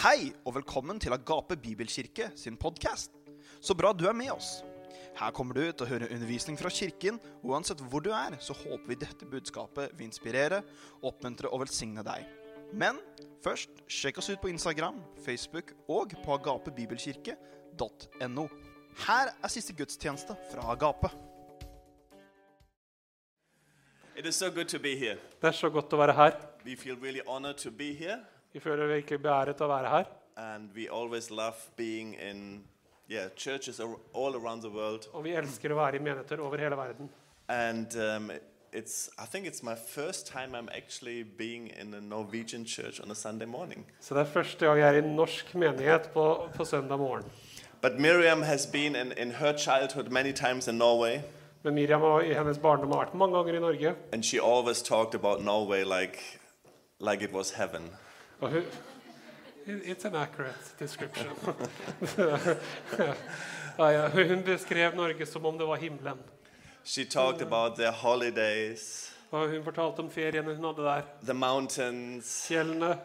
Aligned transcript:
Hei 0.00 0.30
og 0.48 0.54
velkommen 0.56 0.96
til 0.96 1.12
Agape 1.12 1.60
Bibelkirke 1.60 2.30
sin 2.32 2.56
podkast. 2.56 3.12
Så 3.60 3.76
bra 3.76 3.92
du 3.92 4.08
er 4.08 4.16
med 4.16 4.32
oss. 4.32 4.64
Her 5.18 5.28
kommer 5.36 5.52
du 5.52 5.60
til 5.60 5.84
å 5.84 5.88
høre 5.90 6.08
undervisning 6.08 6.56
fra 6.56 6.72
kirken, 6.72 7.20
og 7.42 7.50
uansett 7.52 7.82
hvor 7.84 8.00
du 8.00 8.08
er, 8.16 8.32
så 8.40 8.56
håper 8.56 8.88
vi 8.88 8.96
dette 9.02 9.28
budskapet 9.28 9.92
vil 9.98 10.08
inspirere, 10.08 10.64
oppmuntre 11.04 11.52
og 11.52 11.60
velsigne 11.66 12.00
deg. 12.06 12.24
Men 12.72 12.96
først, 13.44 13.68
sjekk 13.92 14.24
oss 14.24 14.32
ut 14.32 14.40
på 14.40 14.48
Instagram, 14.48 15.04
Facebook 15.20 15.76
og 15.84 16.16
på 16.24 16.32
agapebibelkirke.no. 16.38 18.48
Her 19.04 19.36
er 19.36 19.48
siste 19.52 19.76
gudstjeneste 19.76 20.32
fra 20.48 20.64
Agape. 20.78 21.12
It 24.16 24.24
is 24.24 24.40
so 24.40 24.48
good 24.48 24.72
to 24.72 24.80
be 24.80 24.96
here. 24.96 25.20
Det 25.44 25.52
er 25.52 25.60
så 25.60 25.68
godt 25.68 25.92
å 25.92 26.00
være 26.00 26.16
her. 26.16 26.40
We 26.64 26.72
feel 26.72 26.96
really 26.96 27.20
honored 27.28 27.60
to 27.60 27.68
be 27.70 27.92
here, 27.92 28.24
Vi 28.52 28.60
føler 28.60 28.86
virkelig 28.86 29.22
beæret 29.22 29.60
å 29.60 29.66
være 29.68 29.88
her. 29.96 30.04
and 30.36 30.70
we 30.74 30.88
always 30.88 31.30
love 31.30 31.54
being 31.76 32.14
in 32.30 32.64
yeah, 33.08 33.28
churches 33.36 33.80
all 34.14 34.34
around 34.36 34.62
the 34.62 34.70
world. 34.70 35.06
Og 35.12 35.24
vi 35.24 35.30
elsker 35.36 35.72
å 35.72 35.76
være 35.76 35.96
i 35.96 35.98
menigheter 35.98 36.40
over 36.40 36.56
hele 36.58 36.76
verden. 36.76 37.10
And 37.48 37.94
um, 37.96 38.30
it's, 38.72 39.10
I 39.18 39.26
think 39.26 39.46
it's 39.46 39.62
my 39.62 39.74
first 39.74 40.26
time 40.26 40.54
I'm 40.54 40.68
actually 40.72 41.22
being 41.24 41.66
in 41.80 41.92
a 41.94 42.00
Norwegian 42.00 42.64
church 42.64 43.00
on 43.00 43.10
a 43.10 43.14
Sunday 43.14 43.46
morning. 43.46 43.84
Så 44.00 44.14
det 44.14 44.20
er 44.20 44.24
første 44.32 44.66
gang 44.66 44.78
jeg 44.78 44.88
er 44.88 44.94
i 45.02 45.04
en 45.04 45.16
norsk 45.16 45.54
menighet 45.54 46.10
på, 46.14 46.48
på 46.56 46.64
søndag 46.64 46.98
morgen. 46.98 47.24
But 47.82 47.98
Miriam 47.98 48.42
has 48.42 48.66
been 48.66 48.96
in, 48.96 49.12
in 49.12 49.30
her 49.30 49.56
childhood 49.56 50.10
many 50.10 50.32
times 50.32 50.68
in 50.68 50.74
Norway, 50.78 51.20
Men 51.62 51.74
Miriam 51.74 52.00
har 52.00 52.20
i 52.20 52.32
hennes 52.32 52.58
barndom 52.58 52.90
vært 52.90 53.14
mange 53.14 53.36
ganger 53.36 53.56
i 53.56 53.60
Norge. 53.60 53.94
and 54.12 54.24
she 54.24 54.38
always 54.40 54.82
talked 54.82 55.14
about 55.14 55.42
Norway 55.44 55.84
like, 55.84 56.18
like 56.98 57.20
it 57.24 57.32
was 57.32 57.50
heaven. 57.50 57.90
Hun, 58.40 58.64
It's 59.66 60.04
an 60.04 60.14
accurate 60.14 60.78
description. 60.78 61.28
hun 64.12 64.42
beskrev 64.42 64.96
Norge 64.96 65.26
som 65.26 65.46
om 65.46 65.58
det 65.58 65.66
var 65.66 65.76
himmelen. 65.76 66.18
She 66.84 67.04
talked 67.04 67.42
about 67.42 67.76
their 67.76 67.92
holidays, 67.92 69.12
Og 69.30 69.48
hun 69.48 69.64
fortalte 69.64 70.00
om 70.00 70.10
feriene 70.10 70.54
hun 70.54 70.64
hadde 70.64 70.82
der. 70.82 71.02
the 71.22 71.34
mountains, 71.34 72.46
Fjellene. 72.48 72.98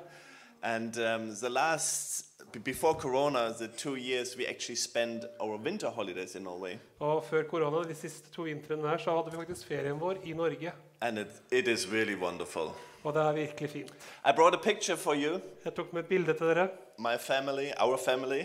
And 0.64 0.98
um, 0.98 1.36
the 1.36 1.50
last, 1.50 2.25
before 2.60 2.94
Corona, 2.94 3.54
the 3.54 3.68
two 3.68 3.96
years 3.96 4.38
we 4.38 4.46
actually 4.46 4.76
spent 4.76 5.24
our 5.42 5.58
winter 5.58 5.90
holidays 5.90 6.36
in 6.36 6.42
Norway. 6.44 6.78
Og 7.00 7.24
før 7.30 7.44
korona, 7.44 7.84
de 7.88 7.96
siste 7.96 8.30
to 8.34 8.42
vintrene 8.42 8.90
her, 8.90 8.98
så 8.98 9.16
hadde 9.16 9.32
vi 9.32 9.38
faktisk 9.46 9.68
ferien 9.68 10.00
vår 10.00 10.16
i 10.24 10.34
Norge. 10.34 10.72
And 11.02 11.18
it, 11.20 11.28
it 11.52 11.68
is 11.68 11.88
really 11.92 12.16
wonderful. 12.16 12.72
Og 13.04 13.14
det 13.14 13.22
er 13.22 13.32
virkelig 13.34 13.70
fint. 13.70 13.92
I 14.26 14.32
brought 14.36 14.56
a 14.56 14.62
picture 14.64 14.98
for 14.98 15.14
you, 15.14 15.40
Jeg 15.66 15.74
tok 15.76 15.94
med 15.94 16.02
et 16.04 16.08
bilde 16.08 16.34
til 16.34 16.46
dere. 16.48 16.68
my 17.00 17.18
family, 17.20 17.68
our 17.82 17.98
family. 18.06 18.44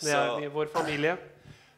Det 0.00 0.12
er 0.12 0.40
So, 0.40 0.48
vår 0.48 0.66
familie. 0.76 1.16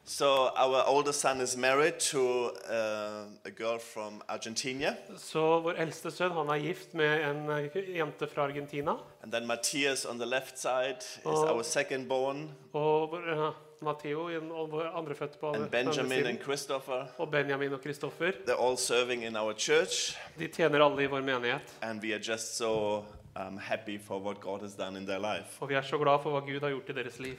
So 0.05 0.51
our 0.57 0.85
older 0.87 1.13
son 1.13 1.41
is 1.41 1.57
married 1.57 1.99
to 1.99 2.51
uh, 2.71 3.25
a 3.45 3.51
girl 3.51 3.79
from 3.79 4.23
Argentina. 4.29 4.97
Så 5.19 5.61
vår 5.61 5.81
eldste 5.81 6.11
sønn 6.11 6.33
han 6.33 6.49
er 6.49 6.61
gift 6.63 6.95
med 6.95 7.25
en 7.31 7.51
eh, 7.51 7.79
jente 7.97 8.27
fra 8.27 8.45
Argentina. 8.49 8.97
And 9.23 9.33
then 9.33 9.47
Matthias 9.47 10.05
on 10.05 10.19
the 10.19 10.27
left 10.27 10.59
side 10.59 11.01
is 11.01 11.25
og, 11.25 11.51
our 11.51 11.63
second 11.63 12.09
born. 12.09 12.51
Og 12.73 13.17
eh, 13.19 13.51
Matteo, 13.85 14.29
og 14.53 14.71
vår 14.71 14.93
andre 14.97 15.15
født 15.15 15.41
på 15.41 15.55
And 15.55 15.71
Benjamin 15.71 16.27
and. 16.27 16.39
Christopher. 16.43 17.07
Og 17.19 17.31
Benjamin 17.31 17.73
og 17.73 17.81
Kristoffer. 17.81 18.33
They're 18.47 18.61
all 18.69 18.77
serving 18.77 19.25
in 19.25 19.37
our 19.37 19.53
church. 19.53 20.17
De 20.39 20.49
tjener 20.49 20.85
alle 20.85 21.03
i 21.03 21.07
vår 21.07 21.21
menighet. 21.21 21.75
And 21.83 22.03
we 22.03 22.13
are 22.15 22.21
just 22.21 22.57
so 22.57 23.05
um, 23.37 23.59
happy 23.59 23.99
for 23.99 24.19
what 24.19 24.41
God 24.41 24.61
has 24.61 24.75
done 24.75 24.99
in 24.99 25.07
their 25.07 25.19
life. 25.19 25.61
Og 25.61 25.69
vi 25.69 25.75
er 25.75 25.83
så 25.83 25.99
glad 25.99 26.23
for 26.23 26.31
hva 26.31 26.41
Gud 26.41 26.61
har 26.61 26.69
gjort 26.69 26.89
i 26.89 26.93
deres 26.93 27.19
liv. 27.19 27.37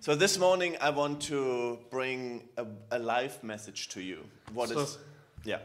So 0.00 0.14
this 0.14 0.38
morning 0.38 0.76
I 0.80 0.90
want 0.90 1.20
to 1.22 1.78
bring 1.90 2.48
a, 2.56 2.64
a 2.90 2.98
life 2.98 3.42
message 3.42 3.88
to 3.88 4.00
you. 4.00 4.18
What 4.52 4.68
So- 4.68 4.80
is 4.80 4.98
yeah. 5.44 5.60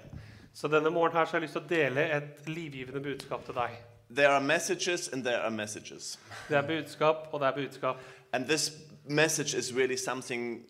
Så 0.54 0.68
denne 0.68 0.90
morgenen 0.90 1.18
her 1.18 1.26
så 1.26 1.32
har 1.32 1.38
jeg 1.40 1.42
lyst 1.42 1.54
til 1.54 1.62
å 1.62 1.68
dele 1.70 2.02
et 2.18 2.48
livgivende 2.48 3.00
budskap 3.02 3.46
til 3.46 3.54
deg. 3.54 3.70
There 4.16 4.28
are 4.30 4.42
messages 4.42 5.08
and 5.14 5.24
there 5.24 5.40
are 5.42 5.50
messages. 5.52 6.20
Det 6.50 6.58
er 6.58 6.62
budskap, 6.62 7.16
og 7.32 7.40
det 7.40 7.48
er 7.48 7.52
budskap. 7.56 7.96
And 8.34 8.46
this 8.46 8.72
message 9.06 9.58
is 9.58 9.74
really 9.74 9.98
something 9.98 10.64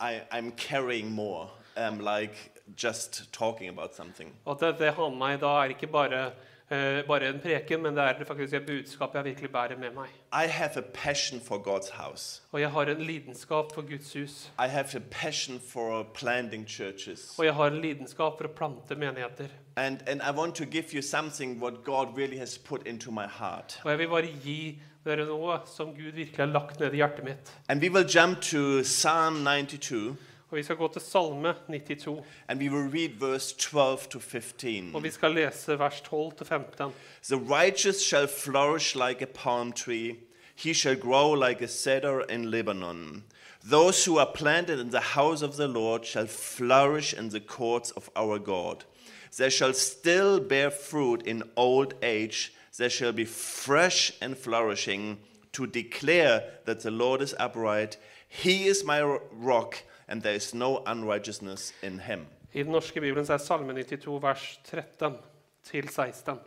I, 0.00 0.20
I'm 0.30 0.52
carrying 0.56 1.10
more. 1.12 1.48
Um, 1.76 1.98
like 2.00 2.34
just 2.76 3.32
talking 3.32 3.68
about 3.68 3.94
something. 3.94 4.34
Og 4.44 4.60
det, 4.60 4.78
det 4.78 4.92
har 4.94 5.08
med 5.08 5.18
meg 5.18 5.40
da 5.40 5.46
er 5.46 5.64
ikke 5.74 5.86
bare, 5.86 6.32
eh, 6.70 7.06
bare 7.06 7.28
en 7.28 7.40
preken, 7.40 7.82
men 7.82 7.96
det 7.96 8.04
er 8.04 8.24
faktisk 8.24 8.54
et 8.54 8.66
budskap 8.66 9.14
jeg 9.14 9.24
virkelig 9.24 9.50
bærer 9.52 9.78
med 9.78 9.90
meg. 9.94 10.08
I 10.32 10.46
have 10.46 10.76
a 10.76 10.82
passion 10.94 11.40
for 11.40 11.58
God's 11.58 11.90
house. 11.92 12.42
Og 12.52 12.60
jeg 12.60 12.70
har 12.70 12.82
en 12.82 13.02
lidenskap 13.02 13.74
for 13.74 13.82
Guds 13.82 14.12
hus. 14.12 14.50
I 14.58 14.68
have 14.68 14.86
a 14.96 15.02
passion 15.10 15.60
for 15.72 16.02
planting 16.14 16.68
churches. 16.68 17.34
Og 17.38 17.44
jeg 17.44 17.54
har 17.54 17.66
en 17.66 17.80
lidenskap 17.80 18.38
for 18.38 18.44
å 18.48 18.52
plante 18.56 18.94
menigheter. 18.94 19.48
And, 19.76 19.98
and 20.06 20.20
I 20.22 20.30
want 20.36 20.54
to 20.56 20.64
give 20.64 20.94
you 20.94 21.02
something 21.02 21.62
what 21.62 21.84
God 21.84 22.08
really 22.16 22.38
has 22.38 22.58
put 22.58 22.86
into 22.86 23.10
my 23.10 23.26
heart. 23.26 23.80
Og 23.84 23.90
jeg 23.90 23.98
vil 23.98 24.08
bare 24.08 24.32
gi 24.44 24.82
dere 25.04 25.24
noe 25.24 25.60
som 25.66 25.94
Gud 25.96 26.12
virkelig 26.12 26.38
har 26.38 26.50
lagt 26.52 26.80
ned 26.80 26.92
i 26.92 27.00
hjertet 27.00 27.24
mitt. 27.24 27.52
And 27.68 27.80
we 27.80 27.88
will 27.88 28.04
jump 28.04 28.40
to 28.40 28.82
Psalm 28.82 29.44
92. 29.44 30.16
Og 30.50 30.56
vi 30.56 30.62
skal 30.62 30.76
gå 30.76 30.88
til 30.92 31.00
Salme 31.02 31.54
92, 31.68 32.24
And 32.48 32.60
we 32.60 32.68
will 32.68 32.90
read 32.90 33.10
verse 33.20 33.54
12 33.58 33.98
to 34.10 34.18
15. 34.18 34.94
og 34.94 35.02
vi 35.02 35.10
skal 35.10 35.30
lese 35.30 35.78
vers 35.78 36.02
12-15. 36.12 36.90
The 37.28 37.36
righteous 37.36 38.02
shall 38.02 38.26
flourish 38.28 38.96
like 38.96 39.22
a 39.22 39.26
palm 39.26 39.72
tree, 39.72 40.16
he 40.56 40.74
shall 40.74 40.96
grow 40.96 41.34
like 41.48 41.64
a 41.64 41.68
cedar 41.68 42.20
in 42.28 42.50
Lebanon. 42.50 43.24
Those 43.70 44.04
who 44.04 44.18
are 44.18 44.32
planted 44.34 44.80
in 44.80 44.90
the 44.90 45.00
house 45.16 45.42
of 45.42 45.56
the 45.56 45.68
Lord 45.68 46.04
shall 46.04 46.26
flourish 46.26 47.14
in 47.14 47.28
the 47.28 47.40
courts 47.40 47.92
of 47.92 48.10
our 48.16 48.38
God. 48.38 48.84
They 49.36 49.50
shall 49.50 49.74
still 49.74 50.40
bear 50.40 50.70
fruit 50.70 51.22
in 51.26 51.42
old 51.56 51.94
age, 52.02 52.52
they 52.76 52.88
shall 52.88 53.12
be 53.12 53.24
fresh 53.26 54.12
and 54.20 54.36
flourishing 54.36 55.18
to 55.52 55.66
declare 55.66 56.42
that 56.64 56.80
the 56.80 56.90
Lord 56.90 57.22
is 57.22 57.34
upright. 57.38 57.96
He 58.28 58.66
is 58.66 58.84
my 58.84 59.02
rock, 59.32 59.82
and 60.10 60.22
there 60.22 60.34
is 60.34 60.54
no 60.54 60.82
unrighteousness 60.86 61.72
in 61.82 61.98
him. 61.98 62.26
I 62.52 62.62
den 62.62 62.72
norske 62.72 63.00
bibelen 63.00 63.26
så 63.26 63.36
er 63.36 63.42
Salme 63.44 63.72
92 63.72 64.22
vers 64.22 64.60
13-16. 65.62 66.38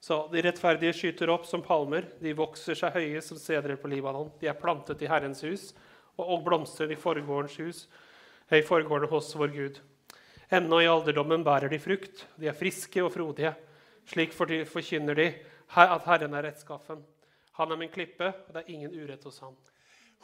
Så 0.00 0.16
de 0.32 0.42
rettferdige 0.42 0.94
skyter 0.94 1.30
opp 1.30 1.46
som 1.46 1.62
palmer, 1.62 2.06
de 2.22 2.34
vokser 2.38 2.78
seg 2.78 2.94
høye 2.94 3.22
som 3.22 3.38
sedrer 3.38 3.78
på 3.78 3.90
Libanon. 3.90 4.30
De 4.40 4.50
er 4.50 4.58
plantet 4.58 5.02
i 5.02 5.10
Herrens 5.10 5.42
hus 5.46 5.70
og, 6.16 6.24
og 6.24 6.44
blomstrer 6.46 6.94
i 6.94 6.98
forgårdens 6.98 7.58
hus, 7.62 7.84
i 8.50 8.62
forgården 8.64 9.10
hos 9.10 9.30
vår 9.38 9.54
Gud. 9.54 9.80
Ennå 10.50 10.80
i 10.82 10.88
alderdommen 10.88 11.44
bærer 11.44 11.70
de 11.70 11.78
frukt, 11.82 12.24
de 12.40 12.48
er 12.48 12.56
friske 12.56 13.02
og 13.04 13.12
frodige. 13.14 13.52
Slik 14.08 14.32
forkynner 14.32 15.18
de 15.18 15.28
at 15.76 16.06
Herren 16.08 16.34
er 16.34 16.46
rettskaffen. 16.48 17.02
Han 17.58 17.74
er 17.74 17.78
min 17.78 17.92
klippe, 17.92 18.32
og 18.46 18.54
det 18.54 18.62
er 18.62 18.72
ingen 18.72 18.94
urett 18.94 19.26
hos 19.28 19.42
ham. 19.44 19.54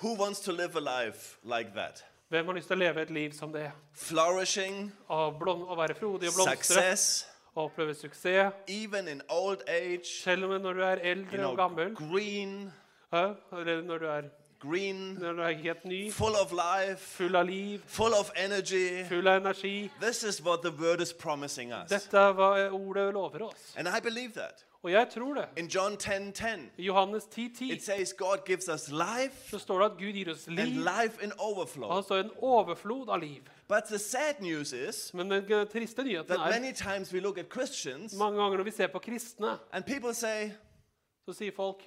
Who 0.03 0.17
wants 0.19 0.41
to 0.41 0.53
live 0.53 0.75
a 0.75 0.81
life 0.81 1.37
like 1.45 1.75
that? 1.75 2.03
Hvem 2.29 2.47
har 2.47 2.57
lyst 2.57 2.71
til 2.71 2.77
å 2.77 2.81
leve 2.81 3.03
et 3.05 3.11
liv 3.11 3.33
som 3.37 3.53
det? 3.53 3.67
Flourishing, 4.01 4.89
Å, 5.13 5.27
å 5.31 5.77
være 5.77 5.95
frodig 5.99 6.31
og 6.31 6.39
blomstre, 6.39 6.57
success, 6.57 7.27
å 7.55 7.67
oppleve 7.69 7.95
suksess. 7.95 8.55
even 8.67 9.09
in 9.09 9.21
old 9.29 9.63
age, 9.69 10.09
Selv 10.23 10.49
om 10.49 10.57
når 10.61 10.75
du 10.75 10.83
er 10.83 11.03
eldre 11.13 11.47
og 11.47 11.57
gammel, 11.61 11.93
green, 11.97 12.73
ja, 13.13 13.35
eller 13.53 13.83
når 13.83 13.99
du 13.99 14.07
er, 14.09 14.31
green, 14.71 15.17
når 15.21 15.33
du 15.33 15.41
er 15.43 15.53
helt 15.53 15.85
ny, 15.85 16.13
full 16.13 16.35
of 16.43 16.53
life, 16.53 16.97
full 16.99 17.37
av 17.37 17.45
liv, 17.47 17.79
full 17.87 18.13
of 18.21 18.31
energy. 18.37 19.05
full 19.09 19.27
av 19.29 19.37
energi 19.41 19.91
This 20.03 20.23
is 20.23 20.43
what 20.43 20.61
the 20.63 20.71
word 20.71 21.01
is 21.01 21.13
promising 21.13 21.73
us. 21.73 21.89
Dette 21.91 22.19
er 22.19 22.33
hva 22.33 22.69
ordet 22.71 23.13
lover 23.15 23.43
oss. 23.43 23.75
And 23.77 23.89
I 23.89 24.01
believe 24.01 24.33
that. 24.35 24.65
Og 24.83 24.93
jeg 24.93 25.07
tror 25.15 25.35
det. 25.35 25.45
In 25.57 25.67
John 25.67 25.93
10:10, 25.97 26.61
I 26.79 26.83
Johannes 26.87 27.23
10,10 27.25 27.73
it 27.73 27.85
says 27.85 28.13
God 28.13 28.39
gives 28.47 28.69
us 28.69 28.89
life 28.91 29.51
så 29.51 29.59
står 29.59 29.79
det 29.79 29.85
at 29.85 29.99
Gud 29.99 30.13
gir 30.13 30.31
oss 30.33 30.47
and 30.49 30.57
liv. 30.57 30.67
life 30.85 31.25
in 31.25 31.33
Og 31.33 31.57
overflow. 31.57 31.91
han 31.93 32.03
står 32.03 32.17
en 32.17 32.31
overflod 32.39 33.09
av 33.09 33.19
liv. 33.21 33.41
But 33.69 33.83
the 33.89 33.99
sad 33.99 34.35
news 34.41 34.73
is 34.73 35.15
Men 35.15 35.31
den 35.31 35.67
triste 35.73 36.03
nyheten 36.05 36.27
that 36.27 36.39
er 36.55 36.61
many 36.61 36.73
times 36.73 37.13
we 37.15 37.21
look 37.21 37.39
at 37.39 37.47
Christians 37.53 38.15
mange 38.19 38.43
ganger 38.43 38.57
når 38.57 38.65
vi 38.65 38.71
ser 38.71 38.87
på 38.87 38.99
kristne, 38.99 39.59
and 39.73 39.85
people 39.85 40.15
say, 40.15 40.51
så 41.29 41.33
sier 41.33 41.53
folk 41.57 41.83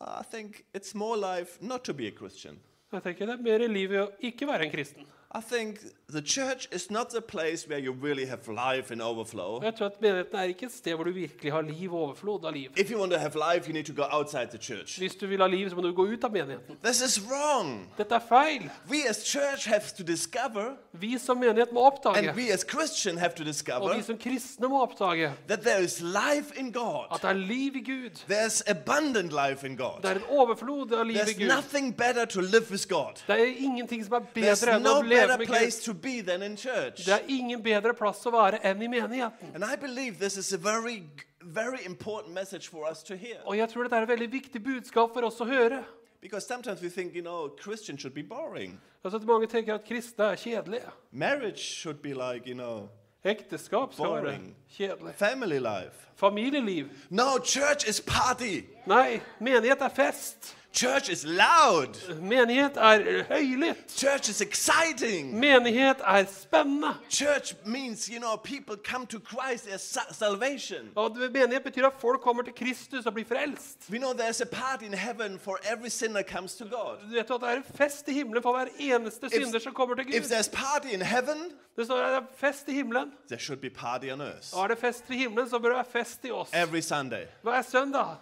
I 0.00 0.22
think 0.22 0.64
it's 0.74 0.94
more 0.94 1.16
life 1.16 1.58
not 1.60 1.84
to 1.84 1.94
be 1.94 2.06
a 2.06 2.10
Christian. 2.10 2.58
jeg 2.92 3.02
tenker 3.02 3.26
det 3.26 3.34
er 3.34 3.42
mer 3.42 3.68
liv 3.68 3.92
i 3.92 3.98
å 4.00 4.08
ikke 4.24 4.46
være 4.48 4.64
en 4.64 4.72
kristen. 4.72 5.06
I 5.34 5.40
think 5.42 5.80
the 6.08 6.22
church 6.22 6.68
is 6.70 6.88
not 6.88 7.10
the 7.10 7.20
place 7.20 7.66
where 7.68 7.80
you 7.80 7.90
really 7.92 8.26
have 8.26 8.46
life 8.48 8.92
in 8.92 9.00
overflow. 9.00 9.60
Jeg 9.62 9.74
tror 9.74 9.86
at 9.86 10.00
Menigheten 10.00 10.36
er 10.38 10.42
ikke 10.42 10.66
et 10.66 10.72
sted 10.72 10.94
hvor 10.94 11.04
du 11.04 11.10
virkelig 11.10 11.52
har 11.52 11.60
liv 11.60 11.94
og 11.94 12.00
overflod 12.00 12.44
av 12.46 12.52
liv. 12.52 12.70
If 12.76 12.90
you 12.90 12.98
want 13.00 13.12
to 13.12 13.18
have 13.18 13.34
life, 13.34 13.66
you 13.68 13.72
need 13.72 13.84
to 13.84 13.92
go 13.92 14.02
outside 14.10 14.48
the 14.50 14.58
church. 14.58 14.98
Hvis 14.98 15.14
du 15.16 15.26
vil 15.26 15.40
ha 15.40 15.46
liv, 15.46 15.70
så 15.70 15.76
må 15.76 15.82
du 15.82 15.92
gå 15.92 16.02
ut 16.06 16.24
av 16.24 16.30
menigheten. 16.32 16.76
This 16.84 17.00
is 17.02 17.20
wrong. 17.30 17.92
Dette 17.98 18.14
er 18.14 18.20
feil. 18.28 18.70
We 18.90 19.08
as 19.08 19.16
church 19.26 19.66
have 19.66 19.82
to 19.98 20.04
discover, 20.04 20.76
Vi 20.92 21.18
som 21.18 21.36
menighet 21.36 21.72
må 21.72 21.80
oppdage, 21.86 22.16
and 22.28 22.36
we 22.38 22.52
as 22.52 22.64
Christian 22.70 23.18
have 23.18 23.32
to 23.36 23.42
og 23.42 23.46
discover, 23.46 23.96
vi 23.96 24.02
som 24.02 24.18
kristne 24.18 24.68
må 24.68 24.82
oppdage, 24.82 25.32
that 25.48 25.60
there 25.60 25.82
is 25.84 26.00
life 26.00 26.54
in 26.56 26.72
God. 26.72 27.06
at 27.14 27.22
det 27.22 27.28
er 27.30 27.32
liv 27.32 27.76
i 27.76 27.80
Gud. 27.82 28.10
There's 28.30 28.62
abundant 28.70 29.32
life 29.32 29.66
in 29.66 29.72
Det 29.72 29.78
God. 29.78 30.04
er 30.04 30.14
en 30.14 30.22
overflod 30.28 30.92
av 30.92 31.04
liv 31.06 31.16
i 31.16 31.18
There's 31.18 31.38
Gud. 31.38 31.48
nothing 31.48 31.96
better 31.96 32.24
to 32.24 32.40
live 32.40 32.70
with 32.70 32.88
God. 32.88 33.12
Det 33.26 33.40
er 33.40 33.54
ingenting 33.58 34.04
som 34.04 34.14
er 34.14 34.20
bedre 34.34 34.76
enn 34.76 34.86
å 34.86 34.94
no 34.94 35.02
leve 35.02 35.20
better 35.20 35.38
med 35.38 35.46
place 35.46 35.82
Gud. 35.86 35.95
To 35.96 36.02
be 36.02 36.20
than 36.22 36.42
in 36.42 36.56
church. 36.56 37.04
Det 37.06 37.12
er 37.14 37.24
ingen 37.28 37.62
bedre 37.62 37.94
plass 37.94 38.26
å 38.26 38.30
være 38.30 38.60
enn 38.64 38.82
i 38.82 38.88
menigheten. 38.88 39.54
And 39.54 39.64
I 39.64 39.76
believe 39.76 40.18
this 40.18 40.36
is 40.36 40.52
a 40.52 40.58
very, 40.58 41.02
very 41.42 41.84
important 41.86 42.34
message 42.34 42.68
for 42.68 42.86
us 42.90 43.02
to 43.02 43.16
hear. 43.16 43.36
Og 43.46 43.56
jeg 43.58 43.68
tror 43.68 43.82
dette 43.82 43.96
er 43.96 44.02
et 44.02 44.08
veldig 44.08 44.32
viktig 44.32 44.62
budskap 44.64 45.14
for 45.14 45.22
oss 45.26 45.40
å 45.40 45.44
høre. 45.48 45.84
Because 46.20 46.46
sometimes 46.46 46.82
we 46.82 46.88
think, 46.88 47.14
you 47.14 47.22
know, 47.22 47.48
Christians 47.60 48.00
should 48.00 48.14
be 48.14 48.22
boring. 48.22 48.80
Altså 49.04 49.18
Mange 49.18 49.46
tenker 49.46 49.74
at 49.74 49.84
kristne 49.84 50.24
er 50.32 50.36
kjedelige. 50.36 50.90
Marriage 51.12 51.58
should 51.60 52.02
be 52.02 52.14
like, 52.14 52.46
you 52.48 52.54
know, 52.54 52.88
Ekteskap 53.26 53.92
skal 53.92 54.04
være 54.04 54.22
Boring. 54.22 54.56
kjedelig. 54.70 55.14
family 55.14 55.58
life. 55.58 56.06
Familieliv. 56.16 56.86
No, 57.10 57.38
church 57.44 57.88
is 57.88 58.00
party. 58.00 58.60
Nei, 58.86 59.20
menighet 59.40 59.80
er 59.82 59.88
fest. 59.88 60.56
Church 60.76 61.08
is 61.08 61.24
loud. 61.24 62.20
Menighet 62.20 62.76
er 62.76 63.22
høylytt. 63.28 63.90
Church 63.96 64.28
is 64.30 64.40
exciting. 64.40 65.34
Menighet 65.40 65.96
er 66.04 66.24
spennende. 66.28 66.94
Church 67.10 67.54
means, 67.64 68.06
you 68.06 68.18
know, 68.18 68.36
people 68.36 68.76
come 68.84 69.06
to 69.06 69.18
Christ 69.18 69.68
as 69.68 69.98
salvation. 70.12 70.90
Og 70.96 71.10
det- 71.16 71.32
menighet 71.32 71.62
betyr 71.64 71.86
at 71.86 71.92
folk 72.00 72.20
kommer 72.20 72.42
til 72.42 72.52
Kristus 72.54 73.06
og 73.06 73.14
blir 73.14 73.24
frelst. 73.24 73.90
We 73.90 73.98
know 73.98 74.12
there's 74.12 74.40
a 74.42 74.44
party 74.44 74.84
in 74.84 74.94
heaven 74.94 75.38
for 75.38 75.58
every 75.72 75.88
sinner 75.88 76.22
comes 76.22 76.54
to 76.54 76.64
God. 76.64 76.98
Du 77.10 77.14
vet 77.14 77.28
jo 77.30 77.34
at 77.34 77.40
det 77.40 77.48
er 77.48 77.56
en 77.56 77.64
fest 77.76 78.08
i 78.08 78.12
himmelen 78.12 78.42
for 78.42 78.52
hver 78.52 78.66
eneste 78.78 79.28
synder 79.30 79.58
som 79.58 79.74
kommer 79.74 79.94
til 79.94 80.14
If 80.14 80.22
Gud. 80.22 80.30
there's 80.36 80.50
party 80.52 80.88
in 80.92 81.02
heaven, 81.02 81.38
Det 81.76 81.84
står 81.86 81.96
at 81.96 82.22
det 82.22 82.28
er 82.28 82.48
fest 82.52 82.68
i 82.68 82.72
himmelen. 82.72 83.12
there 83.28 83.40
should 83.40 83.60
be 83.60 83.70
party 83.70 84.10
on 84.12 84.20
earth. 84.20 84.46
Og 84.52 84.64
er 84.64 84.68
det 84.68 84.78
fest 84.78 85.04
i 85.10 85.16
himmelen, 85.16 85.50
så 85.50 85.58
bør 85.58 85.68
det 85.68 85.76
være 85.76 86.04
fest 86.04 86.24
i 86.24 86.30
oss. 86.30 86.50
Every 86.54 86.80
Sunday. 86.80 87.24
Hva 87.44 87.50
er 87.58 87.62
søndag? 87.62 88.16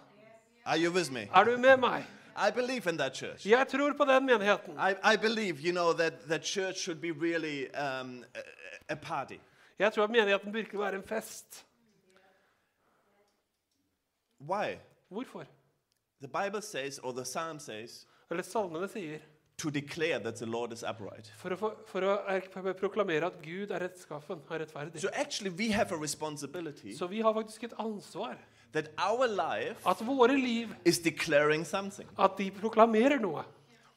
Are 0.65 0.79
you 0.85 0.91
with 0.93 1.11
me? 1.13 1.27
Er 1.35 1.43
du 1.43 1.57
med 1.57 1.77
meg? 1.77 2.03
I 2.37 2.51
believe 2.51 2.89
in 2.89 2.97
that 2.97 3.15
church. 3.17 3.45
Jeg 3.47 3.67
tror 3.67 3.93
på 3.93 4.05
den 4.05 4.25
menigheten. 4.25 4.73
I, 4.73 5.13
I 5.13 5.17
believe, 5.17 5.57
you 5.61 5.71
know, 5.71 5.93
that, 5.93 6.13
the 6.29 6.39
church 6.39 6.77
should 6.79 6.99
be 7.01 7.11
really 7.11 7.65
um, 7.75 8.23
a, 8.35 8.93
a 8.93 8.95
party. 8.95 9.37
Jeg 9.79 9.93
tror 9.93 10.03
at 10.03 10.09
menigheten 10.09 10.53
virkelig 10.53 10.79
være 10.79 10.95
en 10.95 11.03
fest. 11.03 11.65
Why? 14.39 14.77
Hvorfor? 15.09 15.43
The 16.21 16.27
Bible 16.27 16.61
says, 16.61 16.99
or 16.99 17.11
the 17.11 17.25
Psalm 17.25 17.59
says, 17.59 18.07
Eller 18.31 18.43
salmene 18.43 18.87
sier 18.87 19.19
to 19.57 19.69
declare 19.69 20.19
that 20.19 20.35
the 20.35 20.45
Lord 20.45 20.73
is 20.73 20.83
upright. 20.83 21.33
for 21.37 21.49
å, 21.49 21.71
for 21.87 22.01
å 22.01 22.15
er- 22.27 22.49
for 22.51 22.61
å 22.61 22.73
proklamere 22.73 23.25
at 23.25 23.41
Gud 23.43 23.71
er 23.71 23.79
rettskaffen, 23.79 24.41
er 24.51 24.59
rettferdig. 24.65 24.99
So 25.01 25.09
actually, 25.13 25.49
we 25.49 25.71
have 25.71 25.91
a 25.91 25.97
responsibility 26.01 26.95
Så 26.97 27.07
vi 27.07 27.19
har 27.21 27.33
faktisk 27.33 27.63
et 27.63 27.73
ansvar. 27.79 28.35
That 28.75 28.91
our 28.97 29.27
life 29.27 29.77
At 29.87 30.01
våre 30.05 30.35
liv, 30.37 30.75
is 30.85 30.99
declaring 30.99 31.65
something. 31.65 32.07
at 32.19 32.31
de 32.37 32.51
proklamerer 32.51 33.19
noe. 33.21 33.43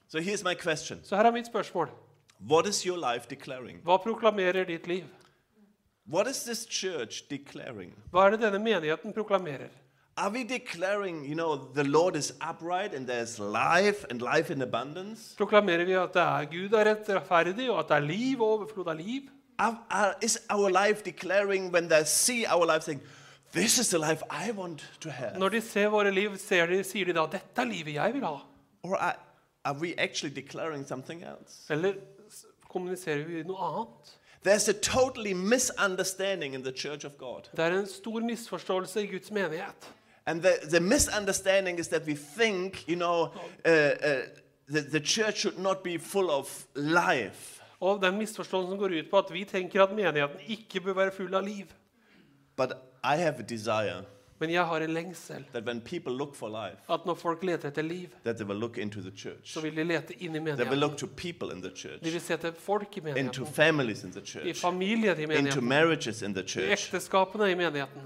So 0.09 0.19
here's 0.21 0.45
my 0.45 0.55
question 0.55 1.01
Så 1.05 1.17
her 1.17 1.25
er 1.25 1.31
mitt 1.31 1.47
spørsmål. 1.47 1.89
What 2.41 2.67
is 2.67 2.83
your 2.87 2.97
life 2.97 3.27
declaring? 3.31 3.81
Hva 3.85 3.97
proklamerer 3.97 4.65
ditt 4.65 4.87
liv? 4.87 5.05
What 6.07 6.27
is 6.27 6.43
this 6.45 6.67
church 6.67 7.29
declaring? 7.31 7.93
Hva 8.13 8.27
er 8.27 8.31
det 8.31 8.41
denne 8.41 8.59
menigheten 8.59 9.13
proklamerer? 9.13 9.69
Are 10.17 10.31
we 10.31 10.43
declaring, 10.43 11.25
you 11.25 11.35
know, 11.35 11.57
the 11.75 11.85
Lord 11.85 12.17
is 12.17 12.33
upright 12.41 12.95
and 12.95 13.07
there's 13.07 13.39
life 13.39 14.05
and 14.11 14.21
life 14.21 14.51
in 14.51 14.63
abundance? 14.63 15.37
Proklamerer 15.37 15.85
vi 15.85 15.93
at 15.93 16.15
det 16.15 16.23
er 16.23 16.45
Gud 16.45 16.73
er 16.73 16.85
rettferdig, 16.95 17.71
og 17.71 17.79
at 17.79 17.89
det 17.89 17.97
er 17.97 18.01
liv 18.01 18.41
og 18.41 18.49
overflod 18.49 18.89
av 18.89 18.97
liv? 18.97 19.23
Are, 19.59 19.77
are, 19.91 20.15
is 20.23 20.39
our 20.51 20.71
life 20.71 21.05
declaring 21.05 21.73
when 21.73 21.89
they 21.89 22.05
see 22.05 22.47
our 22.47 22.67
life 22.67 22.83
saying, 22.83 23.03
This 23.53 23.79
is 23.79 23.89
the 23.89 23.99
life 23.99 24.23
I 24.31 24.51
want 24.51 24.85
to 25.01 25.11
have? 25.11 25.39
Når 25.39 25.49
de 25.49 25.61
ser 25.61 25.89
våre 25.89 26.11
liv, 26.11 26.37
ser 26.39 26.67
de, 26.67 26.85
sier 26.85 27.05
de 27.05 27.13
da 27.13 27.27
'Dette 27.27 27.61
er 27.63 27.65
livet 27.65 27.95
jeg 27.95 28.15
vil 28.15 28.25
ha'? 28.25 28.45
Or 28.83 28.97
are, 28.97 29.17
are 29.65 29.75
we 29.75 29.95
actually 29.99 30.35
declaring 30.35 30.87
something 30.87 31.23
else? 31.23 31.73
Eller 31.73 31.95
kommuniserer 32.69 33.25
vi 33.25 33.43
noe 33.43 33.59
annet? 33.59 34.19
There's 34.45 34.69
a 34.69 34.73
totally 34.73 35.33
misunderstanding 35.33 36.55
in 36.55 36.63
the 36.63 36.73
church 36.73 37.05
of 37.05 37.13
God. 37.19 37.49
Det 37.57 37.65
er 37.65 37.79
en 37.81 37.87
stor 37.87 38.21
misforståelse 38.21 39.03
i 39.03 39.07
Guds 39.07 39.31
menighet. 39.31 39.93
And 40.27 40.43
the, 40.43 40.53
the 40.71 40.81
misunderstanding 40.81 41.79
is 41.79 41.89
that 41.89 42.07
we 42.07 42.15
think, 42.15 42.89
you 42.89 42.97
know, 42.97 43.23
uh, 43.65 43.71
uh, 43.71 44.23
the, 44.69 44.81
the 44.81 45.01
church 45.01 45.41
should 45.41 45.59
not 45.59 45.83
be 45.83 45.99
full 45.99 46.31
of 46.31 46.67
life. 46.75 47.63
Og 47.81 48.03
den 48.03 48.19
misforståelsen 48.19 48.79
går 48.79 48.99
ut 48.99 49.11
på 49.11 49.19
at 49.19 49.33
vi 49.33 49.45
tenker 49.45 49.83
at 49.83 49.91
menigheten 49.91 50.41
ikke 50.49 50.81
bør 50.81 50.93
være 50.93 51.11
full 51.11 51.35
av 51.35 51.43
liv. 51.43 51.67
But 52.57 52.73
I 53.15 53.17
have 53.17 53.39
a 53.39 53.43
desire 53.43 54.03
Men 54.41 54.51
jeg 54.51 54.65
har 54.67 54.81
en 54.81 54.91
lengsel 54.95 55.45
that 55.53 55.65
when 55.67 55.81
people 55.81 56.13
look 56.13 56.35
for 56.35 56.49
life, 56.49 56.77
at 56.91 57.01
når 57.07 57.15
folk 57.15 57.43
leter 57.43 57.69
etter 57.69 57.83
liv, 57.83 58.09
that 58.25 58.37
they 58.37 58.47
will 58.47 58.59
look 58.59 58.79
into 58.79 59.01
the 59.01 59.11
church. 59.17 59.53
så 59.53 59.61
vil 59.61 59.77
de 59.77 59.85
lete 59.85 60.15
inn 60.23 60.35
i 60.35 60.39
They 60.39 60.41
will 60.45 60.57
menigheten. 60.57 60.79
look 60.81 60.97
to 60.97 61.07
people 61.07 61.53
in 61.57 61.63
the 61.63 61.71
church, 61.77 62.01
De 62.05 62.11
vil 62.11 62.21
se 62.21 62.35
etter 62.35 62.53
folk 62.53 62.97
i 62.97 63.01
into 63.01 63.11
menigheten, 63.15 63.47
families 63.47 64.05
in 64.05 64.13
the 64.13 64.21
i 64.21 64.25
church, 64.25 64.61
familier 64.61 65.15
i 65.15 65.23
into 65.23 65.35
menigheten, 65.35 65.65
marriages 65.69 66.23
in 66.23 66.35
the 66.35 66.43
i 66.43 66.47
church. 66.47 66.71
ekteskapene 66.87 67.51
i 67.51 67.55
menigheten. 67.55 68.03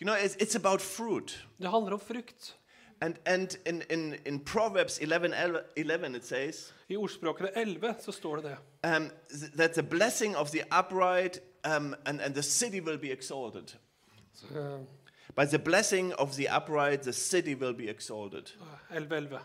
You 0.00 0.04
know, 0.06 0.14
it's, 0.14 0.36
it's 0.42 0.56
about 0.56 0.80
fruit. 0.80 1.46
Det 1.58 1.70
handler 1.70 1.92
om 1.92 2.00
frukt. 2.00 2.56
And, 3.00 3.14
and 3.26 3.48
in, 3.66 3.82
in, 3.90 4.14
in 4.26 4.40
Proverbs 4.40 4.98
11, 4.98 5.34
11 5.76 6.14
it 6.16 6.24
says 6.26 6.72
I 6.88 6.96
ordspråkene 6.96 7.48
11 7.56 7.94
så 8.00 8.12
står 8.12 8.36
det 8.36 8.44
det. 8.44 8.56
um, 8.96 9.10
th- 9.32 9.56
that 9.56 9.70
the 9.74 9.82
blessing 9.82 10.36
of 10.36 10.50
the 10.50 10.62
upright 10.78 11.38
um, 11.76 11.94
and, 12.06 12.20
and 12.20 12.34
the 12.34 12.42
city 12.42 12.80
will 12.80 12.98
be 12.98 13.12
exalted. 13.12 13.74
Eh, 14.56 14.78
By 15.36 15.44
the 15.44 15.58
blessing 15.58 16.12
of 16.18 16.36
the 16.36 16.48
upright, 16.48 17.02
the 17.02 17.12
city 17.12 17.54
will 17.54 17.72
be 17.74 17.88
exalted. 17.88 18.52
11.11. 18.90 19.38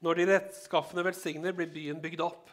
Når 0.00 0.14
de 0.14 0.26
rettskaffende 0.26 1.04
velsigner, 1.04 1.52
blir 1.52 1.66
byen 1.66 2.02
bygd 2.02 2.20
opp. 2.20 2.50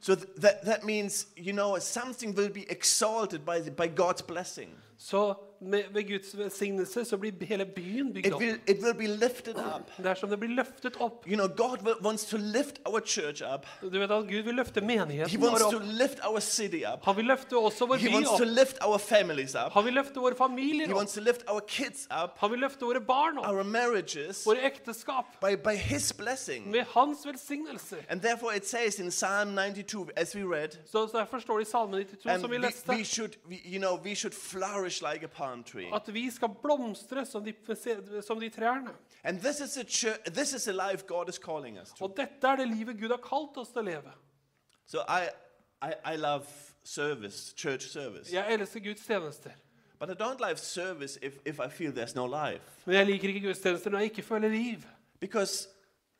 So 0.00 0.14
th- 0.14 0.28
that, 0.36 0.62
that 0.64 0.84
means, 0.84 1.26
you 1.36 1.52
know, 1.52 1.78
something 1.78 2.36
will 2.36 2.52
be 2.52 2.64
exalted 2.70 3.40
by, 3.44 3.60
the, 3.60 3.70
by 3.70 3.86
God's 3.88 4.22
blessing. 4.22 4.70
Så 4.98 5.34
med, 5.60 5.82
ved 5.92 6.08
Guds 6.08 6.36
velsignelse 6.38 7.04
så 7.04 7.16
blir 7.16 7.32
hele 7.46 7.64
byen 7.66 8.12
bygd 8.12 8.26
It 8.26 8.32
opp. 8.32 8.40
will, 8.42 8.58
it 8.66 8.82
will 8.82 8.94
be 8.94 9.06
lifted 9.06 9.56
up. 9.58 9.90
Det 9.96 10.30
det 10.30 10.38
blir 10.40 10.54
løftet 10.56 10.96
opp. 11.00 11.26
You 11.26 11.36
know, 11.36 11.48
God 11.48 11.78
will, 11.84 11.94
wants 12.04 12.24
to 12.24 12.36
lift 12.36 12.78
our 12.86 13.00
church 13.00 13.42
up. 13.54 13.66
Du 13.82 13.98
vet 13.98 14.10
at 14.10 14.28
Gud 14.28 14.42
vil 14.42 14.54
løfte 14.54 14.80
He 14.80 14.86
menigheten 14.86 15.40
wants 15.42 15.62
vår 15.64 15.70
to 15.70 15.76
opp. 15.76 15.84
lift 15.86 16.18
our 16.24 16.40
city 16.40 16.82
up. 16.94 17.04
Han 17.04 17.16
vil 17.16 17.24
løfte 17.24 17.56
også 17.56 17.86
vår 17.86 17.96
He 17.96 18.08
by 18.08 18.14
wants 18.14 18.28
to 18.30 18.34
opp. 18.44 18.58
lift 18.60 18.76
our 18.86 18.98
families 18.98 19.54
up. 19.54 19.72
Han 19.72 19.84
vil 19.84 19.92
løfte 19.94 20.20
våre 20.20 20.34
familier 20.36 20.86
He 20.86 20.92
opp. 20.92 20.96
wants 20.98 21.12
to 21.14 21.20
lift 21.20 21.42
our 21.48 21.60
kids 21.68 22.06
up, 22.22 22.30
Han 22.38 22.50
vil 22.50 22.58
løfte 22.58 22.84
våre 22.84 23.00
barn 23.00 23.38
opp. 23.38 23.46
our 23.48 23.62
marriages, 23.62 24.46
Våre 24.46 24.60
ekteskap. 24.66 25.24
by, 25.40 25.56
by 25.56 25.76
His 25.76 26.12
blessing. 26.12 26.70
Med 26.70 26.84
hans 26.94 27.26
velsignelse. 27.26 27.96
And 28.08 28.20
therefore 28.20 28.56
it 28.56 28.68
says 28.68 28.98
in 28.98 29.10
Psalm 29.10 29.54
92, 29.54 30.08
as 30.16 30.34
we 30.36 30.42
read, 30.56 30.68
Så 30.86 31.06
derfor 31.12 31.38
står 31.38 31.58
det 31.58 31.66
i 31.68 31.70
Salme 31.70 31.96
92, 31.96 32.40
som 32.40 32.50
vi 32.50 32.56
we, 32.56 32.62
leste, 32.66 32.88
we 32.92 33.04
should, 33.04 33.32
we, 33.48 33.56
you 33.64 33.78
know, 33.78 33.96
we 34.04 34.14
should 34.14 34.34
flourish 34.34 35.02
like 35.12 35.24
a 35.24 35.28
palm 35.28 35.47
at 35.94 36.14
vi 36.14 36.30
skal 36.30 36.48
blomstre 36.62 37.24
som 37.26 37.44
de, 37.44 37.54
som 38.22 38.40
de 38.40 38.48
trærne. 38.48 38.94
And 39.24 39.40
this 39.40 39.60
is 39.60 39.76
a 39.76 39.84
church, 39.84 40.18
this 40.26 40.52
is 40.52 40.68
a 40.68 40.72
life 40.72 41.06
God 41.06 41.28
is 41.28 41.38
calling 41.38 41.78
us 41.80 41.92
to. 41.98 42.04
Og 42.04 42.16
dette 42.16 42.46
er 42.46 42.56
det 42.56 42.68
livet 42.68 43.00
Gud 43.00 43.08
har 43.08 43.22
kalt 43.22 43.56
oss 43.56 43.68
til 43.68 43.82
å 43.82 43.88
leve. 43.90 44.12
So 44.86 44.98
I, 45.08 45.28
I, 45.82 46.14
I 46.14 46.16
love 46.16 46.46
service, 46.84 47.54
church 47.56 47.88
service. 47.88 48.32
Jeg 48.32 48.52
elsker 48.52 48.80
Guds 48.80 49.06
tjenester. 49.06 49.50
But 49.98 50.10
I 50.10 50.14
don't 50.14 50.40
like 50.40 50.58
service 50.58 51.18
if, 51.22 51.38
if 51.44 51.58
I 51.58 51.68
feel 51.68 51.92
there's 51.92 52.14
no 52.14 52.26
life. 52.26 52.62
Men 52.86 52.94
jeg 52.94 53.06
liker 53.06 53.28
ikke 53.28 53.40
gudstjenester 53.48 53.90
når 53.90 53.98
jeg 53.98 54.10
ikke 54.12 54.22
føler 54.22 54.48
liv. 54.48 54.84
Because 55.20 55.68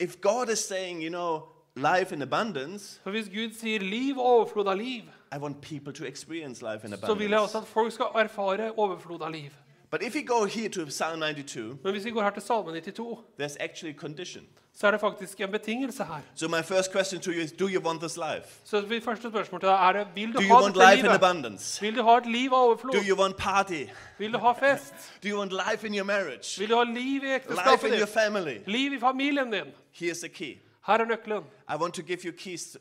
if 0.01 0.21
God 0.21 0.49
is 0.49 0.59
saying, 0.59 1.03
you 1.03 1.11
know, 1.11 1.43
life 1.77 2.15
in 2.15 2.23
abundance, 2.23 3.01
For 3.03 3.11
hvis 3.11 3.29
Gud 3.29 3.55
sier 3.55 3.81
liv 3.81 4.19
og 4.19 4.27
overflod 4.27 4.67
av 4.67 4.77
liv, 4.77 5.05
I 5.35 5.39
want 5.39 5.61
people 5.61 5.93
to 5.93 6.05
experience 6.05 6.63
life 6.73 6.87
in 6.87 6.97
så 7.07 7.15
vil 7.15 7.31
jeg 7.31 7.39
også 7.39 7.59
abundance. 7.59 7.59
at 7.59 7.67
folk 7.75 7.93
skal 7.93 8.07
erfare 8.15 8.73
overflod 8.79 9.21
av 9.23 9.31
liv. 9.31 9.51
But 9.91 10.03
if 10.03 10.15
we 10.15 10.23
go 10.23 10.45
here 10.45 10.69
to 10.69 10.85
Psalm 10.87 11.19
92, 11.21 11.79
Men 11.85 11.93
hvis 11.93 12.05
vi 12.05 12.11
går 12.11 12.23
her 12.23 12.31
til 12.31 12.43
Salme 12.43 12.81
92, 12.81 13.19
there's 13.41 13.57
actually 13.61 13.95
a 13.97 13.99
condition. 13.99 14.43
så 14.75 14.87
er 14.87 14.91
det 14.91 15.01
faktisk 15.01 15.41
en 15.41 15.51
betingelse 15.51 16.05
her. 16.05 16.21
So 16.35 16.49
my 16.49 16.63
first 16.63 16.93
question 16.93 17.21
to 17.21 17.31
you 17.31 17.41
is, 17.43 17.53
do 17.53 17.67
you 17.69 17.83
want 17.83 18.01
this 18.01 18.17
life? 18.17 18.61
Så 18.65 18.85
mitt 18.89 19.05
første 19.05 19.29
spørsmål 19.29 19.61
til 19.61 19.69
deg 19.69 19.89
er 19.89 19.93
det, 19.93 20.07
vil 20.15 20.29
du 20.29 20.33
Do 20.33 20.43
you 20.43 20.49
ha 20.49 20.63
want 20.63 20.75
dette 20.75 20.91
life 20.91 20.99
in 20.99 21.05
livet? 21.05 21.23
abundance? 21.25 21.81
Vil 21.81 21.97
du 21.97 22.03
ha 22.03 22.17
et 22.17 22.27
liv 22.27 22.51
av 22.53 22.59
overflod? 22.65 22.93
Do 22.95 23.01
you 23.09 23.21
want 23.21 23.37
party? 23.37 23.85
Vil 24.19 24.33
du 24.33 24.39
ha 24.39 24.53
fest? 24.53 24.95
Do 25.23 25.29
you 25.29 25.39
want 25.39 25.53
life 25.53 25.87
in 25.87 25.95
your 25.95 26.05
marriage? 26.05 26.59
Vil 26.61 26.69
du 26.69 26.77
ha 26.77 26.83
liv 26.85 27.23
i 27.23 27.27
Life 27.27 27.35
ekteskapet 27.35 27.85
in 27.85 27.93
your 27.93 28.07
ditt? 28.07 28.09
family? 28.09 28.57
Liv 28.67 28.93
i 28.93 28.99
familien 29.01 29.53
din? 29.53 29.67
Here's 30.03 30.21
the 30.21 30.29
key. 30.29 30.55
Her 30.89 31.03
er 31.03 31.05
nøkkelen. 31.05 31.45
I 31.69 31.77
want 31.77 31.95
to 31.95 32.03
give 32.03 32.25
you 32.25 32.33
keys 32.33 32.77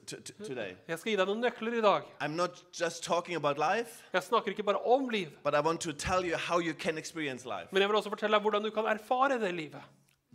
today. 0.48 0.76
Jeg 0.88 1.00
skal 1.00 1.12
gi 1.12 1.16
deg 1.20 1.28
noen 1.28 1.42
nøkler 1.44 1.74
i 1.78 1.82
dag. 1.84 2.06
I'm 2.24 2.36
not 2.40 2.62
just 2.82 3.04
talking 3.04 3.36
about 3.36 3.58
life, 3.60 4.04
Jeg 4.14 4.24
snakker 4.24 4.52
ikke 4.56 4.64
bare 4.64 4.80
om 4.80 5.10
liv, 5.10 5.28
but 5.44 5.54
I 5.54 5.60
want 5.60 5.82
to 5.82 5.92
tell 5.92 6.24
you 6.30 6.38
how 6.38 6.60
you 6.60 6.74
can 6.74 6.98
experience 6.98 7.46
life. 7.46 7.68
men 7.72 7.82
jeg 7.82 7.90
vil 7.90 7.96
også 8.00 8.10
fortelle 8.10 8.34
deg 8.38 8.42
hvordan 8.42 8.64
du 8.64 8.70
kan 8.70 8.86
erfare 8.86 9.40
det 9.40 9.54
livet. 9.54 9.82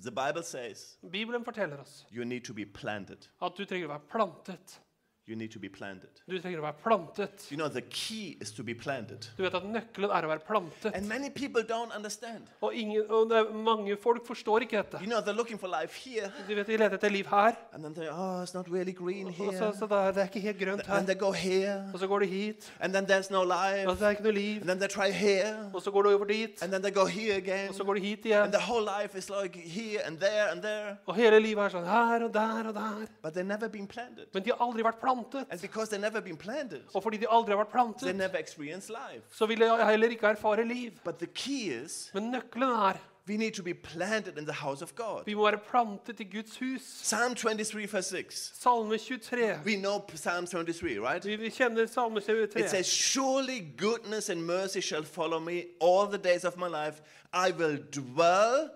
The 0.02 0.10
Bible 0.10 0.42
says 0.42 0.98
Bibelen 1.12 1.44
forteller 1.44 1.80
oss 1.80 2.06
you 2.12 2.24
need 2.24 2.40
to 2.44 2.52
be 2.54 2.64
planted. 2.66 3.28
at 3.42 3.52
du 3.58 3.64
trenger 3.64 3.86
å 3.86 3.92
være 3.96 4.06
plantet. 4.12 4.80
You 5.28 5.36
need 5.36 5.52
to 5.52 5.60
be 5.60 5.68
planted. 5.68 6.10
Du 6.26 6.34
trenger 6.42 6.58
å 6.58 6.64
være 6.64 6.80
plantet. 6.82 7.44
You 7.52 7.56
know, 7.56 7.68
the 7.68 7.80
key 7.82 8.36
is 8.42 8.50
to 8.56 8.64
be 8.66 8.74
planted. 8.74 9.28
Du 9.38 9.44
vet 9.44 9.54
at 9.54 9.62
nøkkelen 9.62 10.10
er 10.10 10.26
å 10.26 10.30
være 10.32 10.42
plantet. 10.42 10.96
And 10.98 11.06
many 11.06 11.30
people 11.30 11.62
don't 11.62 11.94
understand. 11.94 12.48
Og, 12.60 12.74
ingen, 12.74 13.04
og 13.08 13.30
det 13.30 13.42
mange 13.54 13.94
folk 14.02 14.26
forstår 14.26 14.66
ikke 14.66 14.80
dette. 14.80 14.98
You 14.98 15.06
know, 15.06 15.20
they're 15.22 15.36
looking 15.38 15.60
for 15.60 15.70
life 15.70 15.94
here, 15.94 16.32
De 16.48 16.56
vet 16.58 16.66
de 16.66 16.76
leter 16.76 16.96
etter 16.98 17.14
liv 17.14 17.26
her, 17.30 17.54
and 17.72 17.84
then 17.84 17.94
they 17.94 18.08
oh, 18.10 18.42
it's 18.42 18.52
not 18.54 18.66
really 18.68 18.90
green 18.92 19.28
og 19.28 19.54
så, 19.54 19.70
så 19.78 19.86
det, 19.86 20.00
det 20.16 20.22
er 20.24 20.26
ikke 20.32 20.40
helt 20.40 20.58
grønt 20.58 20.82
And 20.88 20.98
her. 20.98 21.06
they 21.06 21.18
go 21.20 21.30
here, 21.30 21.78
Og 21.94 22.00
så 22.02 22.06
går 22.10 22.18
de 22.18 22.26
hit, 22.26 22.72
and 22.80 22.92
then 22.92 23.06
there's 23.06 23.30
no 23.30 23.42
og 23.42 23.96
så 23.98 24.04
er 24.04 24.08
det 24.08 24.10
ikke 24.18 24.22
noe 24.26 24.32
liv. 24.32 24.56
And 24.60 24.66
then 24.68 24.78
they 24.78 24.88
try 24.88 25.10
here, 25.12 25.70
Og 25.72 25.82
så 25.82 25.90
går 25.90 26.02
de 26.02 26.14
over 26.14 26.24
dit, 26.24 26.62
and 26.62 26.72
then 26.72 26.82
they 26.82 26.90
go 26.94 27.06
here 27.06 27.36
again. 27.36 27.68
og 27.68 27.74
så 27.74 27.84
går 27.84 27.94
de 27.94 28.00
hit 28.00 28.18
And 28.18 28.26
igjen. 28.26 28.50
the 28.52 28.64
whole 28.66 28.82
life 28.82 29.14
is 29.18 29.30
like 29.30 29.54
here 29.54 30.00
and 30.06 30.18
there 30.18 30.50
and 30.50 30.62
there, 30.62 30.96
Og 31.06 31.14
hele 31.14 31.38
livet 31.40 31.62
er 31.64 31.68
sånn 31.78 31.86
her 31.86 32.24
og 32.26 32.34
der 32.34 32.68
og 32.68 32.74
der. 32.74 33.06
but 33.22 33.36
they've 33.36 33.46
never 33.46 33.68
been 33.68 33.86
planted. 33.86 34.26
Men 34.34 34.42
de 34.42 34.50
har 34.50 34.58
aldri 34.66 34.82
vært 34.82 34.98
plantet. 34.98 35.11
And 35.50 35.60
because 35.60 35.88
they've 35.90 36.00
never 36.00 36.20
been 36.20 36.36
planted, 36.36 36.80
Og 36.94 37.02
fordi 37.02 37.16
de 37.16 37.26
aldri 37.30 37.50
har 37.56 37.64
vært 37.64 37.68
they 37.72 37.80
plantet, 37.80 38.16
never 38.16 38.38
experience 38.38 38.88
life. 38.88 39.22
så 39.32 39.46
vil 39.46 39.60
de 39.60 39.86
heller 39.86 40.08
ikke 40.08 40.26
erfare 40.26 40.64
liv. 40.68 40.90
But 41.04 41.18
the 41.18 41.26
key 41.26 41.70
is 41.84 42.10
Men 42.14 42.30
nøkkelen 42.30 42.62
er 42.62 42.96
we 43.28 43.36
need 43.36 43.52
to 43.52 43.62
be 43.62 43.74
planted 43.74 44.36
in 44.38 44.44
the 44.44 44.52
house 44.52 44.82
of 44.82 44.94
God. 44.96 45.22
vi 45.26 45.34
må 45.34 45.44
være 45.50 45.58
plantet 45.70 46.20
i 46.20 46.24
Guds 46.24 46.58
hus. 46.58 46.82
Psalm 47.02 47.34
23, 47.34 47.86
verse 47.92 48.08
6. 48.08 48.52
Salme 48.60 48.98
23. 48.98 49.58
We 49.64 49.76
know 49.76 50.00
Psalm 50.14 50.46
23, 50.46 50.98
right? 50.98 51.24
Vi, 51.26 51.36
vi 51.36 51.48
kjenner 51.50 51.86
Salme 51.86 52.18
It 52.18 52.24
23. 52.24 52.68
says, 52.68 52.86
Surely 52.86 53.60
goodness 53.78 54.28
and 54.30 54.42
mercy 54.46 54.80
shall 54.80 55.04
follow 55.04 55.38
me 55.38 55.62
all 55.80 56.06
the 56.06 56.18
days 56.18 56.44
of 56.44 56.56
my 56.56 56.68
life. 56.68 57.00
I 57.32 57.52
will 57.52 57.78
dwell 57.92 58.70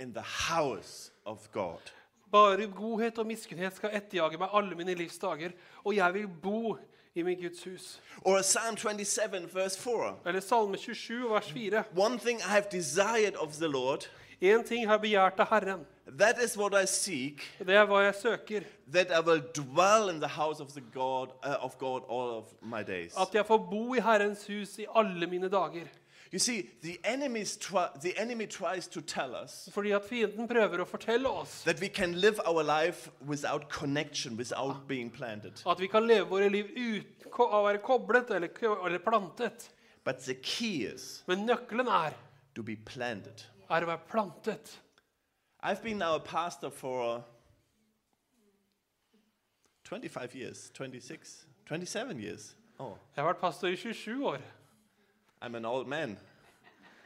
in 0.00 0.12
the 0.12 0.22
house 0.22 1.12
of 1.26 1.38
God. 1.52 1.80
Bare 2.32 2.66
godhet 2.66 3.18
og 3.20 3.26
miskunnhet 3.28 3.76
skal 3.76 3.90
etterjage 3.98 4.38
meg 4.40 4.48
alle 4.56 4.74
mine 4.78 4.94
livs 4.96 5.18
dager, 5.20 5.52
og 5.84 5.94
jeg 5.96 6.14
vil 6.14 6.28
bo 6.42 6.76
i 7.14 7.22
min 7.22 7.36
Guds 7.42 7.64
hus. 7.64 8.00
Or 8.24 8.40
Psalm 8.40 8.76
27, 8.76 9.50
verse 9.54 9.76
4. 9.78 10.14
Eller 10.26 10.40
Salme 10.40 10.76
27, 10.80 11.28
vers 11.30 11.50
4. 11.52 11.84
One 11.96 12.18
thing 12.18 12.38
I 12.40 12.48
have 12.56 12.70
desired 12.72 13.36
of 13.36 13.52
the 13.58 13.68
Lord, 13.68 14.08
En 14.42 14.64
ting 14.64 14.88
har 14.88 14.98
begjært 14.98 15.38
av 15.38 15.46
Herren. 15.52 15.84
that 16.18 16.38
is 16.42 16.56
what 16.58 16.74
I 16.74 16.86
seek, 16.86 17.42
Det 17.58 17.74
er 17.76 17.84
hva 17.86 18.00
jeg 18.02 18.14
søker. 18.14 18.62
that 18.92 19.06
I 19.10 19.20
will 19.20 19.42
dwell 19.54 20.08
in 20.10 20.18
the 20.20 20.28
house 20.28 20.60
of 20.60 20.72
the 20.72 20.80
God 20.94 21.28
uh, 21.44 21.56
of 21.64 21.78
God 21.78 22.02
all 22.10 22.38
of 22.38 22.44
my 22.62 22.82
days. 22.82 23.14
At 23.16 23.34
jeg 23.34 23.46
får 23.46 23.58
bo 23.70 23.94
i 23.94 24.00
Herrens 24.00 24.46
hus 24.46 24.78
i 24.78 24.86
alle 24.96 25.26
mine 25.26 25.48
dager. 25.48 25.86
You 26.32 26.38
see, 26.38 26.70
the 26.80 26.98
the 28.00 28.16
enemy 28.16 28.46
tries 28.46 28.88
to 28.88 29.00
tell 29.02 29.34
us 29.34 29.68
Fordi 29.72 29.90
at 29.94 30.02
fienden 30.08 30.48
prøver 30.48 30.80
å 30.80 30.86
fortelle 30.86 31.28
oss 31.28 31.62
that 31.64 31.78
we 31.80 31.88
can 31.88 32.20
live 32.20 32.40
our 32.46 32.62
life 32.64 33.10
without 33.26 33.68
connection, 33.68 34.36
without 34.36 34.88
being 34.88 35.10
planted. 35.10 35.60
at 35.66 35.78
vi 35.78 35.86
kan 35.88 36.06
leve 36.06 36.28
våre 36.30 36.48
liv 36.48 36.70
uten 36.74 37.30
å 37.38 37.62
være 37.66 37.82
koblet 37.82 38.30
eller, 38.30 38.48
eller 38.86 38.98
plantet. 38.98 39.68
But 40.04 40.20
the 40.24 40.34
key 40.34 40.84
is 40.86 41.22
Men 41.28 41.46
nøkkelen 41.46 41.86
er, 41.88 42.14
to 42.54 42.62
be 42.62 42.76
planted. 42.76 43.44
er 43.70 43.82
å 43.84 43.86
være 43.86 44.08
plantet. 44.10 44.78
I've 45.62 45.82
been 45.82 45.98
now 45.98 46.14
a 46.14 46.20
pastor 46.20 46.70
for 46.70 47.16
uh, 47.18 47.22
25 49.84 50.34
years, 50.34 50.70
26, 50.74 51.46
27 51.68 52.18
years. 52.18 52.54
Oh, 52.80 52.96
Jeg 53.16 53.22
har 53.22 53.34
vært 53.34 53.40
pastor 53.40 53.68
i 53.68 53.76
27 53.76 54.24
år. 54.26 54.40
I'm 55.42 55.54
an 55.56 55.64
old 55.64 55.88
man. 55.88 56.16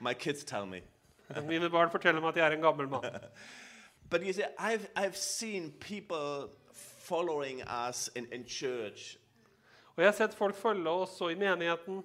My 0.01 0.15
kids 0.15 0.45
tell 0.45 0.67
me. 0.67 0.83
Mine 1.49 1.71
barn 1.71 1.91
forteller 1.91 2.21
meg 2.21 2.29
at 2.29 2.37
jeg 2.37 2.47
er 2.47 2.57
en 2.57 2.63
gammel 2.63 2.89
mann. 2.89 3.21
But 4.11 4.25
you 4.25 4.33
see, 4.33 4.45
I've, 4.59 4.89
I've 4.95 5.17
seen 5.17 5.73
people 5.81 6.51
following 6.73 7.63
us 7.63 8.09
in, 8.15 8.27
in 8.33 8.45
church, 8.45 9.17
Og 9.97 10.03
jeg 10.03 10.07
har 10.07 10.13
sett 10.13 10.35
folk 10.35 10.55
følge 10.55 10.91
oss 10.91 11.21
i 11.21 11.35
menigheten. 11.35 12.03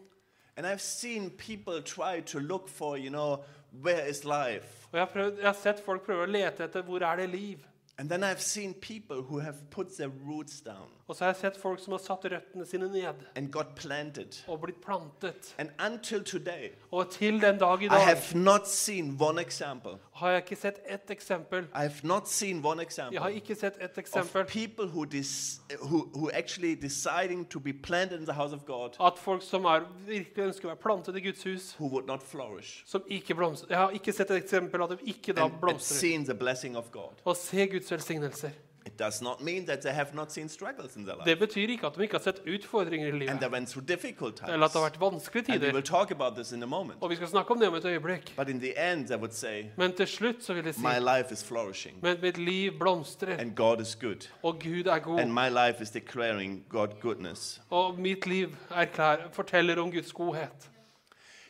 and 0.57 0.65
I've 0.65 0.81
seen 0.81 1.29
people 1.29 1.81
try 1.81 2.21
to 2.21 2.39
look 2.39 2.67
for, 2.69 2.97
you 2.97 3.09
know, 3.09 3.43
where 3.81 4.05
is 4.07 4.23
life? 4.23 4.87
Og 4.91 4.97
jeg 4.97 5.01
har, 5.01 5.13
prøvd, 5.13 5.37
jeg 5.37 5.47
har 5.47 5.53
sett 5.53 5.79
folk 5.85 6.05
prøve 6.05 6.23
å 6.23 6.31
lete 6.31 6.63
etter 6.63 6.81
hvor 6.81 7.03
er 7.03 7.15
det 7.15 7.29
liv. 7.29 7.59
And 7.97 8.09
then 8.09 8.23
I've 8.23 8.41
seen 8.41 8.73
people 8.73 9.21
who 9.21 9.39
have 9.39 9.55
put 9.69 9.87
their 9.97 10.09
roots 10.27 10.61
down 10.61 10.87
Og 11.07 11.15
så 11.15 11.23
har 11.25 11.31
jeg 11.31 11.35
sett 11.41 11.57
folk 11.61 11.79
som 11.83 11.91
har 11.91 11.99
satt 11.99 12.25
røttene 12.31 12.65
sine 12.65 12.87
ned 12.91 13.13
and 13.35 13.51
got 13.51 13.75
planted. 13.75 14.43
og 14.47 14.61
blitt 14.61 14.81
plantet. 14.85 15.55
And 15.57 15.69
until 15.79 16.23
today, 16.23 16.69
Og 16.91 17.11
til 17.11 17.41
den 17.41 17.57
dag 17.59 17.81
i 17.81 17.85
I 17.85 17.87
dag 17.87 17.99
have 18.05 18.35
not 18.43 18.67
seen 18.67 19.17
one 19.21 19.41
example. 19.41 19.91
Har 20.21 20.35
jeg 20.35 20.43
ikke 20.43 20.55
sett 20.61 20.79
ett 20.85 21.11
eksempel. 21.11 21.65
I 21.73 21.85
have 21.87 22.03
not 22.03 22.29
seen 22.29 22.65
one 22.65 22.85
Jeg 23.11 23.21
har 23.21 23.29
ikke 23.29 23.55
sett 23.55 23.77
ett 23.81 23.97
eksempel 23.97 24.87
who, 24.87 25.05
dis, 25.05 25.61
who, 25.81 26.07
who 26.15 26.29
actually 26.33 26.75
deciding 26.75 27.45
to 27.49 27.59
be 27.59 27.73
planted 27.73 28.19
in 28.19 28.25
the 28.25 28.33
house 28.33 28.53
of 28.53 28.65
God 28.65 28.95
at 28.99 29.17
folk 29.17 29.41
som 29.41 29.65
er, 29.65 29.85
virkelig 30.05 30.45
ønsker 30.45 30.67
å 30.67 30.73
være 30.73 30.81
plantet 30.81 31.17
i 31.17 31.23
Guds 31.25 31.43
hus, 31.43 31.75
who 31.79 31.89
would 31.89 32.07
not 32.07 32.23
flourish 32.23 32.83
som 32.85 33.03
ikke 33.07 33.35
blomstrer. 33.35 33.73
Jeg 33.73 33.77
har 33.77 33.95
ikke 33.97 34.13
sett 34.13 34.31
et 34.31 34.43
eksempel 34.43 34.83
at 34.83 34.93
de 34.95 35.13
ikke 35.13 35.33
da 35.33 35.47
blomstrer. 35.47 35.97
seen 35.97 36.25
the 36.25 36.35
blessing 36.35 36.77
of 36.77 36.91
God. 36.91 37.21
Og 37.25 37.37
ser 37.37 37.65
Guds 37.65 37.91
velsignelser. 37.91 38.49
It 38.85 38.99
does 38.99 39.21
not 39.21 39.41
mean 39.41 39.65
that 39.65 39.81
they 39.81 39.93
have 39.93 40.13
not 40.13 40.31
seen 40.31 40.49
struggles 40.49 40.95
in 40.95 41.05
their 41.05 41.15
life 41.15 41.25
Det 41.25 41.39
betyr 41.39 41.69
ikke 41.69 41.87
at 41.87 41.95
de 41.95 42.01
ikke 42.01 42.17
har 42.17 42.23
sett 42.23 42.41
utfordringer 42.47 43.07
i 43.07 43.11
livet, 43.11 43.29
eller 43.29 44.65
at 44.65 44.73
det 44.73 44.81
har 44.81 44.89
vært 44.89 44.99
vanskelige 44.99 45.53
And 45.53 45.61
we 45.61 45.67
will 45.67 45.81
tider. 45.83 45.97
talk 45.97 46.11
about 46.11 46.35
this 46.35 46.51
in 46.51 46.63
a 46.63 46.65
moment. 46.65 46.97
Og 47.01 47.09
vi 47.09 47.15
skal 47.15 47.27
snakke 47.27 47.51
om 47.51 47.59
det 47.59 47.67
om 47.67 47.75
et 47.75 47.85
øyeblikk. 47.85 48.33
But 48.37 48.49
in 48.49 48.59
the 48.59 48.91
end, 48.91 49.31
say, 49.31 49.65
Men 49.77 49.93
til 49.93 50.07
slutt 50.07 50.43
så 50.43 50.53
vil 50.53 50.65
jeg 50.65 50.75
si 50.75 50.81
my 50.81 50.99
life 50.99 51.31
is 51.33 51.43
flourishing 51.43 51.99
men 52.01 52.17
mitt 52.21 52.37
liv 52.37 52.71
blomstrer, 52.79 53.37
and 53.39 53.55
God 53.55 53.81
is 53.81 53.95
good. 53.95 54.29
og 54.43 54.59
Gud 54.59 54.85
er 54.85 54.99
god. 54.99 55.25
my 55.25 55.49
life 55.49 55.81
is 55.81 55.89
declaring 55.89 56.65
God 56.69 56.87
goodness. 57.01 57.61
Og 57.69 57.99
mitt 57.99 58.27
liv 58.27 58.55
erklær, 58.71 59.17
forteller 59.31 59.81
om 59.81 59.91
Guds 59.91 60.13
godhet. 60.13 60.71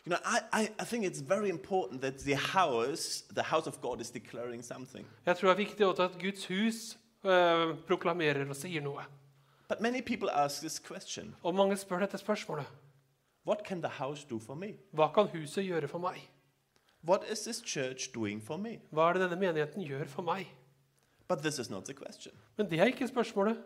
You 0.05 0.09
know, 0.09 0.17
I, 0.25 0.63
I, 0.63 0.69
I 0.79 0.85
think 0.85 1.05
it's 1.05 1.21
very 1.21 1.49
important 1.49 2.01
that 2.01 2.17
the 2.17 2.35
house, 2.35 3.23
the 3.35 3.43
house 3.43 3.67
of 3.67 3.81
God, 3.81 4.01
is 4.01 4.09
declaring 4.09 4.63
something. 4.65 5.07
Jeg 5.25 5.37
tror 5.37 5.53
det 5.53 5.53
er 5.53 5.65
viktig 5.67 5.99
at 5.99 6.11
Guds 6.21 6.47
hus 6.47 6.97
eh, 7.23 7.75
proklamerer 7.87 8.47
og 8.49 8.55
sier 8.55 8.81
noe. 8.81 9.05
But 9.67 9.81
many 9.81 10.01
people 10.01 10.29
ask 10.29 10.59
this 10.59 10.79
question 10.79 11.35
Og 11.43 11.55
mange 11.55 11.77
spør 11.77 11.99
dette 11.99 12.17
spørsmålet. 12.17 12.65
What 13.45 13.65
can 13.65 13.81
the 13.81 13.89
house 13.89 14.27
do 14.29 14.39
for 14.39 14.55
me? 14.55 14.75
Hva 14.93 15.07
kan 15.13 15.27
huset 15.31 15.65
gjøre 15.65 15.87
for 15.87 15.99
meg? 15.99 16.19
What 17.03 17.23
is 17.31 17.41
this 17.41 17.61
church 17.61 18.11
doing 18.13 18.41
for 18.43 18.57
me? 18.57 18.79
Hva 18.91 19.09
er 19.09 19.13
det 19.13 19.21
denne 19.23 19.39
menigheten 19.39 19.85
gjør 19.87 20.05
for 20.07 20.21
meg? 20.21 20.47
But 21.27 21.41
this 21.41 21.59
is 21.59 21.69
not 21.69 21.85
the 21.85 21.93
question. 21.93 22.33
Men 22.57 22.69
det 22.69 22.79
er 22.79 22.85
ikke 22.85 23.07
spørsmålet. 23.07 23.57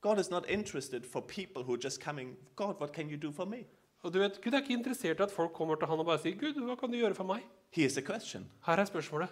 God 0.00 0.18
is 0.18 0.30
not 0.30 0.44
interested 0.48 1.04
for 1.12 1.20
people 1.20 1.62
who 1.62 1.74
are 1.74 1.80
just 1.84 2.00
coming, 2.00 2.36
God, 2.56 2.74
what 2.80 2.92
can 2.92 3.10
you 3.10 3.16
do 3.16 3.32
for 3.32 3.44
me? 3.44 3.64
Og 4.02 4.14
du 4.14 4.18
vet, 4.18 4.40
Gud 4.44 4.52
er 4.52 4.60
ikke 4.62 4.72
interessert 4.72 5.20
i 5.20 5.22
at 5.22 5.30
folk 5.30 5.52
kommer 5.52 5.74
til 5.74 5.88
han 5.88 5.98
og 5.98 6.06
bare 6.06 6.18
sier 6.18 6.36
'Gud, 6.38 6.62
hva 6.64 6.74
kan 6.74 6.88
du 6.88 6.96
gjøre 6.96 7.14
for 7.14 7.24
meg?' 7.24 7.44
Here's 7.76 7.94
the 7.94 8.02
question 8.02 8.50
Her 8.66 8.76
er 8.76 8.84
spørsmålet. 8.84 9.28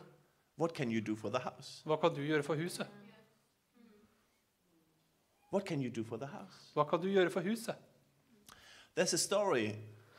What 0.58 0.74
can 0.74 0.90
you 0.90 1.00
do 1.00 1.14
for 1.14 1.30
the 1.30 1.38
house? 1.38 1.82
Hva 1.86 1.96
kan 1.96 2.10
du 2.10 2.20
gjøre 2.26 2.42
for 2.42 2.56
huset? 2.58 2.86
What 5.52 5.64
can 5.64 5.80
you 5.80 5.88
do 5.88 6.02
for 6.04 6.18
the 6.18 6.26
house? 6.26 6.72
Hva 6.74 6.84
kan 6.84 7.00
du 7.00 7.06
gjøre 7.08 7.30
for 7.30 7.40
huset? 7.40 7.76
There's 8.96 9.14
a 9.14 9.18
story 9.18 9.76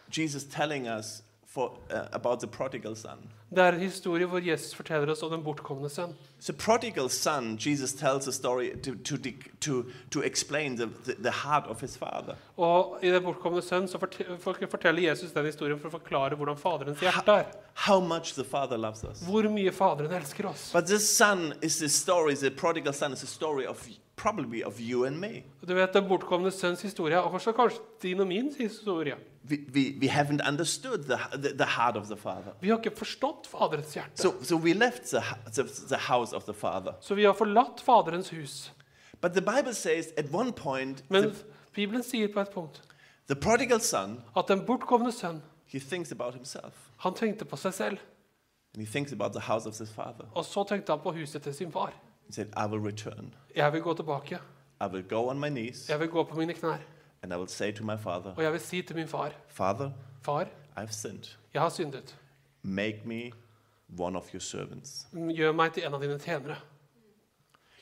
Jesus 0.09 0.45
telling 0.45 0.87
us 0.87 1.21
for, 1.49 1.79
uh, 1.89 2.07
about 2.11 2.39
the 2.39 2.47
prodigal 2.47 2.95
son. 2.95 3.17
Det 3.49 3.63
er 3.63 3.71
en 3.73 3.79
historie 3.79 4.25
hvor 4.25 4.39
Jesus 4.39 4.75
forteller 4.75 5.09
oss 5.09 5.23
om 5.23 5.31
den 5.31 5.41
bortkomne 5.43 5.89
sønn. 5.89 6.13
So 6.39 6.53
prodigal 6.53 7.09
son, 7.09 7.57
Jesus 7.57 7.93
tells 7.93 8.27
a 8.27 8.31
story 8.31 8.69
to, 8.83 8.93
to, 9.05 9.17
to, 9.61 9.83
to 10.11 10.21
explain 10.21 10.77
the, 10.77 10.89
the, 11.05 11.15
the 11.23 11.31
heart 11.31 11.65
of 11.67 11.81
his 11.81 11.97
father. 11.97 12.35
Og 12.57 12.99
I 13.01 13.09
den 13.09 13.23
bortkomne 13.23 13.63
sønn 13.65 13.87
så 13.89 13.97
forteller 13.97 15.01
Jesus 15.01 15.31
den 15.31 15.49
historien 15.49 15.79
for 15.79 15.89
å 15.89 15.97
forklare 15.97 16.37
hvordan 16.37 16.57
Faderens 16.57 17.01
hjerte 17.01 17.39
er. 17.41 17.49
How 17.87 17.99
much 17.99 18.35
the 18.35 18.45
father 18.45 18.77
loves 18.77 19.03
us. 19.03 19.25
Hvor 19.25 19.49
mye 19.49 19.71
Faderen 19.71 20.13
elsker 20.13 20.51
oss. 20.51 20.69
But 20.73 20.85
this 20.85 21.09
son 21.09 21.53
is 21.63 21.79
the 21.79 21.89
story, 21.89 22.35
the 22.35 22.51
prodigal 22.51 22.93
son 22.93 23.13
is 23.13 23.25
the 23.25 23.27
story 23.27 23.65
of 23.65 23.87
probably 24.19 24.63
of 24.63 24.79
you 24.79 25.05
and 25.05 25.19
me. 25.19 25.43
Du 25.67 25.73
vet, 25.73 25.93
Den 25.93 26.07
bortkomne 26.07 26.51
sønns 26.51 26.81
historie 26.81 27.15
er 27.15 27.19
også 27.19 27.51
kanskje 27.51 27.79
din 28.01 28.19
og 28.19 28.27
min 28.27 28.53
historie. 28.57 29.15
We, 29.49 29.57
we, 29.73 29.93
we 30.01 30.07
haven't 30.07 30.47
understood 30.47 31.03
the, 31.03 31.17
the, 31.33 31.57
the 31.57 31.65
heart 31.65 31.97
of 31.97 32.05
the 32.05 32.17
father. 32.17 32.51
Vi 32.61 32.69
har 32.69 32.77
ikke 32.77 32.97
forstått 32.97 33.47
Faderens 33.47 33.93
hjerte. 33.93 34.21
So, 34.21 34.43
so 34.43 34.55
we 34.55 34.73
left 34.73 35.03
the, 35.03 35.23
the, 35.55 35.63
the 35.87 35.97
house 35.97 36.35
of 36.35 36.43
the 36.43 36.53
father. 36.53 36.91
Så 37.01 37.15
vi 37.15 37.23
har 37.23 37.33
forlatt 37.33 37.81
Faderens 37.81 38.29
hus. 38.29 38.73
But 39.21 39.31
the 39.31 39.41
Bible 39.41 39.73
says 39.73 40.05
at 40.17 40.25
one 40.33 40.51
point, 40.51 41.03
Men 41.09 41.23
the, 41.23 41.35
Bibelen 41.73 42.03
sier 42.03 42.27
på 42.33 42.39
et 42.39 42.49
punkt 42.49 42.81
the 43.27 43.35
prodigal 43.35 43.81
son, 43.81 44.21
at 44.37 44.45
den 44.47 44.65
bortkomne 44.65 45.11
sønn 45.11 45.41
he 45.65 45.79
thinks 45.79 46.11
about 46.11 46.33
himself. 46.33 46.73
han 46.97 47.13
tenkte 47.13 47.45
på 47.45 47.55
seg 47.55 47.73
selv. 47.73 47.97
And 48.75 48.85
he 48.85 48.91
thinks 48.91 49.11
about 49.11 49.31
the 49.33 49.41
house 49.41 49.69
of 49.69 49.77
his 49.79 49.91
father. 49.91 50.25
Og 50.33 50.45
så 50.45 50.63
tenkte 50.63 50.91
han 50.91 50.99
på 51.03 51.11
huset 51.11 51.41
til 51.41 51.53
sin 51.53 51.71
far. 51.71 51.93
He 52.29 52.33
said, 52.33 52.47
I 52.57 52.65
will 52.67 52.79
return. 52.87 53.33
Jeg 53.55 53.73
vil 53.73 53.81
gå 53.81 53.93
tilbake. 53.93 54.37
I 54.81 54.85
will 54.87 55.03
go 55.09 55.29
on 55.29 55.39
my 55.39 55.49
knees 55.49 55.89
Jeg 55.89 55.99
vil 55.99 56.07
gå 56.09 56.23
på 56.23 56.35
mine 56.35 56.53
knær. 56.53 56.77
and 57.23 57.33
I 57.33 57.35
will 57.35 57.47
say 57.49 57.71
to 57.71 57.83
my 57.83 57.97
father, 57.97 58.33
Og 58.35 58.43
jeg 58.43 58.51
vil 58.51 58.59
si 58.61 58.81
til 58.81 58.95
min 58.95 59.07
far, 59.07 59.31
Father, 59.47 59.91
far, 60.21 60.47
I've 60.77 60.91
sinned. 60.91 61.37
jeg 61.53 61.61
har 61.61 61.69
syndet. 61.69 62.15
Make 62.61 63.01
me 63.05 63.31
one 63.99 64.17
of 64.17 64.33
your 64.33 64.39
servants. 64.39 65.07
Gjør 65.13 65.51
meg 65.51 65.73
til 65.73 65.83
en 65.85 65.93
av 65.93 66.01
dine 66.01 66.19
tjenere. 66.19 66.55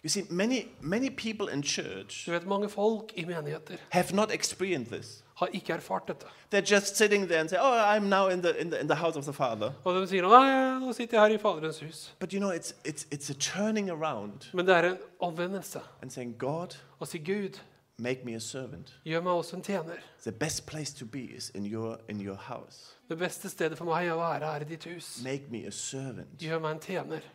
You 0.08 0.10
see, 0.10 0.24
many, 0.30 0.68
many 0.80 1.10
people 1.10 1.50
in 1.50 1.62
church 1.62 2.26
Du 2.26 2.32
vet, 2.32 2.46
mange 2.48 2.70
folk 2.70 3.12
i 3.16 3.26
menigheter 3.26 3.78
have 3.90 4.14
not 4.16 4.32
experienced 4.32 4.92
this. 4.92 5.24
har 5.36 5.48
ikke 5.54 5.74
erfart 5.74 6.08
dette. 6.08 6.26
They're 6.54 6.74
just 6.76 6.96
sitting 6.96 7.28
there 7.28 7.42
and 7.42 7.50
say, 7.50 7.58
Oh, 7.62 7.98
I'm 7.98 8.04
now 8.10 8.28
in 8.28 8.42
the, 8.42 8.62
in 8.62 8.72
the, 8.72 8.80
in 8.80 8.88
the 8.88 8.96
house 8.96 9.18
of 9.18 9.24
the 9.26 9.34
Father. 9.34 9.74
Og 9.84 9.96
de 9.96 10.08
sier 10.08 10.22
nei, 10.24 10.80
nå 10.80 10.94
sitter 10.94 11.18
jeg 11.18 11.28
her 11.28 11.36
i 11.36 11.42
Faderens 11.42 11.80
hus. 11.80 12.14
But 12.20 12.34
you 12.34 12.40
know, 12.40 12.52
it's, 12.52 12.74
it's, 12.86 13.06
it's 13.12 13.30
a 13.30 13.34
turning 13.34 13.90
around 13.90 14.48
Men 14.54 14.66
det 14.66 14.76
er 14.76 14.90
en 14.92 14.98
omvendelse 15.20 15.82
and 16.02 16.12
saying, 16.12 16.36
God, 16.40 16.78
si 17.06 17.18
Gud, 17.18 17.60
make 17.98 18.24
me 18.26 18.36
a 18.36 18.40
servant. 18.40 18.96
gjør 19.06 19.22
meg 19.22 19.34
også 19.34 19.56
en 19.56 19.64
tjener. 19.64 20.00
The 20.24 20.32
best 20.32 20.66
place 20.68 20.94
to 21.00 21.06
be 21.06 21.20
is 21.38 21.52
in 21.56 21.66
your, 21.66 21.98
in 22.10 22.22
your 22.22 22.38
house. 22.38 22.96
Det 23.10 23.18
beste 23.18 23.50
stedet 23.50 23.78
for 23.78 23.86
meg 23.86 24.08
å 24.12 24.22
være 24.24 24.56
er 24.56 24.62
i 24.62 24.70
ditt 24.72 24.88
hus. 24.88 25.20
Make 25.24 25.52
me 25.52 25.68
a 25.68 25.72
servant. 25.72 26.40
Gjør 26.40 26.60
meg 26.60 26.72
en 26.72 26.80
tjener. 26.80 27.34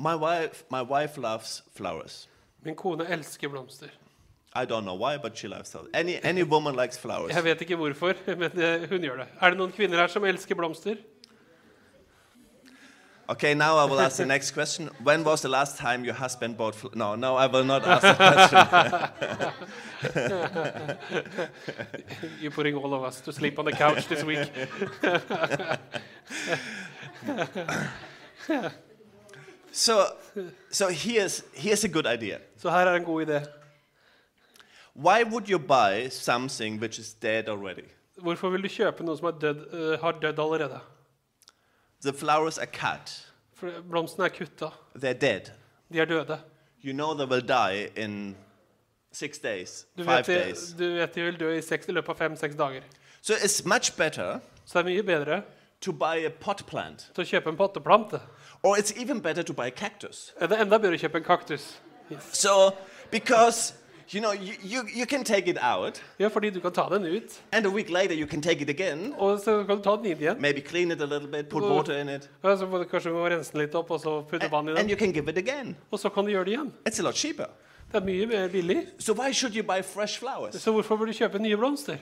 My 0.00 0.14
wife, 0.14 0.64
my 0.70 0.80
wife 0.80 1.18
loves 1.18 1.62
flowers. 1.74 2.26
Min 2.64 2.74
kone 2.74 3.04
elsker 3.04 3.48
blomster. 3.48 3.90
I 4.54 4.64
don't 4.64 4.84
know 4.86 4.94
why, 4.94 5.18
but 5.18 5.36
she 5.36 5.46
loves 5.46 5.70
flowers. 5.72 5.90
Any, 5.92 6.16
any 6.24 6.42
woman 6.42 6.74
likes 6.74 6.96
flowers. 6.96 7.34
Jeg 7.34 7.44
vet 7.44 7.60
ikke 7.60 7.76
hvorfor, 7.76 8.14
men 8.40 8.50
det, 8.50 8.88
hun 8.88 9.00
gjør 9.00 9.16
det. 9.16 9.26
Er 9.40 9.50
det 9.50 9.58
noen 9.58 9.72
kvinner 9.76 10.00
her 10.00 10.06
som 10.08 10.24
elsker 10.24 10.54
blomster? 10.56 10.96
Okay, 13.28 13.52
now 13.54 13.76
I 13.76 13.84
will 13.84 14.00
ask 14.00 14.16
the 14.16 14.24
next 14.26 14.52
question. 14.52 14.88
When 15.04 15.22
was 15.22 15.42
the 15.42 15.48
last 15.48 15.76
time 15.76 16.02
your 16.04 16.14
husband 16.14 16.56
bought 16.56 16.74
fl- 16.74 16.94
No, 16.94 17.14
no, 17.14 17.36
I 17.36 17.46
will 17.46 17.64
not 17.64 17.82
ask 17.86 18.02
the 18.02 18.14
question. 18.14 18.58
You're 22.40 22.50
putting 22.50 22.74
all 22.74 22.94
of 22.94 23.04
us 23.04 23.20
to 23.20 23.32
sleep 23.32 23.58
on 23.58 23.66
the 23.66 23.72
couch 23.72 24.08
this 24.08 24.24
week. 24.24 24.50
so, 29.72 29.92
so 30.70 30.88
here's, 30.88 31.42
here's 31.54 31.84
a 31.84 31.88
good 31.88 32.06
idea. 32.06 32.38
Så 32.58 32.70
her 32.70 32.86
er 32.86 32.94
en 32.96 33.04
god 33.04 33.26
idé. 33.26 33.40
Why 34.94 35.22
would 35.24 35.48
you 35.48 35.58
buy 35.58 36.08
something 36.10 36.80
which 36.80 36.98
is 36.98 37.14
dead 37.14 37.48
already? 37.48 37.84
Hvorfor 38.18 38.50
vil 38.50 38.62
du 38.62 38.68
kjøpe 38.68 39.04
noe 39.06 39.16
som 39.16 39.26
er 39.30 39.38
død, 39.40 39.60
eh, 39.72 40.00
har 40.00 40.12
dødd 40.20 40.38
allerede? 40.42 40.80
The 42.02 42.12
flowers 42.12 42.58
are 42.58 42.66
cut, 42.66 43.26
For 43.54 43.70
blomstene 43.90 44.24
er 44.24 44.28
kutta. 44.28 44.70
they're 44.96 45.12
dead. 45.20 45.50
De 45.92 45.98
er 46.00 46.04
døde. 46.04 46.38
You 46.84 46.92
know 46.92 47.14
they 47.14 47.26
will 47.26 47.40
die 47.48 47.88
in 47.96 48.36
six 49.12 49.38
days, 49.38 49.86
Du 49.96 50.04
five 50.04 50.16
vet, 50.16 50.26
de, 50.26 50.34
days. 50.34 50.72
du 50.78 50.84
vet 50.94 51.14
de 51.14 51.22
vil 51.22 51.40
dø 51.40 51.50
i, 51.58 51.60
seks, 51.62 51.88
i 51.88 51.92
løpet 51.92 52.08
av 52.08 52.16
fem-seks 52.16 52.56
dager. 52.56 52.82
So 53.22 53.34
it's 53.34 53.64
much 53.64 53.96
better 53.96 54.40
Så 54.64 54.78
det 54.82 54.86
er 54.86 54.90
mye 54.94 55.02
bedre 55.02 55.42
to 55.80 55.92
buy 55.92 56.24
a 56.26 56.28
pot 56.40 56.62
plant, 56.66 57.10
til 57.14 57.24
å 57.24 57.26
kjøpe 57.26 57.48
en 57.50 57.56
potteplante. 57.56 58.20
Or 58.62 58.76
it's 58.78 58.92
even 58.96 59.20
better 59.20 59.42
to 59.42 59.52
buy 59.52 59.66
a 59.66 59.70
cactus. 59.70 60.32
Det 60.40 60.52
er 60.52 60.64
enda 60.64 60.78
bedre 60.78 60.94
å 60.96 61.00
kjøpe 61.00 61.16
en 61.16 61.24
kaktus. 61.24 61.78
So, 62.32 62.72
because 63.10 63.74
you 64.12 64.20
know, 64.20 64.32
you, 64.32 64.54
you, 64.62 64.82
you 64.94 65.06
can 65.06 65.22
take 65.24 65.46
it 65.48 65.56
out, 65.62 66.02
Ja, 66.18 66.28
fordi 66.28 66.50
du 66.50 66.60
kan 66.60 66.72
ta 66.72 66.88
den 66.88 67.04
ut, 67.06 67.40
and 67.52 67.66
a 67.66 67.70
week 67.70 67.90
later 67.90 68.14
you 68.14 68.26
can 68.26 68.42
take 68.42 68.60
it 68.60 68.68
again, 68.68 69.14
og 69.18 69.38
så 69.40 69.64
kan 69.66 69.76
du 69.76 69.82
ta 69.82 69.96
den 69.96 70.04
inn 70.06 70.18
igjen. 70.18 70.40
maybe 70.40 70.60
clean 70.60 70.90
it 70.90 71.00
a 71.00 71.06
little 71.06 71.28
bit, 71.28 71.48
put 71.48 71.62
water 71.62 71.92
in 72.00 72.08
it, 72.08 72.28
Ja, 72.44 72.56
så 72.56 72.66
må 72.66 72.78
du 72.78 72.84
kanskje 72.90 73.12
må 73.12 73.28
rense 73.30 73.52
den 73.52 73.60
litt 73.62 73.74
opp, 73.74 73.90
og 73.90 74.00
så 74.00 74.22
putte 74.26 74.42
and, 74.44 74.50
vann 74.50 74.68
i 74.68 74.72
and 74.80 74.90
you 74.90 74.96
den. 74.96 74.98
can 74.98 75.12
give 75.12 75.28
it 75.30 75.38
again. 75.38 75.76
Og 75.92 75.98
så 76.00 76.08
kan 76.08 76.24
du 76.24 76.30
gjøre 76.30 76.44
det 76.44 76.52
igjen. 76.56 76.72
It's 76.88 76.98
a 77.00 77.02
lot 77.02 77.14
cheaper. 77.14 77.46
Det 77.92 78.02
er 78.02 78.04
mye 78.06 78.26
mer 78.26 78.48
billig. 78.48 78.86
So 78.98 79.12
why 79.14 79.32
should 79.32 79.54
you 79.56 79.62
buy 79.62 79.82
fresh 79.82 80.18
flowers? 80.18 80.54
Så 80.62 80.72
hvorfor 80.72 80.96
bør 80.96 81.04
du 81.06 81.12
kjøpe 81.12 81.38
nye 81.38 81.56
blomster? 81.56 81.96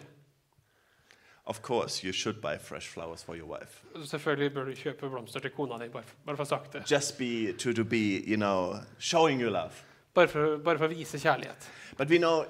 Of 1.48 1.62
course, 1.62 2.04
you 2.04 2.12
should 2.12 2.40
buy 2.42 2.58
fresh 2.58 2.88
flowers 2.88 3.22
for 3.24 3.34
your 3.36 3.46
wife. 3.48 3.80
Selvfølgelig 4.06 4.52
bør 4.54 4.64
du 4.64 4.72
kjøpe 4.76 5.08
blomster 5.10 5.40
til 5.40 5.50
kona 5.50 5.78
di, 5.84 5.88
bare, 5.88 6.04
bare 6.26 6.36
for 6.36 6.44
å 6.44 6.46
ha 6.46 6.48
sagt 6.50 6.72
det. 6.76 6.82
Just 6.90 7.16
be 7.18 7.52
to, 7.52 7.72
to 7.72 7.84
be, 7.84 8.20
you 8.26 8.36
know, 8.36 8.74
showing 8.98 9.40
you 9.40 9.48
love. 9.50 9.72
Bare 10.14 10.28
for, 10.28 10.58
bare 10.58 10.76
for 10.78 10.84
å 10.84 10.92
vise 10.92 11.16
kjærlighet. 11.18 11.70
But 11.96 12.10
we 12.10 12.18
know 12.18 12.44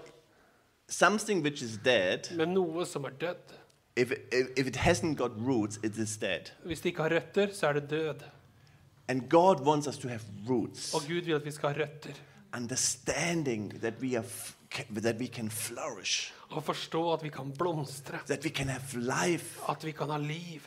something 0.88 1.42
which 1.44 1.62
is 1.62 1.76
dead, 1.84 2.28
Men 2.36 2.54
noe 2.56 2.84
som 2.86 3.04
er 3.04 3.14
dødd, 3.20 3.54
if, 3.96 4.10
if, 4.32 4.46
if 4.56 4.66
it 4.66 4.76
hasn't 4.76 5.14
got 5.16 5.30
roots, 5.46 5.78
it 5.84 5.96
is 5.98 6.16
dead. 6.16 6.50
hvis 6.64 6.80
det 6.80 6.90
ikke 6.92 7.02
har 7.06 7.14
røtter, 7.20 7.52
så 7.54 7.68
er 7.68 7.72
det 7.78 7.90
død. 7.90 8.24
And 9.08 9.28
God 9.30 9.60
wants 9.60 9.86
us 9.86 9.96
to 9.98 10.08
have 10.08 10.22
roots, 10.48 10.94
Og 10.94 11.00
Gud 11.08 11.22
vil 11.24 11.34
at 11.38 11.44
vi 11.44 11.50
skal 11.50 11.68
ha 11.74 11.82
røtter. 11.84 12.18
understanding 12.56 13.70
that 13.80 13.94
we, 14.00 14.16
are 14.16 14.24
that 15.02 15.16
we 15.18 15.26
can 15.26 15.50
flourish, 15.50 16.32
Og 16.50 16.64
forstå 16.64 17.12
at 17.12 17.22
vi 17.22 17.28
kan 17.28 17.52
blomstre. 17.58 18.18
that 18.26 18.44
we 18.44 18.50
can 18.50 18.68
have 18.68 18.94
life. 18.94 19.60
At 19.68 19.84
vi 19.84 19.90
kan 19.92 20.10
ha 20.10 20.16
liv. 20.18 20.60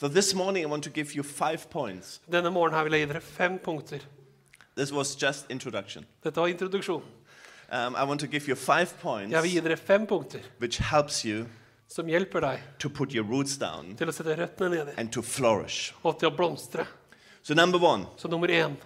So 0.00 0.08
this 0.08 0.34
morning 0.34 0.64
I 0.66 0.68
want 0.70 0.82
to 0.84 0.90
give 0.90 1.14
you 1.14 1.22
five 1.22 1.70
points. 1.70 2.20
Denne 2.32 2.50
morgenen 2.50 2.76
her 2.76 2.82
vil 2.84 2.92
jeg 2.92 3.06
gi 3.06 3.12
dere 3.12 3.20
fem 3.20 3.58
punkter. 3.64 3.98
This 4.76 4.92
was 4.92 5.14
just 5.22 5.46
introduction. 5.50 6.04
Dette 6.24 6.36
var 6.40 6.46
introduksjon. 6.46 7.02
Um, 7.72 7.94
I 7.96 8.04
want 8.04 8.20
to 8.20 8.26
give 8.26 8.48
you 8.48 8.54
five 8.56 8.88
points 9.00 9.32
Jeg 9.32 9.42
vil 9.42 9.50
gi 9.50 9.60
dere 9.60 9.76
fem 9.76 10.06
punkter 10.06 10.40
which 10.60 10.78
helps 10.82 11.22
you 11.24 11.46
som 11.88 12.06
hjelper 12.06 12.40
deg 12.40 12.60
to 12.78 12.88
put 12.88 13.12
your 13.14 13.24
roots 13.24 13.56
down 13.58 13.96
til 13.96 14.08
å 14.08 14.12
sette 14.12 14.34
røttene 14.36 14.68
nedi 14.70 14.90
and 14.96 15.12
to 15.12 15.22
flourish. 15.22 15.94
og 16.04 16.18
til 16.18 16.28
å 16.28 16.36
blomstre. 16.36 16.86
So 17.42 17.54
number 17.54 17.78
one, 17.78 18.06
Så 18.16 18.28
nummer 18.28 18.48
én, 18.48 18.76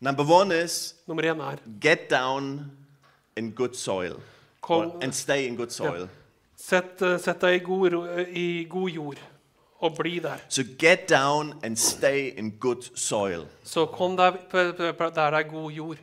number 0.00 0.24
one 0.24 0.52
is 0.64 0.94
nummer 1.06 1.22
én 1.22 1.40
er 1.52 1.56
get 1.80 2.08
down 2.10 2.70
in 3.38 3.50
good 3.54 3.74
soil 3.76 4.20
kom, 4.60 4.90
or- 4.90 5.04
and 5.04 5.14
stay 5.14 5.46
in 5.46 5.56
good 5.56 5.70
soil. 5.70 6.08
sett, 6.56 7.02
eh, 7.02 7.18
sett 7.18 7.40
deg 7.40 7.62
i 7.62 7.64
god, 7.64 7.92
i 8.28 8.66
god 8.70 8.90
jord 8.90 9.18
og 9.80 9.96
bli 9.96 10.18
der. 10.18 10.36
So 10.48 10.62
get 10.78 11.08
down 11.08 11.54
and 11.62 11.76
stay 11.76 12.28
in 12.36 12.50
good 12.50 12.82
soil. 12.96 13.46
Så 13.64 13.86
kom 13.86 14.16
deg 14.16 14.32
der 14.52 14.72
det 14.72 15.16
er 15.16 15.42
god 15.42 15.70
jord. 15.72 15.96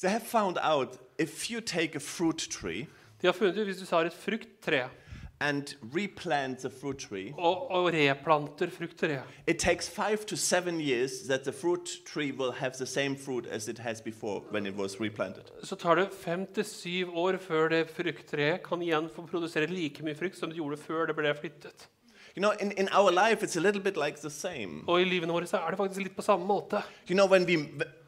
They 0.00 0.10
have 0.10 0.24
found 0.24 0.56
out 0.62 0.98
if 1.18 1.50
you 1.50 1.60
take 1.60 1.96
a 1.96 1.98
fruit 1.98 2.48
tree 2.50 2.86
De 3.22 3.26
har 3.26 3.32
funnet 3.32 3.56
ut 3.56 3.64
hvis 3.64 3.76
du 3.76 3.86
tar 3.86 4.04
et 4.04 4.12
frukttre 4.12 4.88
and 5.40 5.74
replant 5.94 6.58
the 6.58 6.70
fruit 6.70 6.98
tree, 6.98 7.34
og, 7.38 7.70
og 7.70 7.92
replanter 7.92 8.70
frukttreet, 8.70 9.22
it 9.46 9.58
takes 9.58 9.88
five 9.88 10.26
to 10.26 10.36
seven 10.36 10.80
years 10.80 11.10
that 11.28 11.44
the 11.44 11.52
fruit 11.52 11.88
tree 12.06 12.32
will 12.32 12.52
have 12.52 12.72
the 12.78 12.86
same 12.86 13.16
fruit 13.16 13.46
as 13.46 13.68
it 13.68 13.78
has 13.78 14.00
before 14.00 14.42
when 14.50 14.66
it 14.66 14.74
was 14.76 15.00
replanted. 15.00 15.44
så 15.62 15.76
tar 15.76 15.94
det 15.94 16.08
fem 16.20 16.46
til 16.54 16.64
syv 16.64 17.16
år 17.16 17.36
før 17.36 17.68
det 17.68 17.90
frukttreet 17.90 18.62
kan 18.62 18.82
igjen 18.82 19.10
få 19.14 19.26
produsere 19.26 19.66
like 19.66 20.04
mye 20.04 20.14
frukt 20.14 20.38
som 20.38 20.50
det 20.50 20.56
gjorde 20.56 20.76
før 20.76 21.06
det 21.06 21.16
ble 21.16 21.34
flyttet. 21.34 21.88
You 22.38 22.42
know, 22.42 22.52
in, 22.60 22.72
in 22.72 22.88
our 22.92 23.10
life, 23.10 23.42
it's 23.42 23.56
a 23.56 23.60
little 23.60 23.80
bit 23.80 23.96
like 23.96 24.20
the 24.20 24.30
same. 24.30 24.84
Og 24.86 25.00
i 25.00 25.04
livet 25.04 25.28
vårt 25.28 25.54
er 25.54 25.70
det 25.70 25.78
faktisk 25.78 26.02
litt 26.02 26.16
på 26.16 26.22
samme 26.22 26.44
måte. 26.44 26.82
You 27.08 27.14
know, 27.16 27.26
when 27.26 27.46
we, 27.46 27.56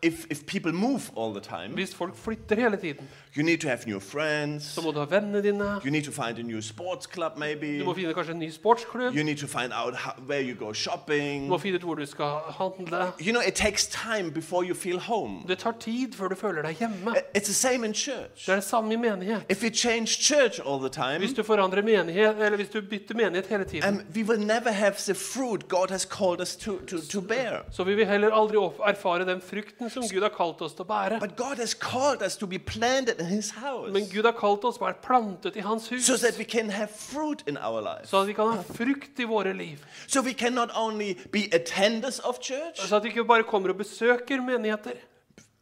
if, 0.02 0.26
if 0.30 0.46
people 0.46 0.72
move 0.72 1.11
all 1.16 1.32
the 1.32 1.40
time, 1.40 1.74
Hvis 1.74 1.94
folk 1.94 2.16
flytter 2.16 2.56
hele 2.56 2.76
tiden, 2.76 3.08
you 3.37 3.42
need 3.44 3.58
to 3.58 3.68
have 3.68 3.80
new 3.87 4.00
friends, 4.00 4.64
så 4.64 4.80
må 4.80 4.90
du 4.90 4.98
ha 4.98 5.06
vennene 5.20 5.42
dine. 5.42 5.64
you 5.84 5.90
need 5.90 6.04
to 6.04 6.12
find 6.12 6.38
a 6.38 6.42
new 6.42 6.61
sports 6.61 7.06
club 7.06 7.32
Du 7.34 7.40
maybe, 7.40 7.84
må 7.84 7.94
finne 7.94 8.14
kanskje 8.14 8.32
en 8.32 8.38
ny 8.38 8.50
sportsklubb. 8.50 9.14
you 9.16 9.24
need 9.24 9.37
to 9.38 9.46
find 9.46 9.72
out 9.72 9.94
how, 9.94 10.12
where 10.26 10.40
you 10.42 10.54
go 10.54 10.68
Du 10.68 10.74
shopping. 10.74 11.48
må 11.48 11.58
finne 11.58 11.76
ut 11.76 11.82
hvor 11.82 11.94
du 11.94 12.06
skal 12.06 12.38
handle. 12.58 13.12
You 13.20 13.32
know, 13.32 13.42
it 13.48 13.54
takes 13.54 13.87
time 13.87 14.30
before 14.32 14.64
you 14.64 14.74
feel 14.74 14.98
home. 14.98 15.42
Det 15.48 15.58
tar 15.58 15.74
tid 15.80 16.12
før 16.14 16.28
du 16.28 16.34
føler 16.34 16.62
deg 16.62 16.76
hjemme. 16.78 17.14
It's 17.37 17.44
the 17.46 17.54
same 17.54 17.84
in 17.87 17.94
church. 17.94 18.46
Det 18.46 18.48
er 18.48 18.54
det 18.54 18.64
samme 18.64 18.92
i 18.92 18.96
menighet. 18.96 19.42
If 19.50 19.62
we 19.62 19.70
change 19.70 20.06
church 20.06 20.61
all 20.66 20.78
the 20.80 20.88
time, 20.88 21.18
Hvis 21.18 21.32
du 21.34 21.42
forandrer 21.42 21.82
menighet, 21.82 22.37
eller 22.38 22.56
hvis 22.56 22.68
du 22.68 22.80
bytter 22.90 23.14
menighet 23.14 23.46
hele 23.46 23.64
tiden, 23.64 23.88
um, 23.94 24.00
we 24.14 24.22
will 24.22 24.40
never 24.46 24.70
have 24.70 24.94
the 24.98 25.14
fruit 25.14 25.68
God 25.68 25.90
has 25.90 26.02
called 26.02 26.40
us 26.40 26.56
to, 26.56 26.78
to, 26.87 26.96
to 27.11 27.20
bear. 27.20 27.62
så 27.70 27.84
vil 27.84 27.96
vi 27.96 28.04
heller 28.04 28.30
aldri 28.32 28.56
opp- 28.56 28.82
erfare 28.90 29.24
den 29.26 29.40
frukten 29.40 29.88
som 29.90 30.03
Gud 30.09 30.22
har 30.22 30.29
kalt 30.37 30.62
oss 30.62 30.74
til 30.74 30.85
å 30.85 30.88
bære. 30.88 31.20
But 31.20 31.37
God 31.37 31.57
has 31.59 31.74
called 31.74 32.22
us 32.22 32.37
to 32.37 32.46
be 32.46 32.59
planted 32.59 33.20
in 33.20 33.27
His 33.27 33.51
house 33.51 33.92
Men 33.92 34.09
Gud 34.12 34.24
har 34.24 34.33
kalt 34.33 34.64
oss 34.64 34.77
til 34.79 34.85
å 34.85 34.87
være 34.87 35.01
plantet 35.03 35.57
i 35.57 35.61
Hans 35.61 35.88
hus, 35.88 36.07
so 36.07 36.16
that 36.16 36.38
we 36.38 36.44
can 36.44 36.70
have 36.70 36.90
fruit 36.90 37.42
in 37.48 37.57
our 37.57 37.81
life. 37.81 38.07
så 38.07 38.20
at 38.20 38.27
vi 38.27 38.33
kan 38.33 38.46
ha 38.57 38.62
frukt 38.62 39.18
i 39.18 39.24
våre 39.24 39.53
liv. 39.53 39.85
So 40.07 40.22
we 40.22 40.33
can 40.33 40.53
not 40.53 40.70
only 40.77 41.14
be 41.33 41.48
attenders 41.53 42.18
of 42.18 42.38
church, 42.40 42.81
Så 42.88 42.96
at 42.96 43.03
vi 43.05 43.09
ikke 43.09 43.24
bare 43.24 43.42
kommer 43.42 43.68
og 43.68 43.77
besøker 43.77 44.40
menigheter. 44.40 44.92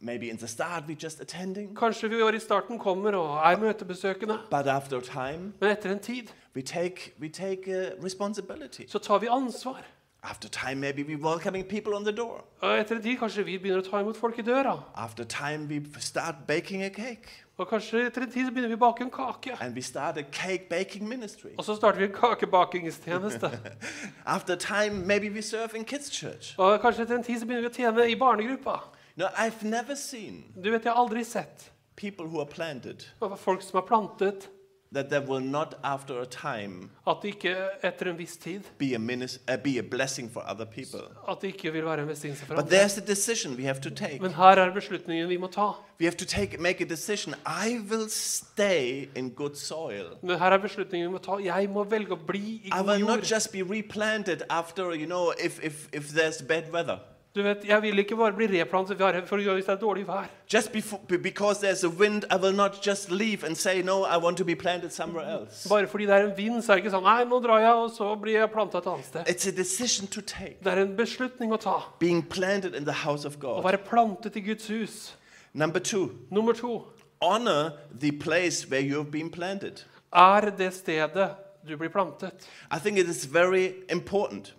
maybe 0.01 0.31
in 0.31 0.37
the 0.37 0.47
start 0.47 0.85
we're 0.87 1.05
just 1.05 1.21
attending, 1.21 1.75
Kanskje 1.77 2.09
vi 2.09 2.37
i 2.37 2.39
starten 2.39 2.79
kommer 2.79 3.13
og 3.17 3.53
er 3.53 3.57
møtebesøkende, 3.57 4.39
but 4.51 4.67
after 4.67 5.01
time 5.01 5.53
men 5.61 5.71
etter 5.71 5.91
en 5.93 5.99
tid 5.99 6.29
we 6.55 6.63
take 6.63 7.13
we 7.21 7.29
take 7.29 7.69
uh, 7.69 8.05
responsibility. 8.05 8.83
så 8.89 8.99
tar 8.99 9.19
vi 9.19 9.27
ansvar. 9.27 9.85
After 10.23 10.49
time, 10.49 10.81
maybe 10.81 11.03
we're 11.05 11.23
welcoming 11.23 11.65
people 11.65 11.95
on 11.95 12.05
the 12.05 12.13
door. 12.13 12.45
Og 12.61 12.79
etter 12.79 12.97
en 12.97 13.03
tid 13.03 13.19
kanskje 13.19 13.45
vi 13.47 13.59
begynner 13.59 13.83
å 13.83 13.87
ta 13.87 14.01
imot 14.03 14.17
folk 14.19 14.39
i 14.39 14.43
døra. 14.43 14.73
After 14.97 15.25
time, 15.25 15.69
we 15.69 15.81
start 16.01 16.47
baking 16.49 16.83
a 16.83 16.89
cake. 16.91 17.45
Og 17.59 17.69
kanskje 17.69 18.07
etter 18.07 18.23
en 18.27 18.31
tid 18.33 18.49
så 18.49 18.53
begynner 18.53 18.73
vi 18.73 18.77
å 18.77 18.83
bake 18.83 19.05
en 19.05 19.11
kake. 19.11 19.55
And 19.61 19.75
we 19.75 19.83
start 19.83 20.19
a 20.19 20.23
cake 20.23 20.69
baking 20.69 21.09
ministry. 21.09 21.55
Og 21.59 21.65
så 21.65 21.77
starter 21.77 22.03
vi 22.03 22.09
en 22.11 22.17
kakebakingstjeneste. 22.17 23.51
After 24.37 24.57
time, 24.57 25.07
maybe 25.07 25.31
we 25.31 25.43
serve 25.43 25.79
in 25.79 25.85
kids' 25.85 26.11
church. 26.11 26.55
Og 26.59 26.81
kanskje 26.81 27.07
etter 27.07 27.21
en 27.21 27.25
tid 27.25 27.41
så 27.41 27.47
begynner 27.47 27.69
vi 27.69 27.73
å 27.73 27.77
tjene 27.79 28.11
i 28.11 28.19
barnegruppa. 28.19 28.81
No, 29.17 29.31
I've 29.37 29.63
never 29.63 29.95
seen 29.95 30.45
Du 30.55 30.71
vet, 30.71 30.85
jeg 30.85 30.93
har 30.93 31.01
aldri 31.01 31.25
sett 31.25 31.71
people 31.97 32.27
who 32.27 32.41
are 32.41 32.47
planted 32.47 33.07
folk 33.41 33.63
som 33.63 33.79
er 33.81 33.87
plantet, 33.89 34.51
that 34.95 35.09
there 35.11 35.21
will 35.21 35.41
not, 35.45 35.75
after 35.85 36.21
a 36.21 36.25
time, 36.27 36.91
at 37.07 37.17
det 37.23 37.29
ikke 37.35 37.55
etter 37.85 38.11
en 38.11 38.19
viss 38.19 38.37
tid 38.37 38.61
be 38.79 38.95
a, 38.95 38.99
minis- 38.99 39.39
uh, 39.51 39.57
be 39.63 39.79
a 39.79 39.83
blessing 39.83 40.31
for 40.33 40.43
other 40.53 40.65
people. 40.65 41.01
at 41.31 41.39
det 41.43 41.49
ikke 41.49 41.73
vil 41.73 41.85
være 41.85 42.01
en 42.03 42.09
velsignelse 42.09 42.45
for 42.47 42.55
But 42.55 42.65
andre. 42.65 42.77
there's 42.79 42.99
a 43.03 43.07
decision 43.07 43.57
we 43.57 43.63
have 43.65 43.81
to 43.81 43.91
take. 43.91 44.19
Men 44.23 44.31
her 44.35 44.45
er 44.45 44.75
beslutningen 44.75 45.29
vi 45.29 45.37
må 45.37 45.47
ta. 45.47 45.67
We 46.01 46.07
have 46.07 46.17
to 46.17 46.25
take, 46.25 46.59
make 46.61 46.81
a 46.85 46.89
decision. 46.89 47.35
I 47.47 47.79
will 47.91 48.09
stay 48.11 49.09
in 49.17 49.31
good 49.31 49.55
soil. 49.57 50.05
Men 50.23 50.39
her 50.39 50.47
er 50.51 50.59
beslutningen 50.59 51.09
vi 51.09 51.13
må 51.13 51.19
ta. 51.19 51.37
Jeg 51.45 51.69
må 51.71 51.85
velge 51.85 52.13
å 52.13 52.19
bli 52.27 52.39
i 52.65 52.67
I 52.67 52.71
god 52.71 52.87
will 52.87 53.01
not 53.07 53.17
jord. 53.19 53.25
just 53.33 53.53
be 53.53 53.63
replanted 53.63 54.43
after, 54.51 54.93
you 54.95 55.07
know, 55.07 55.33
if, 55.45 55.59
if, 55.65 55.89
if 55.93 56.09
there's 56.11 56.43
bad 56.49 56.73
weather. 56.73 56.99
Du 57.37 57.43
vet, 57.43 57.65
Jeg 57.69 57.83
vil 57.83 57.99
ikke 57.99 58.17
bare 58.17 58.33
bli 58.33 58.47
replantet 58.47 58.97
for 59.29 59.37
hvis 59.37 59.65
det 59.65 59.73
er 59.73 59.77
dårlig 59.77 60.07
vær. 60.09 60.25
Just 60.55 60.73
before, 60.73 61.01
because 61.23 61.61
there's 61.61 61.85
a 61.85 61.89
wind, 61.89 62.25
I 62.31 62.37
will 62.37 62.57
not 62.57 62.87
just 62.87 63.11
leave 63.11 63.45
and 63.45 63.55
say, 63.57 63.83
no, 63.83 64.05
I 64.05 64.17
want 64.17 64.39
to 64.39 64.45
be 64.45 64.55
planted 64.55 64.91
somewhere 64.91 65.41
else. 65.41 65.69
Bare 65.69 65.87
fordi 65.87 66.07
det 66.07 66.15
er 66.15 66.25
en 66.31 66.33
vind, 66.37 66.63
så 66.63 66.73
er 66.73 66.77
det 66.77 66.85
ikke 66.85 66.97
sånn 66.97 67.05
Nei, 67.05 67.25
nå 67.29 67.41
drar 67.45 67.61
jeg, 67.61 67.75
og 67.75 67.91
så 67.93 68.15
blir 68.17 68.39
jeg 68.41 68.51
planta 68.55 68.81
et 68.81 68.89
annet 68.89 69.05
sted. 69.05 69.29
It's 69.29 69.49
a 69.49 69.53
decision 69.53 70.09
to 70.09 70.21
take. 70.21 70.57
Det 70.65 70.73
er 70.73 70.81
en 70.87 70.97
beslutning 70.97 71.53
å 71.53 71.61
ta. 71.61 71.77
Being 72.01 72.25
planted 72.25 72.75
in 72.75 72.89
the 72.89 73.05
house 73.05 73.29
of 73.29 73.37
Å 73.45 73.61
være 73.61 73.85
plantet 73.85 74.37
i 74.37 74.41
Guds 74.41 74.73
hus. 74.73 75.17
Number 75.53 75.81
two, 75.81 76.17
Nummer 76.31 76.55
to 76.55 76.87
honor 77.21 77.73
the 78.01 78.13
place 78.13 78.65
where 78.71 78.81
you 78.81 78.97
have 78.97 79.11
been 79.11 79.31
planted. 79.31 79.85
er 80.13 80.51
det 80.57 80.73
stedet 80.73 81.37
du 81.69 81.77
blir 81.77 81.89
plantet. 81.89 82.49
I 82.73 82.79
think 82.79 82.99
it 82.99 83.09
is 83.09 83.27
very 83.27 83.75
important. 83.91 84.56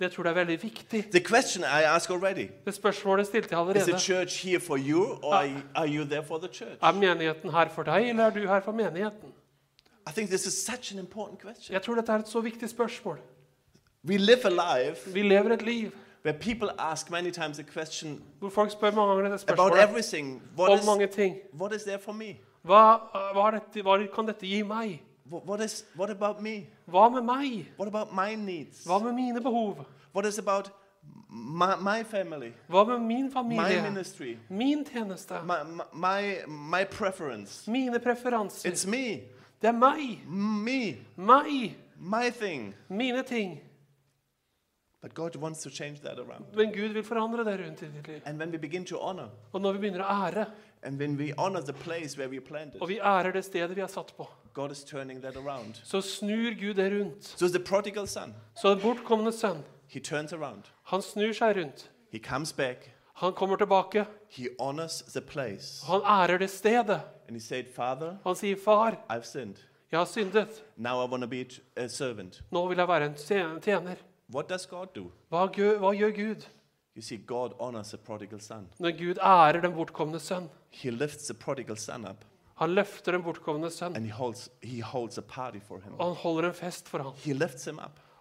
Det 0.00 0.12
tror 0.12 0.24
jeg 0.24 0.30
er 0.30 0.34
veldig 0.34 0.62
viktig. 0.62 1.04
The 1.10 1.20
question 1.20 1.64
I 1.64 1.82
ask 1.84 2.10
already 2.10 2.48
Det 2.66 2.74
spørsmålet 2.74 3.26
stilte 3.26 3.56
jeg 3.56 3.66
is 3.66 3.72
the 3.72 3.80
allerede. 3.82 4.00
church 4.00 4.42
here 4.44 4.60
for 4.60 4.76
you, 4.76 5.02
or 5.22 5.34
are 5.34 5.62
are 5.74 5.88
you 5.88 6.04
there 6.04 6.24
for 6.24 6.38
the 6.38 6.48
church? 6.52 6.78
Er 6.82 6.92
menigheten 6.92 7.50
her 7.50 7.68
for 7.68 7.82
deg, 7.82 8.08
eller 8.08 8.24
er 8.24 8.30
du 8.30 8.40
her 8.40 8.60
for 8.60 8.72
menigheten? 8.72 9.32
I 10.08 10.12
think 10.12 10.28
this 10.28 10.46
is 10.46 10.54
such 10.54 10.92
an 10.92 10.98
important 10.98 11.40
question. 11.40 11.72
Jeg 11.72 11.82
tror 11.82 11.94
dette 11.94 12.12
er 12.12 12.18
et 12.18 12.28
så 12.28 12.40
viktig 12.40 12.68
spørsmål. 12.68 13.18
We 14.04 14.16
live 14.16 14.44
a 14.44 14.48
life 14.48 15.14
Vi 15.14 15.22
lever 15.22 15.52
et 15.52 15.62
liv 15.62 15.90
where 16.24 16.38
people 16.38 16.68
ask 16.78 17.10
many 17.10 17.30
times 17.30 17.56
the 17.56 17.64
question 17.72 18.22
hvor 18.38 18.48
folk 18.48 18.70
spør 18.70 18.90
mange 18.90 19.14
ganger 19.14 19.30
dette 19.30 19.44
about 19.52 19.58
spørsmålet 19.58 19.88
everything. 19.88 20.42
What 20.58 20.70
om 20.70 20.78
is, 20.78 20.86
mange 20.86 21.06
ting. 21.06 21.36
what 21.60 21.74
is 21.74 21.82
there 21.82 21.98
for 21.98 22.12
me? 22.12 22.36
Hva, 22.64 22.96
hva, 23.32 23.50
dette, 23.50 23.82
hva 23.82 24.06
kan 24.14 24.26
dette 24.26 24.46
gi 24.46 24.62
meg? 24.62 25.00
What, 25.30 25.60
is, 25.60 25.84
what 25.96 26.10
about 26.10 26.40
me? 26.42 26.66
Hva 26.88 27.08
med 27.10 27.24
meg? 27.24 27.66
What 27.76 27.88
about 27.88 28.12
my 28.14 28.34
needs? 28.36 28.84
Hva 28.86 28.98
med 29.02 29.12
mine 29.14 29.40
behov? 29.40 29.84
What 30.12 30.26
is 30.26 30.38
about 30.38 30.70
my, 31.28 31.74
my 31.80 32.02
family, 32.04 32.52
Hva 32.68 32.84
med 32.86 33.00
min 33.00 33.24
my 33.26 33.30
familie? 33.30 33.82
ministry, 33.82 34.36
Min 34.48 34.84
tjeneste? 34.84 35.42
my, 35.44 35.62
my, 35.92 36.36
my 36.46 36.84
preference? 36.84 37.70
Mine 37.70 37.98
preferanser? 38.00 38.70
It's 38.70 38.86
me, 38.86 39.20
Det 39.62 39.68
er 39.68 39.72
meg. 39.72 40.20
me, 40.28 40.96
Meg. 41.16 41.76
my 41.98 42.30
thing. 42.30 42.74
Mine 42.88 43.22
ting. 43.22 43.60
But 45.02 45.14
God 45.14 45.36
wants 45.36 45.62
to 45.62 45.70
change 45.70 46.00
that 46.02 46.18
around. 46.18 46.44
Men 46.56 46.72
Gud 46.72 46.92
vil 46.92 47.02
forandre 47.04 47.44
det 47.44 47.60
rundt 47.60 47.82
i 47.82 47.86
ditt 47.86 48.08
liv. 48.08 48.20
And 48.26 48.38
when 48.38 48.50
we 48.50 48.58
begin 48.58 48.84
to 48.84 48.96
honor, 48.98 49.28
Og 49.52 49.60
når 49.60 49.72
vi 49.72 49.78
begynner 49.78 50.04
å 50.04 50.26
ære, 50.26 50.46
and 50.82 50.98
when 50.98 51.16
we 51.16 51.32
honor 51.38 51.60
the 51.60 51.72
place 51.72 52.16
where 52.18 52.28
we 52.30 52.40
planted, 52.40 52.80
og 52.80 52.88
vi 52.88 52.98
ærer 52.98 53.32
det 53.32 53.44
stedet 53.44 53.76
vi 53.76 53.80
er 53.80 53.86
satt 53.86 54.12
på, 54.16 54.26
God 54.56 54.70
is 54.72 54.84
turning 54.84 55.20
that 55.22 55.36
around. 55.36 55.74
så 55.84 56.00
snur 56.00 56.50
Gud 56.60 56.74
det 56.74 56.92
rundt. 57.00 57.24
So 57.38 57.48
the 57.48 57.58
prodigal 57.58 58.06
son, 58.08 58.34
Så 58.62 58.74
den 58.74 58.80
bortkomne 58.82 59.32
sønn, 59.32 59.64
he 59.88 60.00
turns 60.00 60.32
around. 60.32 60.62
han 60.84 61.02
snur 61.02 61.32
seg 61.32 61.56
rundt. 61.56 61.90
He 62.12 62.18
comes 62.18 62.52
back. 62.52 62.92
Han 63.14 63.32
kommer 63.32 63.56
tilbake, 63.56 64.04
He 64.30 64.48
honors 64.60 65.02
the 65.02 65.20
place. 65.20 65.86
han 65.86 66.00
ærer 66.04 66.38
det 66.38 66.50
stedet. 66.50 67.00
And 67.28 67.36
he 67.36 67.40
said, 67.40 67.64
Father, 67.74 68.16
Han 68.24 68.34
sier, 68.36 68.56
'Far, 68.56 68.96
I've 69.10 69.22
sinned. 69.24 69.56
jeg 69.92 70.00
har 70.00 70.04
syndet. 70.04 70.64
Now 70.76 71.06
I 71.06 71.10
want 71.10 71.22
to 71.22 71.28
be 71.28 71.40
a 71.40 71.44
t- 71.44 71.60
a 71.76 71.88
servant. 71.88 72.42
Nå 72.50 72.66
vil 72.68 72.76
jeg 72.78 72.88
være 72.88 73.06
en 73.06 73.14
tje- 73.14 73.60
tjener.' 73.60 73.94
What 74.34 74.48
does 74.48 74.66
God 74.66 74.86
do? 74.96 75.04
Hva 75.30 75.46
gjør, 75.52 75.78
hva 75.78 75.92
gjør 75.94 76.10
Gud? 76.10 76.42
You 76.96 77.02
see, 77.02 77.18
God 77.26 77.50
honors 77.60 77.88
the 77.88 77.98
prodigal 77.98 78.40
son. 78.40 78.68
Når 78.78 78.90
Gud 78.98 79.16
ærer 79.22 79.60
den 79.60 79.72
bortkomne 79.72 80.18
sønn. 80.18 80.48
He 80.70 80.90
lifts 80.90 81.24
the 81.26 81.34
prodigal 81.34 81.76
son 81.76 82.04
up 82.08 82.16
Han 82.56 82.72
løfter 82.74 83.12
den 83.12 83.22
bortkomne 83.22 83.68
sønn, 83.70 83.96
he 84.00 84.12
holds, 84.16 84.48
he 84.62 84.80
holds 84.82 85.18
og 85.18 86.06
han 86.06 86.14
holder 86.22 86.48
en 86.48 86.54
fest 86.54 86.88
for 86.88 87.04
ham. 87.04 87.12
He. 87.20 87.34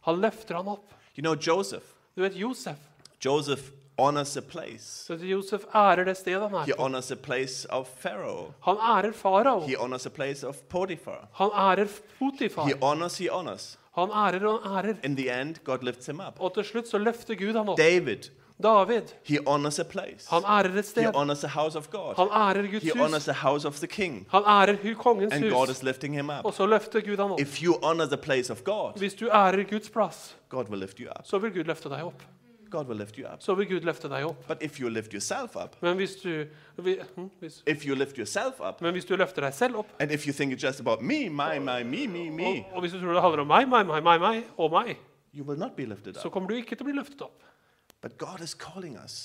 Han 0.06 0.22
løfter 0.22 0.56
ham 0.56 0.68
opp. 0.68 0.94
You 1.18 1.22
know, 1.24 1.36
Joseph. 1.36 1.86
Du 2.16 2.22
vet 2.22 2.36
Josef. 2.36 2.78
Joseph 3.24 3.72
honors 3.98 4.38
a 4.38 4.42
place. 4.42 5.06
Så 5.08 5.16
Josef 5.16 5.66
ærer 5.74 6.04
det 6.06 6.18
stedet 6.18 6.50
han 6.50 6.54
er 6.54 6.66
på. 6.66 6.82
honors 6.82 7.12
a 7.12 7.16
place 7.16 7.70
of 7.72 7.88
Pharaoh. 8.02 8.52
Han 8.62 8.76
ærer 8.76 9.14
farao. 9.14 9.62
He 9.68 9.76
honors 9.76 10.06
a 10.06 10.10
place 10.10 10.48
of 10.48 10.56
Potiphar. 10.70 11.28
Han 11.34 11.50
ærer 11.54 11.88
Potifar. 12.20 12.68
He 12.68 12.74
honors, 12.82 13.18
he 13.18 13.30
honors. 13.32 13.80
Han 13.96 14.10
ærer 14.10 14.48
og 14.48 14.64
han 14.64 14.86
ærer. 14.86 14.96
In 15.04 15.16
the 15.16 15.42
end, 15.42 15.56
God 15.64 15.84
lifts 15.84 16.06
him 16.06 16.20
up. 16.28 16.40
Og 16.40 16.54
til 16.54 16.64
slutt 16.64 16.88
så 16.88 16.98
løfter 16.98 17.36
Gud 17.36 17.54
ham 17.54 17.70
opp. 17.70 17.80
David, 17.80 18.30
David. 18.64 19.04
he 19.24 19.38
honors 19.48 19.80
a 19.80 19.84
place. 19.84 20.28
Han 20.30 20.44
ærer 20.44 20.66
et 20.70 20.72
He 20.76 20.84
sted. 20.84 21.12
honors 21.16 21.44
a 21.44 21.48
house 21.48 21.78
of 21.78 21.90
God. 21.90 22.16
Han 22.16 22.28
ærer 22.32 22.72
Guds 22.72 22.84
He 22.84 22.92
honors 22.96 23.26
hus. 23.26 23.36
house 23.36 23.68
of 23.68 23.76
the 23.76 23.88
king. 23.88 24.28
Han 24.32 24.44
ærer 24.44 24.94
kongens 24.98 25.34
And 25.34 25.44
God 25.52 25.68
hus. 25.68 25.78
is 25.78 25.84
lifting 25.84 26.14
him 26.16 26.30
Og 26.30 26.46
up. 26.46 26.54
så 26.54 26.66
løfter 26.66 27.02
Gud 27.02 27.18
han 27.18 27.32
opp. 27.32 27.40
If 27.42 27.62
you 27.64 27.74
honor 27.84 28.06
the 28.06 28.18
place 28.18 28.52
of 28.54 28.64
God, 28.64 28.98
Hvis 28.98 29.14
du 29.14 29.26
ærer 29.28 29.64
Guds 29.70 29.90
plass, 29.90 30.36
God 30.50 30.70
will 30.70 30.80
lift 30.80 30.98
you 31.00 31.08
up. 31.10 31.26
så 31.26 31.38
vil 31.38 31.52
Gud 31.54 31.64
løfte 31.64 31.90
deg 31.90 32.04
opp. 32.04 32.24
God 32.72 32.86
will 32.88 32.98
lift 33.00 33.16
you 33.16 33.26
up. 33.34 33.42
Så 33.44 33.54
vil 33.56 33.68
Gud 33.68 33.82
løfte 33.82 34.10
deg 34.10 34.26
opp. 34.26 34.48
But 34.48 34.58
if 34.64 34.80
you 34.80 34.90
lift 34.90 35.12
yourself 35.14 35.56
up, 35.56 35.76
Men 35.82 35.96
hvis 35.98 36.16
du, 36.16 36.46
vi- 36.78 36.98
hm, 37.16 37.30
hvis, 37.40 37.64
if 37.68 37.86
you 37.86 37.96
lift 37.96 38.16
yourself 38.18 38.60
up, 38.70 38.82
men 38.82 38.92
hvis 38.94 39.06
du 39.06 39.16
løfter 39.16 39.42
deg 39.42 39.54
selv 39.54 39.76
opp, 39.78 39.88
and 40.00 40.12
if 40.12 40.26
you 40.28 40.34
think 40.34 40.54
it's 40.54 40.64
just 40.68 40.80
about 40.80 41.02
me, 41.02 41.30
my, 41.30 41.60
my, 41.60 41.84
me, 41.84 42.08
me, 42.08 42.20
og, 42.30 42.34
me, 42.36 42.66
og 42.74 42.80
hvis 42.82 42.92
du 42.92 43.00
tror 43.00 43.14
det 43.14 43.22
handler 43.22 43.42
om 43.42 43.48
meg, 43.48 43.68
meg, 43.70 43.86
meg, 43.86 44.04
meg, 44.04 44.20
meg 44.20 44.44
og 44.58 44.72
meg, 44.72 44.98
you 45.34 45.46
will 45.46 45.60
not 45.60 45.76
be 45.76 45.86
lifted 45.86 46.14
så 46.16 46.28
up. 46.28 46.32
kommer 46.34 46.50
du 46.50 46.56
ikke 46.56 46.70
til 46.76 46.82
å 46.82 46.84
bli 46.84 46.94
løftet 46.94 47.22
opp. 47.22 47.44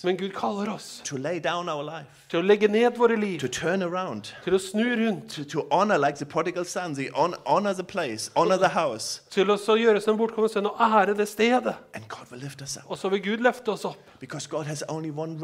Men 0.05 0.16
Gud 0.16 0.33
kaller 0.35 0.69
oss 0.75 1.03
to 1.05 1.16
lay 1.16 1.38
down 1.38 1.69
our 1.69 1.83
life, 1.85 2.25
til 2.31 2.40
å 2.40 2.43
legge 2.43 2.69
ned 2.69 2.97
våre 2.97 3.16
liv, 3.21 3.38
to 3.40 3.49
turn 3.49 3.83
around, 3.83 4.33
til 4.45 4.55
å 4.57 4.61
snu 4.62 4.87
rundt, 4.97 5.35
to, 5.35 5.45
to 5.45 5.66
honor 5.71 5.99
like 5.99 6.19
the 6.19 6.25
prodigal 6.25 6.64
son, 6.64 6.95
the 6.95 7.11
honor 7.47 7.75
the 7.75 7.85
place, 7.85 8.31
honor 8.37 8.57
the 8.57 8.69
house, 8.69 9.21
til 9.31 9.51
å 9.51 9.57
gjøre 9.77 10.01
som 10.01 10.16
bortkommen 10.16 10.49
sønn 10.51 10.71
og 10.71 10.81
ære 10.81 11.14
det 11.19 11.29
stedet. 11.29 11.77
and 11.95 12.09
God 12.09 12.31
will 12.31 12.40
lift 12.40 12.62
us 12.62 12.77
up. 12.77 12.85
Og 12.90 12.99
så 12.99 13.09
vil 13.09 13.23
Gud 13.23 13.45
løfte 13.45 13.69
oss 13.73 13.85
opp. 13.85 13.99
Because 14.21 14.47
God 14.49 14.64
has 14.66 14.83
only 14.88 15.11
one, 15.11 15.38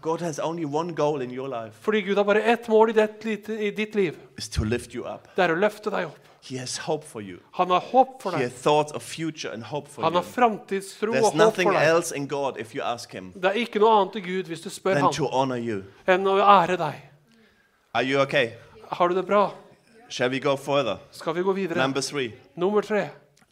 God 0.00 0.20
has 0.20 0.38
only 0.38 0.64
one 0.64 0.94
goal 0.94 1.20
in 1.22 1.30
your 1.30 1.48
life, 1.48 1.74
Fordi 1.80 2.00
Gud 2.02 2.16
har 2.16 2.24
bare 2.24 2.42
ett 2.42 2.68
mål 2.68 2.90
i, 2.90 2.92
det, 2.92 3.48
i 3.48 3.70
ditt 3.70 3.94
liv. 3.94 4.14
is 4.38 4.48
to 4.48 4.64
lift 4.64 4.94
you 4.94 5.04
up. 5.04 5.28
Det 5.36 5.44
er 5.44 5.54
å 5.54 5.58
løfte 5.58 5.90
deg 5.90 6.06
opp. 6.06 6.18
He 6.48 6.56
has 6.58 6.76
hope 6.78 7.04
for 7.04 7.20
you. 7.22 7.38
Han 7.52 7.70
har 7.70 7.80
håp 7.80 8.22
for 8.22 8.30
He 8.36 8.42
has 8.44 8.52
deg. 8.52 8.62
thoughts 8.62 8.92
of 8.92 9.02
future 9.02 9.52
and 9.52 9.62
hope 9.64 9.88
for 9.90 10.02
Han 10.02 10.12
har 10.14 10.22
you. 10.22 10.28
framtidstro 10.32 11.12
There's 11.12 11.24
og 11.24 11.30
håp 11.32 11.34
nothing 11.34 11.68
for 11.72 11.78
deg. 11.78 11.88
else 11.88 12.12
in 12.16 12.28
God 12.28 12.58
if 12.60 12.74
you 12.74 12.82
ask 12.84 13.12
Him 13.12 13.32
Det 13.34 13.44
er 13.44 13.52
ikke 13.64 13.80
noe 13.82 13.90
annet 14.00 14.16
i 14.16 14.20
Gud 14.20 14.46
hvis 14.52 14.60
du 14.62 14.70
spør 14.70 14.94
than 14.94 15.02
ham, 15.02 15.12
to 15.12 15.26
honor 15.26 15.56
you. 15.58 15.82
enn 16.06 16.22
å 16.26 16.36
ære 16.38 16.76
deg. 16.78 17.02
Are 17.94 18.04
you 18.04 18.20
okay? 18.20 18.52
Har 18.92 19.08
du 19.08 19.14
det 19.14 19.26
bra? 19.26 19.50
Shall 20.08 20.30
we 20.30 20.38
go 20.38 20.54
further? 20.56 20.98
Skal 21.10 21.34
vi 21.34 21.42
gå 21.42 21.52
videre? 21.52 21.78
Number 21.82 22.00
three, 22.00 22.32
Nummer 22.56 22.82
tre. 22.82 23.08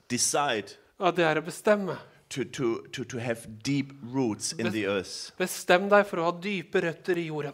decide 0.09 0.77
Ja, 1.01 1.11
det 1.11 1.25
er 1.25 1.41
å 1.41 1.45
bestemme. 1.45 1.97
to, 2.31 2.45
to, 2.45 2.83
to, 2.93 3.05
to 3.05 3.19
have 3.19 3.47
deep 3.63 3.93
roots 4.13 4.53
in 4.53 4.71
the 4.73 4.85
earth. 4.87 5.33
Bestem 5.39 5.89
deg 5.89 6.07
for 6.07 6.19
å 6.19 6.25
ha 6.25 6.33
dype 6.33 6.81
røtter 6.83 7.19
i 7.19 7.27
jorden. 7.29 7.53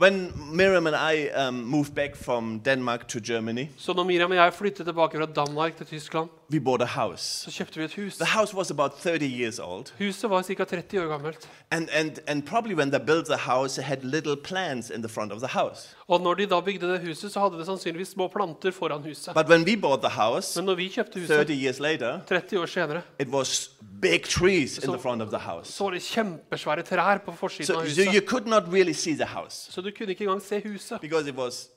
When 0.00 0.32
Miriam 0.52 0.86
and 0.86 0.96
I 0.96 1.28
um, 1.28 1.54
moved 1.64 1.94
back 1.94 2.16
from 2.16 2.60
Denmark 2.60 3.08
to 3.08 3.18
Germany, 3.20 3.66
Så 3.76 3.92
når 3.92 4.04
Miriam 4.04 4.30
og 4.30 4.36
jeg 4.36 4.52
flyttet 4.54 4.86
tilbake 4.86 5.18
fra 5.18 5.26
Danmark 5.26 5.76
til 5.76 5.86
Tyskland, 5.86 6.28
we 6.52 6.60
bought 6.60 6.82
a 6.82 6.86
house. 6.86 7.22
så 7.22 7.50
kjøpte 7.50 7.76
vi 7.78 7.84
et 7.84 7.94
hus. 7.94 8.16
The 8.16 8.26
house 8.38 8.56
was 8.56 8.70
about 8.70 8.92
30 8.92 9.26
years 9.26 9.58
old. 9.58 9.84
Huset 9.98 10.30
var 10.30 10.42
ca. 10.42 10.64
30 10.64 11.00
år 11.04 11.08
gammelt. 11.08 11.48
And, 11.70 11.88
and, 11.92 12.10
and 12.26 12.42
probably 12.46 12.74
when 12.74 12.90
they 12.90 13.04
built 13.06 13.26
the 13.26 13.36
house, 13.36 13.74
they 13.74 13.84
had 13.88 13.98
little 14.02 14.36
plants 14.44 14.90
in 14.90 15.02
the 15.02 15.08
front 15.08 15.32
of 15.32 15.38
the 15.38 15.48
house. 15.48 15.96
Og 16.10 16.20
når 16.20 16.34
de 16.40 16.46
da 16.50 16.58
bygde 16.60 16.88
det 16.90 17.00
huset, 17.04 17.30
så 17.32 17.40
hadde 17.40 17.58
det 17.60 17.66
sannsynligvis 17.68 18.08
små 18.16 18.26
planter 18.28 18.70
foran 18.74 19.02
huset. 19.04 19.34
But 19.34 19.46
when 19.48 19.62
we 19.64 19.76
bought 19.76 20.02
the 20.02 20.10
house, 20.10 20.58
Men 20.58 20.66
når 20.66 20.74
vi 20.74 20.88
kjøpte 20.88 21.12
30 21.26 21.38
huset 21.38 21.50
years 21.62 21.78
later, 21.80 22.20
30 22.28 22.58
år 22.60 22.66
senere, 22.66 23.02
it 23.20 23.28
was 23.28 23.70
big 24.02 24.24
trees 24.24 24.78
in 24.78 24.82
So- 24.84 24.92
the 24.92 24.98
front 25.02 25.22
of 25.22 25.28
the 25.30 25.38
house. 25.38 25.72
så 25.72 25.84
var 25.84 25.90
det 25.90 26.02
kjempesvære 26.02 26.82
trær 26.82 27.18
på 27.18 27.32
forsiden 27.32 27.66
So, 27.66 27.74
av 27.80 27.86
so 27.86 28.00
you 28.02 28.10
huset. 28.10 28.28
could 28.28 28.46
not 28.46 28.62
really 28.72 28.92
see 28.92 29.14
the 29.14 29.24
house 29.26 29.72
Så 29.72 29.80
du 29.80 29.90
kunne 29.98 30.10
ikke 30.10 30.24
engang 30.24 30.42
se 30.42 30.60
huset, 30.68 31.00
because 31.00 31.28
it 31.28 31.34
was 31.36 31.68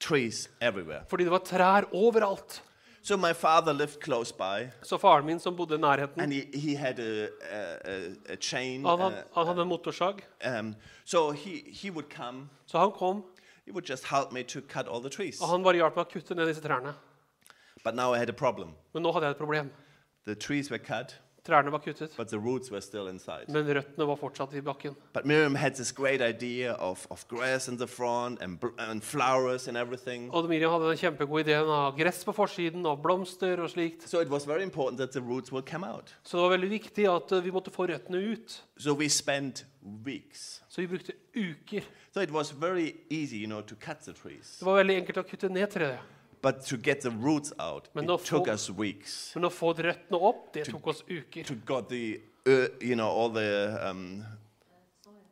trees 0.00 0.48
everywhere. 0.60 1.00
fordi 1.08 1.24
det 1.24 1.30
var 1.30 1.38
trær 1.38 1.82
overalt. 1.92 2.62
So 3.04 3.16
my 3.16 3.32
father 3.34 3.72
lived 3.72 4.00
close 4.04 4.34
by, 4.34 4.68
Så 4.82 4.96
faren 4.98 5.26
min, 5.26 5.40
som 5.40 5.56
bodde 5.56 5.74
i 5.74 5.78
nærheten, 5.78 6.20
and 6.20 6.32
he, 6.32 6.44
he 6.54 6.76
had 6.76 6.98
a, 6.98 7.26
a, 7.50 7.96
a, 8.32 8.36
chain. 8.40 8.84
han 8.86 8.98
hadde, 9.00 9.16
uh, 9.30 9.38
han 9.38 9.46
hadde 9.46 9.62
en 9.62 9.68
motorsag. 9.68 10.14
um, 10.58 10.74
so 11.04 11.30
he, 11.32 11.50
he 11.82 11.90
would 11.90 12.08
come, 12.16 12.48
Så 12.66 12.78
han 12.78 12.90
kom, 12.98 13.24
he 13.64 13.70
would 13.70 13.84
just 13.84 14.04
help 14.04 14.32
me 14.32 14.42
to 14.44 14.60
cut 14.62 14.86
all 14.88 15.00
the 15.00 15.10
trees. 15.10 15.40
og 15.40 15.48
han 15.48 15.62
bare 15.62 15.74
hjalp 15.80 15.96
meg 15.96 16.06
å 16.06 16.10
kutte 16.12 16.34
ned 16.34 16.46
disse 16.48 16.62
trærne. 16.62 16.94
But 17.84 17.94
now 17.94 18.12
I 18.14 18.18
had 18.18 18.28
a 18.28 18.32
problem. 18.32 18.74
Men 18.94 19.02
nå 19.02 19.12
hadde 19.12 19.26
jeg 19.26 19.30
et 19.36 19.38
problem. 19.38 19.70
The 20.24 20.34
trees 20.34 20.70
were 20.70 20.78
cut, 20.78 21.16
Trærne 21.42 21.72
var 21.72 21.78
kuttet, 21.82 22.10
but 22.16 22.28
the 22.28 22.38
roots 22.38 22.70
were 22.70 22.80
still 22.80 23.08
inside. 23.08 23.48
men 23.48 23.66
røttene 23.66 24.06
var 24.06 24.14
fortsatt 24.16 24.52
i 24.54 24.60
bakken. 24.62 24.94
But 25.12 25.24
Miriam 25.26 25.54
had 25.54 25.74
this 25.74 25.90
great 25.92 26.20
idea 26.20 26.72
of, 26.74 27.06
of 27.10 27.24
grass 27.28 27.68
in 27.68 27.78
the 27.78 27.86
front 27.86 28.42
and, 28.42 28.58
and 28.78 29.02
flowers 29.02 29.66
and 29.68 29.76
everything. 29.76 30.30
Og 30.30 30.48
Miriam 30.48 30.70
hadde 30.70 30.88
den 30.92 30.96
kjempegode 31.00 31.40
ideen 31.48 31.66
av 31.68 31.96
gress 31.98 32.24
på 32.24 32.32
forsiden, 32.32 32.86
og 32.86 33.02
blomster 33.02 33.58
og 33.60 33.70
slikt. 33.70 34.08
So 34.08 34.20
it 34.20 34.30
was 34.30 34.46
very 34.48 34.62
important 34.62 34.98
that 34.98 35.10
the 35.10 35.20
roots 35.20 35.50
would 35.52 35.66
come 35.66 35.86
out. 35.86 36.14
Så 36.22 36.36
det 36.36 36.42
var 36.42 36.50
veldig 36.56 36.70
viktig 36.70 37.08
at 37.10 37.32
eh, 37.32 37.44
vi 37.44 37.50
måtte 37.50 37.70
få 37.74 37.86
røttene 37.90 38.22
ut. 38.32 38.62
So 38.78 38.94
we 38.94 39.08
spent 39.08 39.66
weeks. 40.06 40.62
Så 40.68 40.80
vi 40.80 40.86
brukte 40.86 41.12
uker. 41.34 41.82
So 42.14 42.20
it 42.20 42.30
was 42.30 42.52
very 42.52 42.92
easy, 43.10 43.36
you 43.36 43.46
know, 43.46 43.62
to 43.62 43.74
cut 43.74 43.98
the 44.04 44.12
trees. 44.12 44.58
Det 44.58 44.66
var 44.66 44.76
veldig 44.84 44.96
enkelt 45.02 45.18
å 45.18 45.22
kutte 45.26 45.48
ned 45.48 45.70
treet. 45.74 45.98
But 46.42 46.66
to 46.66 46.76
get 46.76 47.00
the 47.02 47.10
roots 47.10 47.52
out, 47.60 47.88
Men 47.94 48.04
it 48.10 48.24
took 48.24 48.46
får- 48.46 48.52
us 48.54 48.68
weeks. 48.70 49.32
Men 49.36 49.44
å 49.44 49.50
få 49.50 49.72
røttene 49.74 50.20
opp, 50.20 50.52
det 50.52 50.64
tok 50.66 50.86
oss 50.88 51.02
uker. 51.08 51.44
To 51.44 51.54
got 51.54 51.88
the, 51.88 52.20
uh, 52.46 52.66
you 52.80 52.96
know, 52.96 53.08
all 53.08 53.28
the 53.28 53.78
um, 53.88 54.24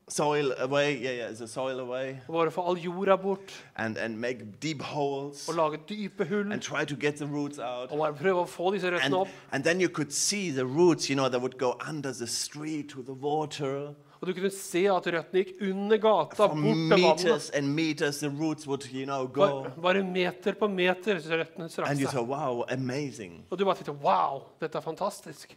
soil 0.09 0.53
away. 0.59 0.97
Yeah, 0.99 1.11
yeah, 1.11 1.31
the 1.33 1.49
soil 1.49 1.81
away. 1.81 2.21
Bare 2.29 2.51
få 2.51 2.63
all 2.63 2.77
jorda 2.77 3.17
bort, 3.21 3.53
And, 3.77 3.97
and 3.99 4.21
make 4.21 4.61
deep 4.61 4.83
holes 4.83 5.49
og 5.49 5.55
lage 5.57 5.79
dype 5.89 6.29
hull, 6.29 6.53
and 6.53 6.63
try 6.63 6.85
to 6.85 6.95
get 6.97 7.17
the 7.17 7.27
roots 7.27 7.59
out. 7.59 7.91
og 7.91 7.99
bare 7.99 8.13
prøve 8.15 8.45
å 8.45 8.47
få 8.49 8.73
disse 8.73 8.85
And, 9.05 9.15
opp. 9.15 9.29
and 9.53 9.65
then 9.65 9.81
you 9.81 9.89
could 9.89 10.13
see 10.13 10.51
the 10.51 10.65
roots, 10.67 11.09
you 11.11 11.17
know, 11.17 11.29
that 11.29 11.41
would 11.41 11.59
go 11.59 11.77
under 11.81 12.13
the 12.13 12.27
street 12.27 12.89
to 12.91 13.03
the 13.03 13.15
water. 13.15 13.95
Og 14.21 14.29
du 14.29 14.35
kunne 14.37 14.51
se 14.53 14.83
at 14.93 15.07
røttene 15.15 15.41
gikk 15.45 15.63
under 15.71 15.97
gata, 15.97 16.37
For 16.37 16.49
bort 16.53 17.19
til 17.19 17.31
vannet. 17.31 17.51
and 17.55 17.75
meters, 17.75 18.19
the 18.21 18.29
roots 18.29 18.67
would, 18.67 18.85
you 18.93 19.07
know, 19.07 19.27
go. 19.27 19.41
Bare, 19.63 19.73
bare 19.83 20.03
meter 20.05 20.53
på 20.61 20.69
meter 20.69 21.19
så 21.25 21.39
røttene 21.41 21.69
strakk 21.73 21.89
And 21.89 21.99
you 22.01 22.07
seg. 22.07 22.13
thought, 22.13 22.29
wow, 22.29 22.65
amazing. 22.69 23.47
Og 23.51 23.59
du 23.59 23.65
bare 23.65 23.77
tenkte 23.81 23.97
wow, 24.05 24.43
dette 24.61 24.77
er 24.77 24.85
fantastisk. 24.85 25.57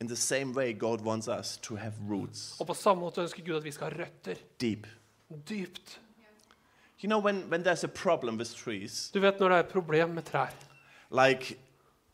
In 0.00 0.06
the 0.06 0.16
same 0.16 0.52
way, 0.54 0.72
God 0.78 1.00
wants 1.00 1.26
us 1.28 1.56
to 1.62 1.74
have 1.76 1.94
roots 2.08 2.60
Og 2.60 2.66
på 2.66 2.74
samme 2.74 3.00
måte 3.02 3.22
ønsker 3.24 3.42
Gud 3.46 3.56
at 3.56 3.64
vi 3.64 3.70
skal 3.72 3.90
ha 3.90 4.04
røtter 4.04 4.36
deep. 4.60 4.86
dypt. 5.48 5.98
You 7.02 7.08
know, 7.08 7.18
when, 7.18 7.42
when 7.50 7.62
there's 7.64 7.84
a 7.84 7.88
problem 7.88 8.36
with 8.38 8.54
trees, 8.54 9.10
Du 9.14 9.20
vet 9.20 9.40
når 9.40 9.48
det 9.48 9.56
er 9.56 9.60
et 9.66 9.72
problem 9.72 10.08
med 10.14 10.22
trær, 10.24 10.52
like 11.10 11.56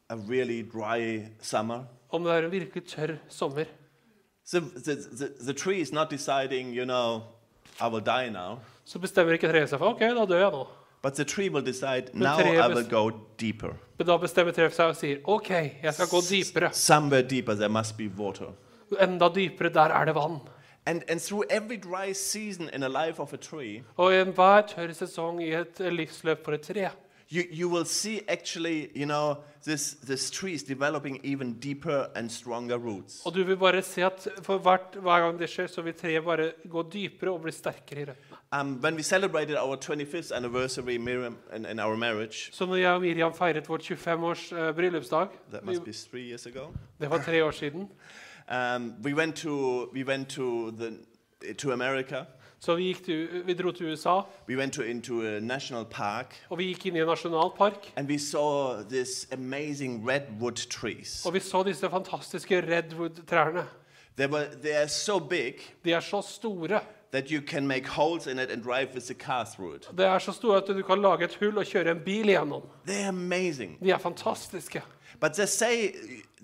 a 0.08 0.16
really 0.16 0.62
dry 0.62 1.26
summer, 1.40 1.84
om 2.10 2.24
det 2.24 2.32
er 2.32 2.44
en 2.44 2.50
virkelig 2.52 2.84
tørr 2.86 3.16
sommer, 3.28 3.64
the, 4.50 4.60
the, 4.60 4.94
the, 4.94 5.32
the 5.40 5.54
tree 5.54 5.80
is 5.80 5.92
not 5.92 6.10
deciding, 6.10 6.72
you 6.74 6.84
know, 6.84 7.22
I 7.80 7.88
will 7.88 8.00
die 8.00 8.28
now, 8.30 8.58
så 8.84 8.98
bestemmer 8.98 9.32
ikke 9.38 9.48
treet 9.48 9.70
seg 9.70 9.78
for 9.78 9.94
ok, 9.94 10.00
da 10.16 10.24
dør 10.26 10.40
jeg 10.42 10.52
nå. 10.52 10.66
but 11.02 11.14
the 11.14 11.24
tree 11.24 11.48
will 11.48 11.62
decide, 11.62 12.10
now 12.14 12.38
I 12.38 12.68
will 12.68 12.84
go 12.84 13.10
deeper. 13.36 13.76
Men 13.98 14.06
da 14.06 14.16
bestemmer 14.18 14.52
treet 14.54 14.74
seg 14.74 14.90
og 14.90 14.96
sier 14.98 15.20
ok, 15.24 15.50
jeg 15.82 15.94
skal 15.94 16.10
gå 16.10 16.20
dypere. 16.28 16.72
Somewhere 16.72 17.22
deeper, 17.22 17.54
there 17.54 17.68
must 17.68 17.96
be 17.96 18.08
water. 18.08 18.52
Enda 19.00 19.28
dypere, 19.34 19.70
der 19.74 19.94
er 19.94 20.04
det 20.04 20.14
vann. 20.14 20.40
And, 20.86 21.02
and 21.08 21.20
through 21.20 21.44
every 21.48 21.76
dry 21.76 22.12
season 22.12 22.68
in 22.72 22.80
the 22.80 22.88
life 22.88 23.20
of 23.22 23.32
a 23.32 23.36
tree, 23.36 23.82
Og 23.96 24.12
i 24.12 24.20
enhver 24.20 24.66
tørr 24.66 24.92
sesong 24.92 25.42
i 25.42 25.52
et 25.54 25.78
livsløp 25.78 26.44
for 26.44 26.52
et 26.58 26.60
tre, 26.60 26.88
you, 27.32 27.44
you 27.50 27.68
will 27.68 27.84
see 27.84 28.20
actually, 28.28 28.90
you 28.94 29.06
know, 29.06 29.38
this, 29.64 29.94
this 29.94 30.30
tree 30.30 30.54
is 30.54 30.62
developing 30.62 31.20
even 31.22 31.54
deeper 31.54 32.10
and 32.14 32.30
stronger 32.30 32.78
roots. 32.78 33.22
og 33.24 33.34
du 33.34 33.44
vil 33.44 33.56
bare 33.56 33.82
se 33.82 34.04
at 34.04 34.28
for 34.42 34.58
hvert, 34.58 34.96
hver 35.00 35.20
gang 35.20 35.38
det 35.38 35.48
skjer, 35.48 35.66
så 35.66 35.82
vil 35.82 35.94
treet 35.94 36.24
bare 36.24 36.52
gå 36.70 36.82
dypere 36.82 37.30
og 37.30 37.40
bli 37.42 37.52
sterkere 37.52 38.00
i 38.00 38.04
røttene. 38.04 38.38
Um, 38.52 38.78
when 38.82 38.94
we 38.96 39.02
celebrated 39.02 39.56
our 39.56 39.76
25th 39.76 40.36
anniversary, 40.36 40.98
Miriam, 40.98 41.38
in, 41.56 41.66
in 41.66 41.80
our 41.80 41.96
marriage, 41.96 42.50
Så 42.52 42.66
når 42.66 42.76
jeg 42.76 42.90
og 42.90 43.00
Miriam 43.00 43.34
feiret 43.34 43.68
vår 43.68 43.78
25-års 43.78 44.52
uh, 44.52 44.74
bryllupsdag, 44.74 45.26
that 45.50 45.64
must 45.64 45.84
be 45.84 45.92
three 45.92 46.28
years 46.28 46.46
ago, 46.46 46.66
det 47.00 47.10
var 47.10 47.22
tre 47.22 47.44
år 47.44 47.50
siden, 47.50 47.88
um, 48.56 48.94
we 49.04 49.14
went 49.14 49.36
to 49.36 49.86
we 49.94 50.04
went 50.04 50.28
to 50.28 50.70
the 50.70 50.92
to 51.58 51.72
America. 51.72 52.24
Så 52.64 52.74
vi, 52.78 52.92
til, 53.04 53.42
vi 53.46 53.54
dro 53.54 53.70
til 53.72 53.92
USA, 53.92 54.20
We 54.48 54.56
went 54.56 54.72
to 54.74 54.82
into 54.82 55.20
a 55.22 55.40
national 55.40 55.84
park, 55.90 56.36
og 56.50 56.58
vi 56.58 56.64
gikk 56.70 56.86
inn 56.86 56.96
i 56.96 57.00
en 57.02 57.06
nasjonalpark, 57.10 57.88
and 57.96 58.08
we 58.08 58.18
saw 58.18 58.82
this 58.90 59.26
amazing 59.32 60.04
redwood 60.10 60.60
trees. 60.70 61.26
og 61.26 61.34
vi 61.34 61.40
så 61.40 61.62
disse 61.66 61.90
fantastiske 61.90 62.60
redwood-trærne. 62.76 63.64
They 64.16 64.28
were 64.30 64.46
they 64.62 64.72
are 64.80 64.88
so 64.88 65.18
big 65.18 65.54
De 65.84 65.92
er 65.92 66.00
så 66.00 66.20
store. 66.22 66.80
that 67.12 67.28
you 67.30 67.42
can 67.46 67.66
make 67.66 67.86
holes 67.88 68.26
in 68.26 68.38
it 68.38 68.50
and 68.50 68.62
drive 68.64 68.88
with 68.94 69.04
the 69.06 69.14
car 69.14 69.44
through 69.44 69.74
it. 69.76 69.88
Det 69.98 70.06
er 70.06 70.18
så 70.18 70.32
store 70.32 70.56
at 70.56 70.64
du 70.68 70.82
kan 70.82 71.02
lage 71.02 71.24
et 71.24 71.34
hull 71.40 71.58
og 71.58 71.64
kjøre 71.66 71.90
en 71.90 72.00
bil 72.04 72.26
gjennom. 72.26 72.62
They're 72.88 73.08
amazing. 73.08 73.78
De 73.84 73.90
er 73.90 73.98
fantastiske. 73.98 74.82
But 75.20 75.32
they 75.32 75.46
say 75.46 75.90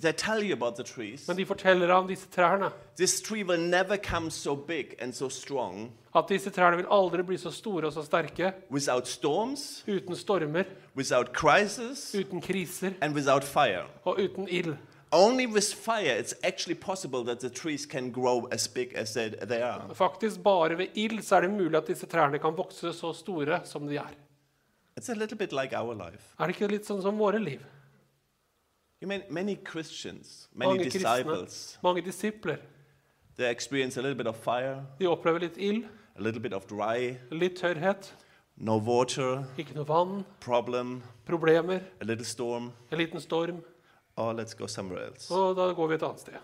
they 0.01 0.13
tell 0.13 0.43
you 0.43 0.53
about 0.53 0.77
the 0.77 0.85
trees. 0.85 1.29
Men 1.29 1.37
de 1.37 1.47
forteller 1.47 1.91
om 1.91 2.07
disse 2.09 2.27
trærne. 2.29 2.71
This 2.97 3.21
tree 3.21 3.43
will 3.45 3.61
never 3.61 3.97
come 3.97 4.31
so 4.31 4.55
big 4.55 4.87
and 4.99 5.13
so 5.13 5.29
strong 5.29 5.93
At 6.15 6.25
disse 6.29 6.51
trærne 6.51 6.77
vil 6.77 6.87
aldri 6.91 7.23
bli 7.23 7.37
så 7.37 7.51
store 7.51 7.87
og 7.87 7.93
så 7.93 8.03
sterke 8.03 8.53
without 8.71 9.09
storms, 9.09 9.85
uten 9.89 10.17
stormer, 10.17 10.65
without 10.97 11.29
crisis, 11.35 12.15
uten 12.15 12.41
kriser 12.41 12.91
and 13.01 13.15
without 13.15 13.45
fire. 13.45 13.85
og 14.05 14.19
uten 14.21 14.49
ild. 14.49 14.77
Only 15.13 15.47
with 15.47 15.75
fire 15.75 16.19
it's 16.21 16.35
actually 16.43 16.75
possible 16.81 17.25
that 17.25 17.39
the 17.39 17.49
trees 17.49 17.87
can 17.87 18.13
grow 18.13 18.47
as 18.53 18.69
big 18.69 18.95
as 18.95 19.13
they, 19.13 19.29
they 19.31 19.61
are. 19.63 19.95
Faktisk 19.95 20.43
bare 20.43 20.79
ved 20.79 20.87
ild 20.95 21.23
så 21.23 21.37
er 21.37 21.41
det 21.41 21.51
mulig 21.51 21.77
at 21.77 21.87
disse 21.89 22.07
trærne 22.07 22.39
kan 22.39 22.57
vokse 22.57 22.93
så 22.93 23.13
store 23.13 23.61
som 23.65 23.87
de 23.89 23.97
er. 23.97 24.15
It's 25.01 25.11
a 25.11 25.15
little 25.15 25.37
bit 25.39 25.53
like 25.53 25.77
our 25.79 25.95
life. 25.95 26.35
Er 26.39 26.47
det 26.47 26.57
ikke 26.57 26.67
litt 26.73 26.87
sånn 26.87 27.03
som 27.03 27.19
våre 27.19 27.39
liv? 27.39 27.61
You 29.01 29.07
mean 29.07 29.23
many 29.31 29.55
Christians, 29.57 30.49
many 30.55 30.71
Mange 30.73 30.85
kristne, 30.91 30.99
disciples, 30.99 31.79
mange 31.83 32.03
disipler, 32.03 32.59
they 33.37 33.49
experience 33.51 33.97
a 33.97 34.03
little 34.03 34.17
bit 34.17 34.27
of 34.27 34.37
fire, 34.37 34.83
de 34.99 35.07
opplever 35.07 35.39
litt 35.39 35.57
ild, 35.57 35.85
a 36.19 36.21
little 36.23 36.41
bit 36.41 36.53
of 36.53 36.67
dry, 36.67 37.17
litt 37.31 37.61
tørrhet, 37.61 38.13
no 38.57 38.77
water, 38.79 39.45
ikke 39.57 39.77
noe 39.77 39.87
vann, 39.87 40.25
problem, 40.41 41.03
problemer, 41.27 41.79
a 42.01 42.05
little 42.05 42.25
storm. 42.25 42.73
en 42.91 42.99
liten 42.99 43.21
storm, 43.21 43.63
Oh, 44.17 44.33
let's 44.33 44.53
go 44.53 44.67
somewhere 44.67 45.05
else. 45.07 45.31
og 45.31 45.55
da 45.57 45.69
går 45.73 45.87
vi 45.89 45.95
et 45.95 46.03
annet 46.03 46.21
sted. 46.21 46.35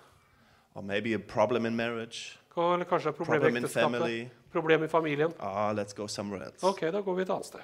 Or 0.76 0.82
maybe 0.82 1.12
a 1.14 1.18
problem 1.18 1.66
in 1.66 1.74
marriage, 1.76 2.38
Eller 2.56 2.84
kanskje 2.84 3.08
et 3.08 3.16
problem 3.16 3.40
problem 3.40 3.54
i 3.54 3.58
in 3.58 3.64
ekteskapet, 3.64 3.98
family. 3.98 4.28
problem 4.52 4.84
i 4.84 4.86
familien. 4.86 5.32
Ah, 5.40 5.72
let's 5.72 5.92
go 5.92 6.06
somewhere 6.06 6.44
else. 6.46 6.62
Ok, 6.66 6.80
da 6.92 7.00
går 7.00 7.14
vi 7.16 7.22
et 7.22 7.30
annet 7.30 7.46
sted. 7.46 7.60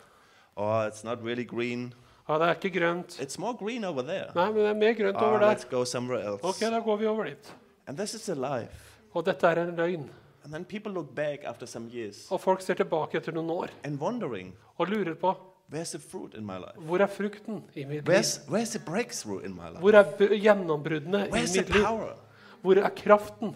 Oh, 0.57 0.83
it's 0.89 1.05
not 1.05 1.23
really 1.23 1.45
green. 1.45 1.95
Ja, 2.31 2.37
det 2.39 2.47
er 2.49 2.55
ikke 2.61 2.71
grønt. 2.79 3.17
It's 3.21 3.39
more 3.43 3.57
green 3.59 3.85
over 3.85 4.03
there. 4.07 4.29
Nei, 4.37 4.45
men 4.53 4.61
det 4.63 4.69
er 4.71 4.75
mer 4.79 4.93
grønt 4.95 5.17
over 5.19 5.43
Ah, 5.43 5.55
der. 5.57 5.65
go 5.71 5.85
somewhere 5.85 6.23
else. 6.23 6.45
Ok, 6.47 6.61
da 6.71 6.79
går 6.81 6.97
vi 7.01 7.07
over 7.11 7.25
dit. 7.25 7.53
And 7.89 7.99
this 7.99 8.15
is 8.15 8.29
a 8.29 8.35
life. 8.39 8.71
Og 9.15 9.25
dette 9.27 9.47
er 9.51 9.59
en 9.65 9.75
løgn. 9.77 10.09
And 10.45 10.53
then 10.55 10.65
people 10.65 10.93
look 10.93 11.15
back 11.15 11.41
after 11.45 11.67
some 11.67 11.89
years 11.93 12.29
Og 12.31 12.41
folk 12.41 12.63
ser 12.63 12.75
tilbake 12.75 13.19
etter 13.19 13.33
noen 13.33 13.51
år 13.51 13.69
and 13.85 13.99
wondering, 14.01 14.55
og 14.79 14.87
lurer 14.89 15.15
på 15.15 15.35
where's 15.73 15.91
the 15.91 15.99
fruit 15.99 16.35
in 16.35 16.47
my 16.47 16.57
life? 16.59 16.79
hvor 16.79 17.01
er 17.03 17.07
frukten 17.07 17.63
i 17.75 17.85
mitt 17.85 18.07
liv? 18.07 18.15
Where's, 18.15 18.39
where's 18.49 18.71
the 18.71 18.79
breakthrough 18.79 19.45
in 19.45 19.53
my 19.55 19.69
life? 19.69 19.81
Hvor 19.81 19.95
er 19.95 20.03
b- 20.19 20.39
gjennombruddene 20.41 21.27
i 21.27 21.31
Where's 21.31 21.53
the 21.53 21.61
mitt 21.61 21.75
liv? 21.75 21.85
power? 21.85 22.15
Hvor 22.63 22.79
er 22.79 22.89
kraften? 22.97 23.55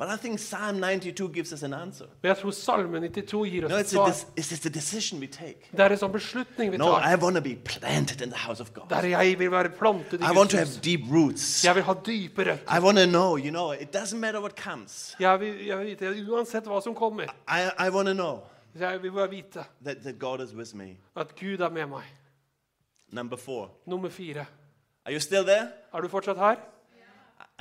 But 0.00 0.08
I 0.08 0.16
think 0.16 0.38
Psalm 0.38 0.80
92 0.80 1.28
gives 1.28 1.52
us 1.52 1.62
an 1.62 1.74
answer. 1.74 2.06
Men 2.22 2.28
jeg 2.28 2.36
tror 2.38 2.50
Salme 2.50 3.00
92 3.00 3.50
gir 3.50 3.64
oss 3.64 3.70
No, 3.70 3.76
et 3.76 3.80
it's, 3.80 3.92
a 3.92 3.96
svar. 3.96 4.30
it's 4.36 4.50
just 4.50 4.66
a 4.66 4.68
decision 4.68 5.20
we 5.20 5.26
take. 5.26 5.68
Det 5.72 5.80
er 5.80 5.92
en 5.92 5.98
sånn 6.00 6.12
beslutning 6.12 6.70
vi 6.72 6.78
No, 6.80 6.86
tar. 6.94 7.04
I 7.04 7.16
want 7.20 7.36
to 7.36 7.42
be 7.42 7.52
planted 7.64 8.22
in 8.24 8.30
the 8.30 8.38
house 8.38 8.62
of 8.64 8.72
God. 8.72 8.88
Der 8.88 9.04
jeg 9.06 9.38
vil 9.38 9.50
være 9.50 9.68
plantet 9.68 10.20
i 10.20 10.24
I 10.24 10.32
want 10.32 10.36
Guds 10.36 10.50
to 10.50 10.56
have 10.56 10.68
deep 10.84 11.00
roots. 11.12 11.64
Jeg 11.64 11.74
vil 11.74 11.82
ha 11.82 11.94
dype 12.06 12.46
røtter. 12.46 12.78
I 12.78 12.80
want 12.80 12.96
to 12.98 13.04
know, 13.06 13.36
you 13.36 13.50
know, 13.50 13.72
it 13.72 13.96
doesn't 13.96 14.16
matter 14.16 14.40
what 14.40 14.56
comes. 14.56 15.16
Jeg 15.20 15.40
vil, 15.40 15.66
jeg 15.66 15.78
vil 15.78 15.86
vite, 15.86 16.32
Uansett 16.32 16.64
hva 16.64 16.80
som 16.80 16.94
kommer, 16.94 17.28
I, 17.48 17.68
I 17.86 17.90
want 17.90 18.06
to 18.06 18.14
know 18.14 18.40
jeg 18.80 19.02
vil 19.02 19.12
bare 19.12 19.30
vite 19.30 19.64
that, 19.84 19.96
that 20.02 20.18
God 20.18 20.40
is 20.40 20.54
with 20.54 20.76
me. 20.76 20.96
at 21.16 21.36
Gud 21.40 21.60
er 21.60 21.68
med 21.68 21.86
meg. 21.86 22.02
Number 23.12 23.36
four. 23.36 23.70
Nummer 23.86 24.08
fire. 24.08 24.46
Are 25.04 25.12
you 25.12 25.20
still 25.20 25.44
there? 25.44 25.68
Er 25.94 26.00
du 26.00 26.08
fortsatt 26.08 26.38
her? 26.38 26.56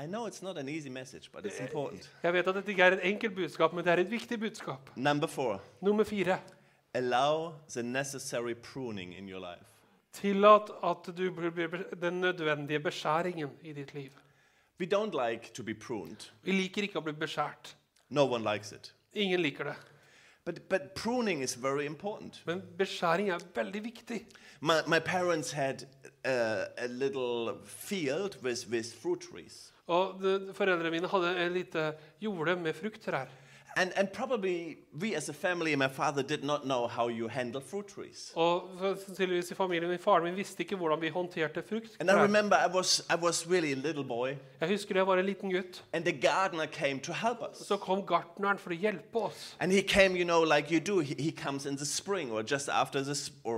I- 0.04 0.08
know 0.08 0.28
it's 0.28 0.42
not 0.42 0.58
an 0.58 0.70
easy 0.70 0.90
message, 0.90 1.30
but 1.32 1.46
it's 1.46 1.60
important. 1.60 2.12
Jeg 2.24 2.34
vet 2.34 2.48
at 2.48 2.56
dette 2.56 2.72
ikke 2.72 2.84
er 2.84 2.92
et 2.92 3.00
enkelt 3.04 3.36
budskap, 3.36 3.74
men 3.74 3.86
det 3.86 3.92
er 3.94 3.98
et 3.98 4.12
viktig 4.12 4.40
budskap. 4.40 4.90
Number 4.96 5.28
four. 5.28 5.62
Nummer 5.82 6.04
fire. 6.04 6.40
Allow 6.94 7.54
the 7.70 7.84
necessary 7.84 8.54
pruning 8.54 9.18
in 9.18 9.30
your 9.30 9.40
life. 9.40 9.66
Tillat 10.14 10.72
at 10.84 11.18
du 11.18 11.32
blir 11.32 11.84
den 12.02 12.22
nødvendige 12.22 12.80
beskjæringen 12.80 13.50
i 13.62 13.74
ditt 13.74 13.94
liv. 13.94 14.10
We 14.80 14.86
don't 14.86 15.30
like 15.30 15.54
to 15.54 15.64
be 15.64 15.74
pruned. 15.74 16.32
Vi 16.44 16.52
liker 16.52 16.82
ikke 16.82 17.00
å 17.00 17.02
bli 17.02 17.14
beskjært. 17.14 17.76
No 18.10 18.26
one 18.26 18.54
likes 18.54 18.72
it. 18.72 18.94
Ingen 19.14 19.42
liker 19.42 19.64
det. 19.64 19.76
But, 20.46 20.70
but 20.70 20.82
pruning 20.96 21.44
is 21.44 21.56
very 21.56 21.86
important. 21.86 22.42
Men 22.46 22.62
beskjæring 22.78 23.30
er 23.30 23.40
veldig 23.56 23.84
viktig. 23.84 24.26
My, 24.62 24.74
my 24.88 25.00
parents 25.00 25.52
had 25.52 25.84
uh, 26.26 26.66
a 26.78 26.88
little 26.88 27.58
field 27.66 28.38
with, 28.44 28.68
with 28.70 28.96
fruit 29.02 29.22
trees. 29.22 29.74
Og 29.90 30.22
Foreldrene 30.54 30.92
mine 30.94 31.10
hadde 31.10 31.36
en 31.46 31.54
lite 31.56 31.92
jorde 32.22 32.56
med 32.62 32.74
frukttrær. 32.78 33.30
And, 33.78 33.92
and 33.96 34.08
probably 34.12 34.78
we 34.94 35.16
as 35.16 35.30
a 35.30 35.34
family, 35.34 35.76
my 35.76 35.88
father 35.88 36.24
did 36.24 36.44
not 36.44 36.64
know 36.66 36.88
how 36.88 37.08
you 37.08 37.28
handle 37.28 37.62
fruit 37.62 37.88
trees. 37.88 38.32
Og 38.36 38.70
for- 38.80 38.96
sannsynligvis 39.06 39.52
i 39.52 39.56
familien 39.56 39.90
min, 39.90 40.00
Faren 40.00 40.24
min 40.24 40.36
visste 40.36 40.64
ikke 40.64 40.76
hvordan 40.76 41.02
vi 41.02 41.10
håndterte 41.10 41.64
And 42.00 42.10
I 42.10 42.14
remember 42.14 42.58
I 42.58 42.68
was, 42.76 43.00
I 43.10 43.16
was 43.16 43.48
really 43.50 43.72
a 43.72 43.76
little 43.76 44.04
boy, 44.04 44.30
Jeg 44.62 44.70
husker 44.70 44.96
jeg 44.96 45.08
var 45.08 45.18
en 45.18 45.26
liten 45.26 45.52
gutt. 45.54 45.84
and 45.94 46.04
the 46.06 46.12
gardener 46.28 46.66
came 46.66 47.00
to 47.00 47.14
help 47.14 47.38
us. 47.52 47.58
Så 47.68 47.78
kom 47.78 48.02
gartneren 48.04 48.58
for 48.58 48.70
å 48.70 48.74
hjelpe 48.74 49.16
oss. 49.16 49.56
And 49.60 49.72
he 49.72 49.82
came, 49.82 50.16
you 50.18 50.26
know, 50.26 50.44
like 50.44 50.72
you 50.72 50.80
do. 50.80 51.00
He, 51.00 51.16
he 51.20 51.32
comes 51.32 51.66
in 51.66 51.78
the 51.78 51.86
spring 51.86 52.32
or 52.32 52.42
just 52.44 52.70
after 52.70 53.04
the, 53.04 53.32
or, 53.44 53.56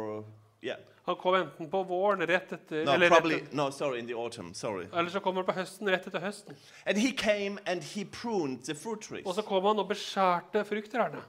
yeah. 0.64 0.80
Han 1.04 1.16
kom 1.16 1.36
enten 1.36 1.70
på 1.70 1.84
våren, 1.84 2.28
rett 2.28 2.52
etter 2.54 2.86
No, 2.86 2.92
eller, 2.92 3.10
probably, 3.10 3.36
rett, 3.36 3.54
no, 3.54 3.72
sorry, 3.72 4.00
in 4.00 4.08
the 4.08 4.14
autumn, 4.14 4.54
sorry. 4.54 4.86
eller 4.94 5.10
så 5.10 5.20
kom 5.20 5.36
han 5.36 5.46
på 5.46 5.52
høsten, 5.52 5.90
rett 5.90 6.08
etter 6.08 6.20
høsten. 6.22 6.56
And 6.86 6.98
he 6.98 7.12
came 7.12 7.58
and 7.66 7.84
he 7.84 8.06
pruned 8.06 8.64
the 8.66 8.76
fruit 8.76 9.02
trees. 9.02 9.26
Og 9.26 9.36
så 9.36 9.42
kom 9.42 9.66
han 9.66 9.80
og 9.80 9.88
beskjærte 9.90 10.66
frukttrærne. 10.66 11.24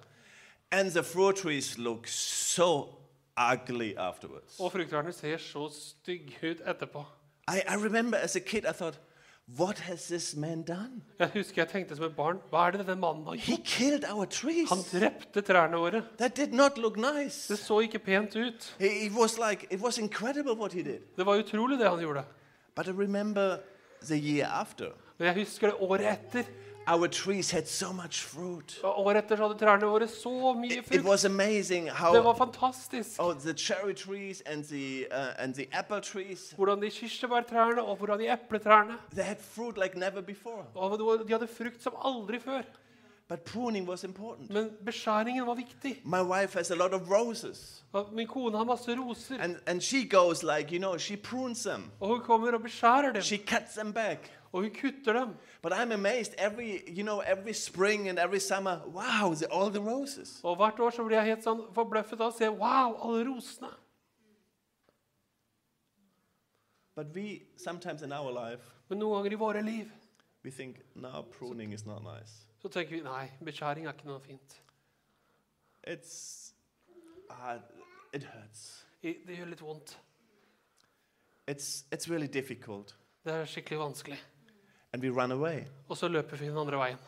And 0.72 0.90
the 0.90 1.02
fruit 1.02 1.36
trees 1.36 1.78
look 1.78 2.06
so 2.06 2.88
ugly 3.36 3.94
afterwards. 3.96 4.60
Og 4.60 4.72
frukttrærne 4.72 5.12
ser 5.12 5.36
så 5.36 5.68
stygge 5.72 6.50
ut 6.50 6.60
etterpå. 6.66 7.04
I, 7.48 7.60
I 7.68 7.76
remember 7.76 8.18
as 8.18 8.36
a 8.36 8.40
kid, 8.40 8.64
I 8.64 8.72
thought, 8.72 9.00
what 9.46 9.78
has 9.78 10.06
this 10.08 10.36
man 10.36 10.62
done? 10.62 11.02
Jeg 11.18 11.30
husker 11.34 11.62
jeg 11.62 11.68
tenkte 11.68 11.96
som 11.96 12.04
et 12.04 12.16
barn 12.16 12.38
Hva 12.50 12.66
er 12.66 12.70
det 12.76 12.86
denne 12.86 13.00
mannen 13.00 13.24
har 13.26 13.34
He 13.36 13.56
gjort? 13.56 13.64
killed 13.66 14.04
our 14.12 14.24
trees. 14.24 14.68
Han 14.70 14.78
drepte 14.92 15.42
trærne 15.42 15.76
våre. 15.76 16.02
That 16.18 16.36
did 16.36 16.52
not 16.52 16.78
look 16.78 16.96
nice. 16.96 17.48
Det 17.52 17.58
så 17.58 17.80
ikke 17.80 17.98
pent 17.98 18.36
ut. 18.36 18.74
It 18.80 19.12
was 19.12 19.38
like, 19.38 19.66
it 19.70 19.80
was 19.80 19.98
incredible 19.98 20.54
what 20.54 20.72
he 20.72 20.82
did. 20.82 21.00
Det 21.16 21.26
var 21.26 21.36
utrolig, 21.42 21.78
det 21.78 21.88
han 21.90 22.00
gjorde. 22.00 22.24
But 22.76 22.86
I 22.86 22.90
remember 22.90 23.56
the 24.06 24.16
year 24.16 24.46
after. 24.48 24.92
Men 25.18 25.26
jeg 25.26 25.34
husker 25.44 25.66
det 25.70 25.76
året 25.80 26.06
etter. 26.12 26.44
Our 26.86 27.06
trees 27.08 27.50
had 27.50 27.66
so 27.68 27.92
much 27.92 28.22
fruit. 28.22 28.80
Året 28.84 29.16
etter 29.16 29.36
så 29.36 29.46
hadde 29.46 29.58
trærne 29.58 29.86
våre 29.86 30.08
så 30.08 30.52
mye 30.58 30.66
It, 30.72 30.78
it 30.78 30.86
frukt. 30.88 31.04
was 31.08 31.24
amazing 31.24 31.86
Det 31.86 32.24
var 32.24 32.34
fantastisk. 32.34 33.20
oh, 33.22 33.34
the 33.34 33.54
cherry 33.54 33.94
trees 33.94 34.40
and 34.46 34.64
the, 34.64 35.06
uh, 35.12 35.42
and 35.44 35.54
the 35.54 35.66
apple 35.72 36.00
trees, 36.00 36.50
Hvordan 36.56 36.82
de 36.82 36.90
kirsebærtrærne 36.90 37.82
og 37.82 37.96
hvordan 37.96 38.18
de 38.20 38.32
epletrærne 38.32 38.94
they 39.12 39.22
had 39.24 39.36
fruit 39.40 39.76
like 39.82 39.98
never 39.98 40.20
before. 40.20 40.64
og 40.74 40.98
De 41.28 41.32
hadde 41.32 41.46
frukt 41.46 41.82
som 41.82 41.92
aldri 42.04 42.38
før. 42.40 42.62
But 43.28 43.40
pruning 43.40 43.88
was 43.88 44.04
important. 44.04 44.50
Men 44.50 44.70
beskjæringen 44.86 45.46
var 45.46 45.54
viktig. 45.54 46.00
My 46.04 46.20
wife 46.22 46.58
has 46.58 46.70
a 46.70 46.74
lot 46.74 46.92
of 46.94 47.00
roses. 47.10 47.84
Min 48.12 48.26
kone 48.26 48.56
har 48.56 48.64
masse 48.64 48.96
roser, 48.96 49.34
And, 49.40 49.56
and 49.66 49.80
she 49.80 50.08
goes 50.08 50.42
like, 50.42 50.72
you 50.72 50.78
know, 50.78 50.98
she 50.98 51.16
prunes 51.16 51.62
them. 51.62 51.90
og 52.00 52.08
hun 52.08 52.20
kommer 52.20 52.52
og 52.52 52.62
beskjærer 52.62 53.12
dem. 53.12 53.22
She 53.22 53.38
cuts 53.38 53.74
them 53.74 53.92
back. 53.92 54.30
Og 54.52 54.60
hun 54.62 54.70
kutter 54.74 55.12
dem. 55.12 55.34
But 55.62 55.72
I'm 55.72 55.92
amazed 55.92 56.34
every, 56.38 56.82
you 56.88 57.02
know, 57.02 57.20
every 57.20 57.52
spring 57.54 58.08
and 58.08 58.18
every 58.18 58.40
summer, 58.40 58.82
wow, 58.86 59.34
the, 59.34 59.46
all 59.50 59.70
the 59.70 59.80
roses. 59.80 60.40
Og 60.44 60.56
hvert 60.56 60.80
år 60.80 60.90
så 60.90 61.04
blir 61.04 61.16
jeg 61.16 61.26
helt 61.36 61.44
sånn 61.46 61.62
forbløffet 61.74 62.20
av 62.20 62.32
å 62.32 62.36
se 62.36 62.48
Wow, 62.50 62.98
alle 63.00 63.24
rosene. 63.30 63.70
But 66.94 67.14
we, 67.14 67.42
sometimes 67.56 68.02
in 68.02 68.12
our 68.12 68.30
life, 68.32 68.62
Men 68.88 68.98
noen 69.00 69.14
ganger 69.22 69.32
i 69.32 69.40
våre 69.40 69.62
liv 69.64 69.88
we 70.44 70.50
think, 70.50 70.80
now 70.94 71.22
pruning 71.22 71.72
is 71.72 71.86
not 71.86 72.02
nice. 72.04 72.32
så 72.62 72.68
tenker 72.68 72.96
vi 72.96 73.00
nei, 73.02 73.28
beskjæring 73.46 73.86
er 73.86 73.92
ikke 73.94 74.06
noe 74.10 74.20
fint. 74.20 74.56
It's, 75.88 76.52
uh, 77.30 77.58
it 78.12 78.22
hurts. 78.24 78.84
I- 79.02 79.16
Det 79.26 79.36
gjør 79.38 79.48
litt 79.50 79.62
vondt. 79.62 79.96
It's, 81.48 81.84
it's 81.90 82.10
really 82.10 82.26
difficult. 82.28 82.94
Det 83.24 83.32
er 83.32 83.44
skikkelig 83.46 83.78
vanskelig. 83.78 84.18
And 84.92 85.02
we 85.02 85.08
run 85.22 85.32
away. 85.32 85.64
Og 85.88 85.96
så 85.96 86.08
løper 86.08 86.36
vi 86.36 86.46
den 86.46 86.56
andre 86.58 86.78
veien. 86.78 86.98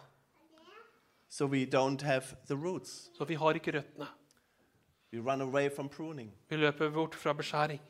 So 1.28 1.46
we 1.46 1.64
don't 1.66 2.02
have 2.02 2.22
the 2.46 2.54
roots. 2.54 3.10
Så 3.18 3.24
vi 3.24 3.34
har 3.34 3.52
ikke 3.54 3.72
røttene. 3.78 4.06
We 5.12 5.20
run 5.32 5.40
away 5.40 5.68
from 5.76 5.88
pruning. 5.88 6.32
Vi 6.48 6.56
løper 6.56 6.90
bort 6.90 7.14
fra 7.14 7.32
beskjæring. 7.32 7.80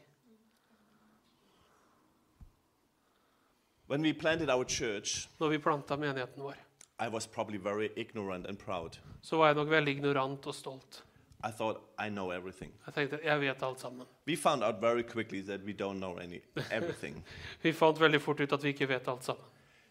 When 3.87 4.02
we 4.02 4.12
planted 4.12 4.50
our 4.50 4.64
church, 4.64 5.28
Når 5.40 5.48
vi 5.48 5.59
planta 5.59 5.96
menigheten 5.96 6.42
vår, 6.42 6.54
I 7.00 7.09
was 7.09 7.26
probably 7.26 7.59
very 7.59 7.88
ignorant 7.96 8.46
and 8.46 8.59
proud. 8.59 8.98
så 9.22 9.37
var 9.37 9.46
jeg 9.46 9.54
nok 9.54 9.68
veldig 9.70 9.96
ignorant 9.96 10.46
og 10.46 10.54
stolt. 10.54 11.04
I 11.44 11.50
thought 11.50 11.78
I 12.07 12.09
know 12.09 12.30
everything. 12.33 12.72
Jeg 12.87 12.94
tenkte 12.94 13.18
jeg 13.24 13.40
vet 13.40 13.62
alt 13.62 13.80
sammen. 13.80 14.07
We 14.26 14.37
found 14.37 14.64
out 14.64 14.74
very 14.80 15.02
quickly 15.02 15.42
that 15.42 15.61
we 15.61 15.72
don't 15.72 15.98
know 15.98 16.16
any 16.18 16.40
everything. 16.70 17.24
Vi 17.62 17.72
fant 17.72 18.00
veldig 18.00 18.20
fort 18.22 18.40
ut 18.40 18.52
at 18.52 18.62
vi 18.64 18.68
ikke 18.68 18.88
vet 18.88 19.09
alt 19.09 19.24
sammen. 19.24 19.44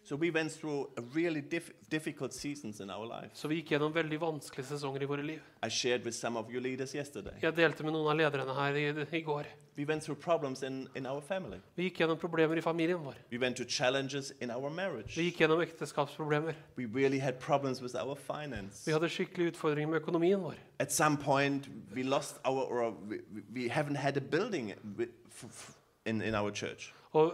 So 0.03 0.15
we 0.15 0.29
went 0.31 0.51
through 0.51 0.89
a 0.97 1.01
really 1.15 1.41
diff- 1.41 1.71
difficult 1.91 2.33
seasons 2.33 2.79
in 2.79 2.89
our 2.89 3.05
life. 3.05 3.31
Så 3.33 3.47
vi 3.47 3.55
gikk 3.61 3.71
gjennom 3.71 3.93
veldig 3.95 4.19
vanskelige 4.21 4.67
sesonger 4.67 5.01
i 5.01 5.05
våre 5.05 5.23
liv. 5.23 5.39
I 5.65 5.69
shared 5.69 6.03
with 6.05 6.17
some 6.17 6.37
of 6.39 6.49
your 6.51 6.61
leaders 6.61 6.93
yesterday. 6.95 7.33
Jeg 7.41 7.55
delte 7.55 7.83
med 7.83 7.93
noen 7.95 8.09
av 8.11 8.17
lederne 8.19 8.53
her 8.57 8.75
i, 8.75 8.89
i 9.17 9.21
går. 9.21 9.47
We 9.77 9.85
went 9.89 10.03
through 10.03 10.19
problems 10.21 10.61
in, 10.63 10.87
in 10.95 11.05
our 11.09 11.21
family. 11.21 11.57
Vi 11.75 11.83
gikk 11.87 12.01
gjennom 12.03 12.17
problemer 12.21 12.57
i 12.57 12.61
familien 12.61 12.99
vår. 13.01 13.15
We 13.31 13.39
went 13.41 13.55
through 13.57 13.69
challenges 13.71 14.31
in 14.41 14.51
our 14.51 14.69
marriage. 14.69 15.15
Vi 15.17 15.23
gikk 15.31 15.39
gjennom 15.41 15.61
ekteskapsproblemer. 15.63 16.53
We 16.77 16.85
really 16.85 17.19
had 17.19 17.39
problems 17.39 17.81
with 17.81 17.95
our 17.95 18.15
finance. 18.15 18.83
Vi 18.85 18.91
hadde 18.93 19.09
skikkelig 19.09 19.53
utfordringer 19.53 19.89
med 19.89 20.01
økonomien 20.03 20.41
vår. 20.43 20.59
At 20.79 20.91
some 20.93 21.17
point, 21.17 21.69
we 21.95 22.03
lost 22.03 22.37
our, 22.45 22.61
or 22.69 22.91
we, 23.09 23.21
we 23.53 23.69
haven't 23.69 23.95
had 23.97 24.17
a 24.17 24.21
building 24.21 24.73
in, 26.05 26.21
in 26.21 26.35
our 26.35 26.51
church. 26.51 26.93
Og 27.13 27.34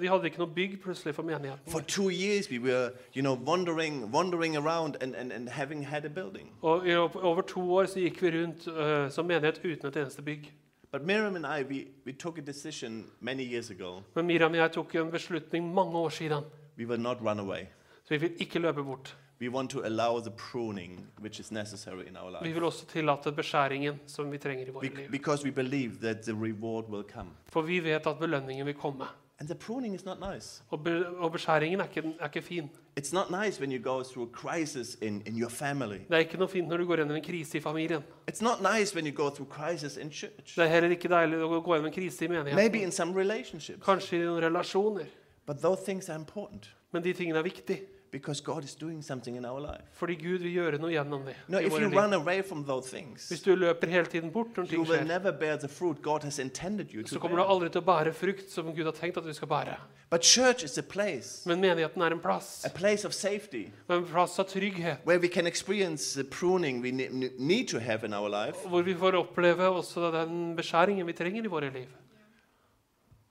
Vi 0.00 0.06
hadde 0.06 0.24
ikke 0.24 0.38
noe 0.38 0.50
bygg 0.54 0.80
plutselig 0.82 1.14
for 1.14 1.22
menigheten. 1.22 1.72
For 1.72 1.80
to 1.80 2.08
years, 2.10 2.50
we 2.50 2.58
were, 2.58 2.90
you 3.14 3.22
know, 3.22 3.34
wandering, 3.34 4.12
wandering 4.14 4.56
around 4.56 4.96
and, 5.00 5.14
and, 5.14 5.32
and 5.32 5.48
having 5.48 5.86
had 5.86 6.04
a 6.04 6.08
building. 6.08 6.50
Og 6.62 6.88
i 6.88 6.94
over 6.94 7.40
to 7.42 7.72
år 7.72 7.84
så 7.86 8.00
gikk 8.00 8.22
vi 8.22 8.30
rundt 8.40 8.66
uh, 8.66 9.10
som 9.10 9.26
menighet 9.26 9.60
uten 9.64 9.88
et 9.88 9.96
eneste 9.96 10.22
bygg. 10.22 10.52
But 10.92 11.06
Miriam 11.06 11.36
and 11.36 11.46
I, 11.46 11.62
we, 11.62 11.86
we 12.06 12.12
took 12.12 12.38
a 12.38 12.40
decision 12.40 13.04
many 13.20 13.44
years 13.44 13.70
ago. 13.70 14.02
Men 14.14 14.26
Miriam 14.26 14.50
og 14.50 14.58
jeg 14.58 14.72
tok 14.72 14.94
en 14.94 15.10
beslutning 15.10 15.74
mange 15.74 15.98
år 15.98 16.08
siden. 16.08 16.44
We 16.78 16.86
will 16.86 17.00
not 17.00 17.16
run 17.20 17.38
away. 17.38 17.64
Så 18.04 18.14
vi 18.14 18.16
vil 18.16 18.32
ikke 18.38 18.58
løpe 18.58 18.82
bort. 18.82 19.16
We 19.40 19.48
want 19.48 19.70
to 19.70 19.80
allow 19.80 20.20
the 20.20 20.30
pruning 20.30 21.06
which 21.20 21.40
is 21.40 21.50
necessary 21.50 22.06
in 22.08 22.16
our 22.16 22.42
Vi 22.42 22.52
vil 22.52 22.64
også 22.64 22.86
tillate 22.86 23.32
beskjæringen 23.32 23.94
som 24.06 24.32
vi 24.32 24.38
trenger 24.38 24.66
i 24.66 24.70
våre 24.70 24.84
liv. 24.84 25.10
because 25.10 25.44
we 25.44 25.50
believe 25.50 25.92
that 26.00 26.22
the 26.22 26.32
reward 26.34 26.84
will 26.88 27.04
come. 27.12 27.30
For 27.46 27.62
vi 27.62 27.78
vet 27.84 28.06
at 28.06 28.18
belønningen 28.18 28.66
vil 28.66 28.74
komme. 28.74 29.04
And 29.38 29.48
the 29.48 29.54
pruning 29.54 29.94
is 29.94 30.04
not 30.04 30.18
nice. 30.34 30.62
Og, 30.70 30.84
be, 30.84 31.08
og 31.08 31.32
beskjæringen 31.32 31.80
er 31.80 31.84
ikke, 31.84 32.12
er 32.20 32.24
ikke 32.24 32.42
fin. 32.42 32.70
It's 33.00 33.12
not 33.12 33.30
nice 33.44 33.60
when 33.60 33.72
you 33.72 33.82
go 33.92 34.02
through 34.02 34.28
a 34.28 34.32
crisis 34.32 34.98
in, 35.02 35.22
in 35.26 35.40
your 35.40 35.48
family. 35.48 35.98
Det 35.98 36.10
er 36.10 36.18
ikke 36.18 36.36
noe 36.38 36.48
fint 36.48 36.68
når 36.68 36.76
du 36.76 36.84
går 36.86 36.96
gjennom 36.96 37.16
en 37.16 37.22
krise 37.24 37.58
i 37.58 37.60
familien. 37.60 38.02
It's 38.30 38.42
not 38.42 38.60
nice 38.78 38.94
when 38.94 39.06
you 39.06 39.12
go 39.16 39.30
through 39.30 39.48
crisis 39.50 39.96
in 39.96 40.10
church. 40.12 40.56
Det 40.56 40.64
er 40.64 40.68
heller 40.68 40.90
ikke 40.90 41.08
deilig 41.08 41.38
å 41.40 41.60
gå 41.60 41.72
gjennom 41.74 41.86
en 41.86 41.92
krise 41.92 42.24
i 42.24 42.28
Maybe 42.28 42.44
menigheten. 42.44 42.82
in 42.82 42.92
some 42.92 43.16
relationships. 43.20 43.84
Kanskje 43.84 44.16
i 44.20 44.24
noen 44.24 44.42
relasjoner. 44.44 45.06
But 45.46 45.56
those 45.62 45.84
things 45.84 46.08
are 46.08 46.18
important 46.18 46.68
Men 46.92 47.02
de 47.02 47.12
tingene 47.12 47.38
er 47.38 47.42
viktige. 47.42 47.80
Because 48.12 48.40
God 48.44 48.64
is 48.64 48.74
doing 48.74 49.02
something 49.04 49.36
in 49.36 49.44
our 49.44 49.60
life. 49.60 49.82
Fordi 49.92 50.14
Gud 50.14 50.38
vil 50.38 50.52
gjøre 50.52 50.78
noe 50.78 50.90
gjennom 50.90 51.24
det. 51.26 51.34
No, 51.48 51.58
if 51.58 51.72
you 51.72 51.78
liv. 51.88 51.98
run 51.98 52.12
away 52.12 52.42
from 52.42 52.64
those 52.64 52.96
things, 52.96 53.28
Hvis 53.28 53.42
du 53.42 53.54
løper 53.54 53.86
hele 53.88 54.06
tiden 54.06 54.30
bort 54.30 54.46
når 54.56 54.62
you 54.64 54.68
ting 54.68 54.80
will 54.80 54.98
skjer, 54.98 55.04
never 55.06 55.30
bear 55.32 55.56
the 55.56 55.68
fruit 55.68 56.02
God 56.02 56.20
has 56.22 56.38
intended 56.38 56.86
you 56.94 57.02
to 57.02 57.08
så 57.08 57.18
kommer 57.18 57.36
du 57.36 57.44
aldri 57.44 57.68
til 57.68 57.80
å 57.80 57.84
bære 57.84 58.12
frukt 58.12 58.50
som 58.50 58.74
Gud 58.74 58.84
har 58.84 58.92
tenkt 58.92 59.16
at 59.16 59.24
du 59.24 59.32
skal 59.32 59.48
bære. 59.48 59.76
But 60.10 60.24
church 60.24 60.64
is 60.64 60.78
a 60.78 60.82
place, 60.82 61.46
Men 61.48 61.60
menigheten 61.60 62.02
er 62.02 62.10
en 62.12 62.18
plass. 62.20 62.64
a 62.64 62.68
place 62.68 63.06
of 63.06 63.12
safety, 63.14 63.66
En 63.90 64.04
plass 64.04 64.38
av 64.38 64.44
trygghet. 64.46 64.96
where 65.04 65.18
we 65.20 65.28
can 65.28 65.46
experience 65.46 66.14
the 66.22 66.24
pruning 66.24 66.82
we 66.82 66.90
need 67.38 67.68
to 67.68 67.78
have 67.78 68.04
in 68.04 68.12
our 68.14 68.28
life. 68.28 68.56
Hvor 68.68 68.82
vi 68.82 68.94
får 68.94 69.12
oppleve 69.14 69.62
også 69.68 70.10
den 70.12 70.56
beskjæringen 70.56 71.06
vi 71.06 71.12
trenger 71.12 71.44
i 71.44 71.46
våre 71.46 71.70
liv. 71.72 71.86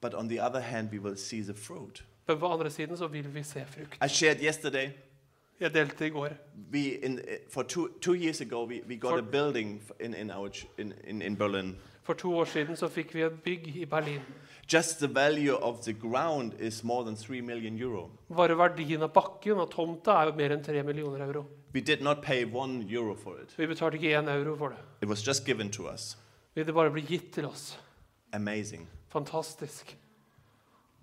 But 0.01 0.13
on 0.13 0.29
the 0.29 0.39
other 0.39 0.61
hand, 0.61 0.89
we 0.91 0.99
will 0.99 1.17
see 1.17 1.41
the 1.43 1.53
fruit. 1.53 2.03
Men 2.29 2.39
på 2.39 2.47
andre 2.53 2.69
siden 2.69 2.97
så 2.97 3.07
vil 3.09 3.25
vi 3.33 3.43
se 3.43 3.63
frukt. 3.65 3.97
I 4.05 4.07
shared 4.07 4.41
yesterday, 4.43 4.89
Jeg 5.59 5.73
delte 5.73 6.05
i 6.07 6.09
går. 6.09 6.29
we 6.71 6.79
in, 7.05 7.19
for 7.49 7.63
two, 7.63 7.87
two 8.01 8.13
years 8.15 8.41
ago, 8.41 8.63
we, 8.65 8.81
we 8.87 8.95
got 8.95 9.09
For- 9.11 9.19
a 9.19 9.21
building 9.31 9.81
in, 9.99 10.13
in, 10.13 10.31
our 10.31 10.49
in, 10.77 10.93
in, 11.07 11.21
in 11.21 11.35
Berlin. 11.35 11.75
For 12.03 12.13
to 12.13 12.33
år 12.33 12.45
siden 12.45 12.75
så 12.77 12.87
fikk 12.87 13.15
vi 13.15 13.21
et 13.21 13.41
bygg 13.43 13.67
i 13.75 13.85
Berlin. 13.85 14.21
Just 14.73 14.99
the 14.99 15.07
value 15.07 15.55
of 15.55 15.81
the 15.83 15.93
ground 15.93 16.53
is 16.59 16.83
more 16.83 17.03
than 17.05 17.15
3 17.15 17.41
million 17.41 17.77
euro. 17.81 18.09
Bare 18.35 18.55
verdien 18.57 19.01
av 19.01 19.09
bakken 19.13 19.57
og 19.59 19.71
tomta 19.71 20.11
er 20.21 20.25
jo 20.29 20.35
mer 20.37 20.51
enn 20.53 20.63
3 20.63 20.83
millioner 20.83 21.25
euro. 21.25 21.43
We 21.73 21.81
did 21.81 22.01
not 22.01 22.21
pay 22.23 22.43
1 22.45 22.85
euro 22.91 23.15
for 23.15 23.39
it. 23.41 23.53
Vi 23.57 23.65
betalte 23.67 23.97
ikke 23.97 24.13
1 24.19 24.29
euro 24.29 24.55
for 24.57 24.69
det. 24.69 24.77
It 25.01 25.09
was 25.09 25.27
just 25.27 25.45
given 25.45 25.71
to 25.71 25.89
us. 25.93 26.17
Det 26.55 26.73
bare 26.73 26.91
ble 26.91 27.01
gitt 27.01 27.31
til 27.33 27.45
oss. 27.45 27.79
Amazing. 28.33 28.87
Fantastisk. 29.09 29.97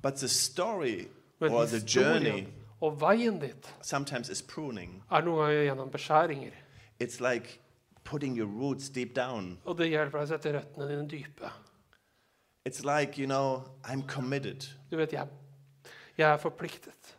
But 0.02 0.14
the 0.14 0.28
story 0.28 1.08
Men 1.40 1.52
or 1.52 1.66
the 1.66 1.80
journey 1.86 2.46
og 2.80 3.00
veien 3.00 3.40
dit 3.40 3.74
sometimes 3.82 4.28
is 4.28 4.42
pruning. 4.42 5.02
er 5.10 5.24
noen 5.24 5.38
ganger 5.38 5.62
gjennom 5.64 5.90
beskjæringer. 5.90 6.52
It's 7.00 7.20
like 7.20 7.60
putting 8.04 8.36
your 8.36 8.48
roots 8.48 8.88
deep 8.88 9.16
down. 9.16 9.58
Og 9.64 9.78
det 9.78 9.88
hjelper 9.88 10.18
deg 10.18 10.28
å 10.28 10.30
sette 10.34 10.52
røttene 10.52 10.88
dine 10.88 11.08
dype. 11.08 11.50
It's 12.66 12.84
like, 12.84 13.18
you 13.18 13.26
know, 13.26 13.64
I'm 13.84 14.06
committed. 14.06 14.64
Du 14.90 14.96
vet, 14.96 15.12
jeg, 15.12 15.28
jeg 16.18 16.30
er 16.30 16.36
forpliktet. 16.36 17.16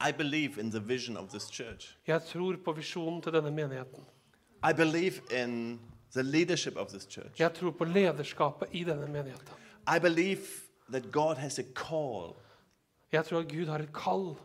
I 0.00 0.12
believe 0.12 0.58
in 0.58 0.70
the 0.70 0.80
vision 0.80 1.16
of 1.16 1.28
this 1.28 1.50
church. 1.50 1.96
Jeg 2.06 2.22
tror 2.22 2.56
på 2.64 2.72
visjonen 2.72 3.22
til 3.22 3.32
denne 3.32 3.50
menigheten. 3.50 4.04
I 4.62 4.72
believe 4.72 5.20
in 5.30 5.80
the 6.12 6.22
leadership 6.22 6.76
of 6.76 6.88
this 6.88 7.06
church. 7.10 7.40
Jeg 7.40 7.52
tror 7.54 7.70
på 7.70 7.84
lederskapet 7.84 8.68
i 8.72 8.84
denne 8.84 9.06
menigheten. 9.06 9.54
I 9.96 9.98
believe 9.98 10.40
that 10.92 11.12
God 11.12 11.36
has 11.36 11.58
a 11.58 11.64
call. 11.74 12.36
Jeg 13.12 13.24
tror 13.24 13.40
at 13.40 13.48
Gud 13.48 13.66
har 13.66 13.78
et 13.78 13.92
kall, 13.92 14.36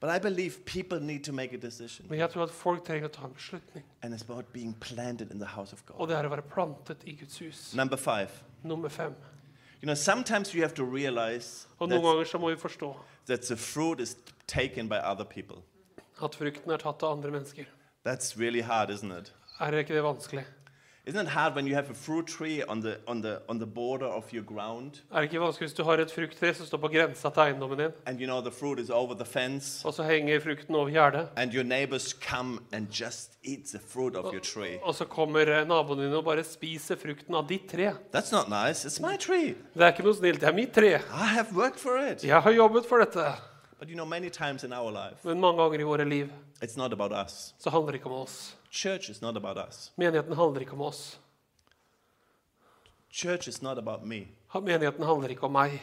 But 0.00 0.10
I 0.16 0.18
believe 0.18 0.64
people 0.66 1.00
need 1.00 1.24
to 1.24 1.32
make 1.32 1.54
a 1.54 1.56
decision. 1.56 2.06
men 2.10 2.18
jeg 2.18 2.30
tror 2.30 2.42
at 2.42 2.50
folk 2.50 2.84
trenger 2.84 3.08
å 3.08 3.12
ta 3.12 3.24
en 3.24 3.32
beslutning. 3.32 3.84
And 4.02 4.14
it's 4.14 4.22
about 4.30 4.44
being 4.52 4.74
planted 4.80 5.30
in 5.30 5.38
the 5.38 5.46
house 5.46 5.72
of 5.72 5.82
Og 5.88 5.98
God. 5.98 6.08
det 6.08 6.16
er 6.16 6.24
å 6.24 6.30
være 6.30 6.42
plantet 6.42 6.96
i 7.06 7.12
Guds 7.20 7.38
hus. 7.38 7.74
Number 7.74 7.96
five. 7.96 8.28
Nummer 8.62 8.88
fem. 8.88 9.14
You 9.82 9.86
know, 9.86 9.94
sometimes 9.94 10.54
you 10.54 10.62
have 10.62 10.74
to 10.74 10.84
realize 10.84 11.66
Og 11.78 11.88
noen 11.88 12.00
that, 12.02 12.10
ganger 12.10 12.24
så 12.24 12.38
må 12.38 12.50
vi 12.50 12.56
forstå 12.56 12.94
that 13.26 13.40
the 13.42 13.56
fruit 13.56 14.00
is 14.00 14.16
taken 14.46 14.88
by 14.88 14.96
other 14.96 15.24
people. 15.24 15.62
at 16.22 16.34
frukten 16.34 16.70
er 16.72 16.76
tatt 16.76 17.02
av 17.02 17.16
andre 17.16 17.30
mennesker. 17.30 17.64
That's 18.06 18.36
really 18.38 18.60
hard, 18.60 18.90
isn't 18.90 19.12
it? 19.18 19.32
Er 19.60 19.70
ikke 19.72 19.94
det 19.94 20.02
vanskelig? 20.02 20.44
Isn't 21.06 21.26
it 21.26 21.28
hard 21.28 21.54
when 21.54 21.66
you 21.66 21.74
have 21.74 21.90
a 21.90 21.94
fruit 21.94 22.26
tree 22.26 22.62
on 22.62 22.80
the, 22.80 22.96
on 23.06 23.20
the, 23.20 23.42
on 23.46 23.58
the 23.58 23.66
border 23.66 24.06
of 24.06 24.32
your 24.32 24.42
ground 24.42 25.02
Er 25.12 25.20
det 25.20 25.22
ikke 25.28 25.40
vanskelig 25.40 25.68
hvis 25.68 25.76
du 25.76 25.82
har 25.84 26.00
et 26.00 26.10
frukttre 26.12 26.54
som 26.54 26.66
står 26.66 26.78
på 26.80 26.88
grensa 26.88 27.28
til 27.30 27.42
eiendommen 27.42 27.78
din, 27.78 27.90
and 28.06 28.20
you 28.20 28.26
know 28.26 28.40
the 28.40 28.50
fruit 28.50 28.78
is 28.78 28.90
over 28.90 29.14
the 29.14 29.24
fence 29.24 29.84
og 29.86 29.94
så 29.94 30.02
henger 30.02 30.40
frukten 30.40 30.74
over 30.74 30.88
gjerdet, 30.88 31.28
and 31.36 31.52
your 31.54 31.62
neighbors 31.64 32.14
come 32.28 32.58
and 32.72 32.86
just 33.00 33.32
eat 33.44 33.64
the 33.74 33.78
fruit 33.88 34.16
of 34.16 34.32
your 34.32 34.40
tree? 34.40 34.78
og 34.82 34.94
så 34.94 35.04
kommer 35.04 35.40
eh, 35.60 35.68
naboen 35.68 35.98
din 35.98 36.12
og 36.12 36.24
bare 36.24 36.44
spiser 36.44 36.96
frukten 36.96 37.34
av 37.34 37.48
ditt 37.48 37.68
tre? 37.68 37.90
That's 38.14 38.32
not 38.32 38.48
nice. 38.48 38.88
It's 38.88 39.00
my 39.10 39.16
tree. 39.18 39.54
Det 39.74 39.82
er 39.82 39.92
ikke 39.92 40.04
noe 40.08 40.16
snilt. 40.16 40.40
Det 40.40 40.48
er 40.48 40.56
mitt 40.56 40.72
tre. 40.72 40.94
I 40.96 41.26
have 41.36 41.52
worked 41.52 41.80
for 41.80 42.00
it. 42.00 42.24
Jeg 42.24 42.40
har 42.42 42.50
jobbet 42.52 42.86
for 42.88 42.98
dette. 43.04 43.28
But 43.78 43.88
you 43.90 43.94
know, 43.94 44.06
many 44.06 44.30
times 44.30 44.64
in 44.64 44.72
our 44.72 44.90
life, 44.90 45.20
Men 45.24 45.40
mange 45.40 45.60
ganger 45.60 45.80
i 45.80 45.82
våre 45.82 46.04
liv 46.08 46.32
it's 46.62 46.76
not 46.78 46.92
about 46.92 47.12
us. 47.12 47.54
så 47.58 47.70
handler 47.70 47.92
det 47.92 47.94
ikke 48.00 48.06
om 48.10 48.22
oss. 48.22 48.56
Church 48.74 49.08
is 49.08 49.22
not 49.22 49.36
about 49.36 49.56
us. 49.68 49.92
Menigheten 49.96 50.36
handler 50.36 50.60
ikke 50.60 50.72
om 50.72 50.80
oss. 50.80 51.20
Church 53.12 53.48
is 53.48 53.62
not 53.62 53.78
about 53.78 54.06
me. 54.06 54.26
Menigheten 54.54 55.04
handler 55.04 55.28
ikke 55.28 55.42
om 55.42 55.52
meg. 55.52 55.82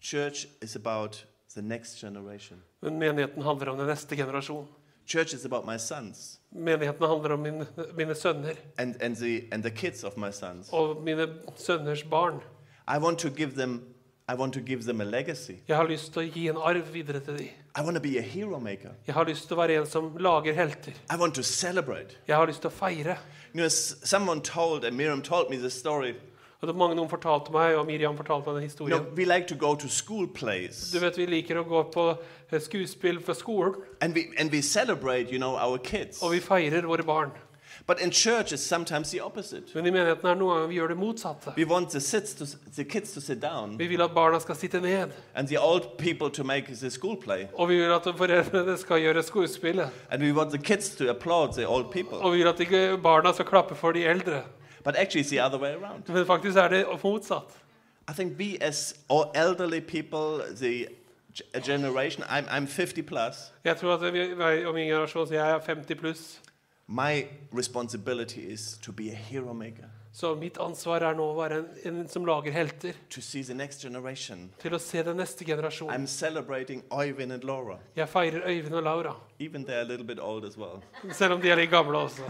Church 0.00 0.46
is 0.62 0.76
about 0.76 1.26
the 1.54 1.62
next 1.62 2.00
generation. 2.00 2.62
Men 2.80 2.98
menigheten 2.98 3.42
handler 3.42 3.68
om 3.70 3.78
den 3.78 3.86
neste 3.86 4.16
generasjon. 4.16 4.68
Church 5.06 5.34
is 5.34 5.44
about 5.44 5.66
my 5.66 5.76
sons 5.78 6.40
Menigheten 6.50 7.08
handler 7.08 7.32
om 7.32 7.38
mine, 7.38 7.66
mine 7.96 8.14
sønner 8.14 8.54
and, 8.78 8.94
and, 9.02 9.16
the, 9.16 9.48
and 9.52 9.62
the 9.62 9.70
kids 9.70 10.04
of 10.04 10.16
my 10.16 10.30
sons. 10.30 10.68
og 10.72 11.02
mine 11.02 11.28
sønners 11.56 12.02
barn. 12.02 12.40
I 12.88 12.98
want 12.98 13.18
to 13.18 13.28
give 13.28 13.50
them 13.50 13.91
I 14.28 14.34
want 14.34 14.54
to 14.54 14.60
give 14.60 14.82
them 14.84 15.00
a 15.00 15.04
legacy. 15.04 15.52
Jeg 15.68 15.76
har 15.76 15.84
lyst 15.88 16.12
til 16.12 16.22
å 16.22 16.32
gi 16.34 16.48
en 16.48 16.56
arv 16.56 16.92
videre 16.94 17.20
til 17.20 17.38
dem. 17.38 17.48
I 17.76 17.80
want 17.82 17.96
to 17.96 18.00
be 18.02 18.18
a 18.18 18.22
hero 18.22 18.58
maker. 18.58 18.90
Jeg 19.06 19.14
har 19.14 19.24
lyst 19.24 19.48
til 19.48 19.56
å 19.56 19.60
være 19.60 19.80
en 19.80 19.86
som 19.86 20.12
lager 20.18 20.54
helter. 20.54 20.92
I 21.10 21.16
want 21.18 21.34
to 21.34 21.42
celebrate. 21.42 22.16
Jeg 22.28 22.36
har 22.36 22.46
lyst 22.46 22.60
til 22.62 22.70
å 22.70 22.72
feire. 22.72 23.16
You 23.54 23.60
know, 23.60 23.68
someone 23.68 24.40
told, 24.40 24.84
and 24.84 24.96
Miriam 24.96 25.22
told 25.22 25.50
me 25.50 25.56
this 25.56 25.74
story. 25.74 26.14
Og 26.62 26.68
det 26.68 26.76
mange 26.76 26.94
noen 26.94 27.08
fortalte 27.10 27.50
meg, 27.50 27.74
og 27.74 27.86
Miriam 27.86 28.16
fortalte 28.16 28.46
meg 28.52 28.62
You 28.62 28.68
historien. 28.68 28.98
know, 29.00 29.14
we 29.16 29.24
like 29.24 29.48
to 29.48 29.56
go 29.56 29.74
to 29.74 29.88
school 29.88 30.28
plays, 30.28 30.92
Du 30.92 31.00
vet, 31.00 31.16
Vi 31.18 31.26
liker 31.26 31.58
å 31.58 31.64
gå 31.66 31.82
på 31.90 32.04
eh, 32.52 32.60
skuespill 32.60 33.18
for 33.20 33.34
skolen, 33.34 33.74
and 34.00 34.14
we 34.14 34.28
and 34.38 34.52
we 34.52 34.62
celebrate, 34.62 35.32
you 35.32 35.38
know, 35.38 35.56
our 35.56 35.78
kids. 35.78 36.22
og 36.22 36.30
vi 36.32 36.40
feirer 36.40 36.86
våre 36.86 37.02
barn. 37.02 37.30
But 37.86 38.00
in 38.00 38.10
church, 38.12 38.52
it's 38.52 38.62
sometimes 38.62 39.10
the 39.10 39.20
opposite. 39.20 39.74
Men 39.74 39.86
i 39.86 39.90
menigheten 39.90 40.26
er 40.26 40.34
det 40.34 40.38
noen 40.38 40.54
ganger 40.54 40.68
vi 40.68 40.74
gjør 40.78 40.88
det 40.88 40.96
motsatte. 40.96 41.52
We 41.56 41.64
want 41.66 41.90
the 41.90 42.00
sits 42.00 42.34
to, 42.34 42.44
the 42.76 42.84
kids 42.84 43.12
to 43.12 43.20
sit 43.20 43.40
down, 43.42 43.78
Vi 43.78 43.86
vil 43.86 44.00
at 44.02 44.10
barna 44.14 44.38
skal 44.40 44.54
sitte 44.56 44.80
ned, 44.80 45.10
and 45.34 45.48
the 45.48 45.58
old 45.60 45.82
people 45.98 46.30
to 46.30 46.44
make 46.44 46.66
the 46.74 46.90
school 46.90 47.16
play, 47.16 47.46
og 47.58 47.68
vi 47.68 47.76
vil 47.76 47.92
at 47.92 48.02
foreldrene 48.16 48.78
skal 48.78 49.00
gjøre 49.00 49.22
skuespillet. 49.22 49.90
and 50.10 50.22
we 50.22 50.32
want 50.32 50.50
the 50.50 50.58
kids 50.62 50.90
to 50.96 51.10
applaud 51.10 51.52
the 51.52 51.66
old 51.68 51.90
people. 51.92 52.18
Og 52.18 52.32
vi 52.32 52.38
vil 52.38 52.48
at 52.48 52.60
ikke 52.60 52.98
barna 53.02 53.32
skal 53.32 53.44
klappe 53.44 53.74
for 53.74 53.92
de 53.92 54.04
eldre. 54.04 54.42
But 54.84 54.96
actually, 54.96 55.22
it's 55.24 55.30
the 55.30 55.40
other 55.46 55.58
way 55.58 55.74
around. 55.74 56.02
Men 56.08 56.26
faktisk 56.26 56.56
er 56.56 56.68
det 56.68 56.86
motsatt. 57.04 57.44
I 58.08 58.12
think 58.14 58.38
we, 58.38 58.58
as 58.60 58.94
elderly 59.34 59.80
people, 59.80 60.42
the 60.56 60.86
generation, 61.64 62.24
I'm, 62.24 62.44
I'm 62.48 62.66
50 62.66 63.02
plus. 63.02 63.52
Jeg 63.64 63.76
tror 63.76 63.94
at 63.94 64.12
vi, 64.12 64.66
om 64.66 64.74
min 64.74 64.86
generasjon, 64.86 65.26
så 65.26 65.34
jeg 65.34 65.50
er 65.50 65.60
50 65.66 65.94
pluss, 65.98 66.40
My 66.94 67.26
responsibility 67.52 68.40
is 68.52 68.78
to 68.82 68.92
be 68.92 69.10
a 69.10 69.14
hero 69.14 69.54
maker, 69.54 69.88
så 70.12 70.34
mitt 70.36 70.58
ansvar 70.60 71.00
er 71.00 71.14
nå 71.16 71.24
å 71.24 71.36
være 71.38 71.56
en, 71.88 72.00
en 72.02 72.08
som 72.08 72.26
lager 72.28 72.52
helter. 72.52 72.92
to 73.08 73.22
see 73.22 73.40
the 73.42 73.54
next 73.54 73.80
generation. 73.82 74.50
Til 74.60 74.74
å 74.76 74.78
se 74.78 75.00
den 75.02 75.16
neste 75.16 75.44
generasjonen. 75.48 75.94
I'm 75.94 76.06
celebrating 76.06 76.82
Oyvind 76.90 77.32
and 77.32 77.44
Laura, 77.48 77.78
Jeg 77.96 78.08
feirer 78.08 78.44
Øyvind 78.44 78.74
og 78.74 78.82
Laura, 78.82 79.14
even 79.40 79.64
they're 79.64 79.80
a 79.80 79.88
little 79.88 80.04
bit 80.06 80.18
old 80.20 80.44
as 80.44 80.58
well, 80.58 80.82
selv 81.12 81.32
om 81.32 81.40
de 81.40 81.48
er 81.50 81.56
litt 81.56 81.70
gamle 81.70 81.96
også. 81.98 82.28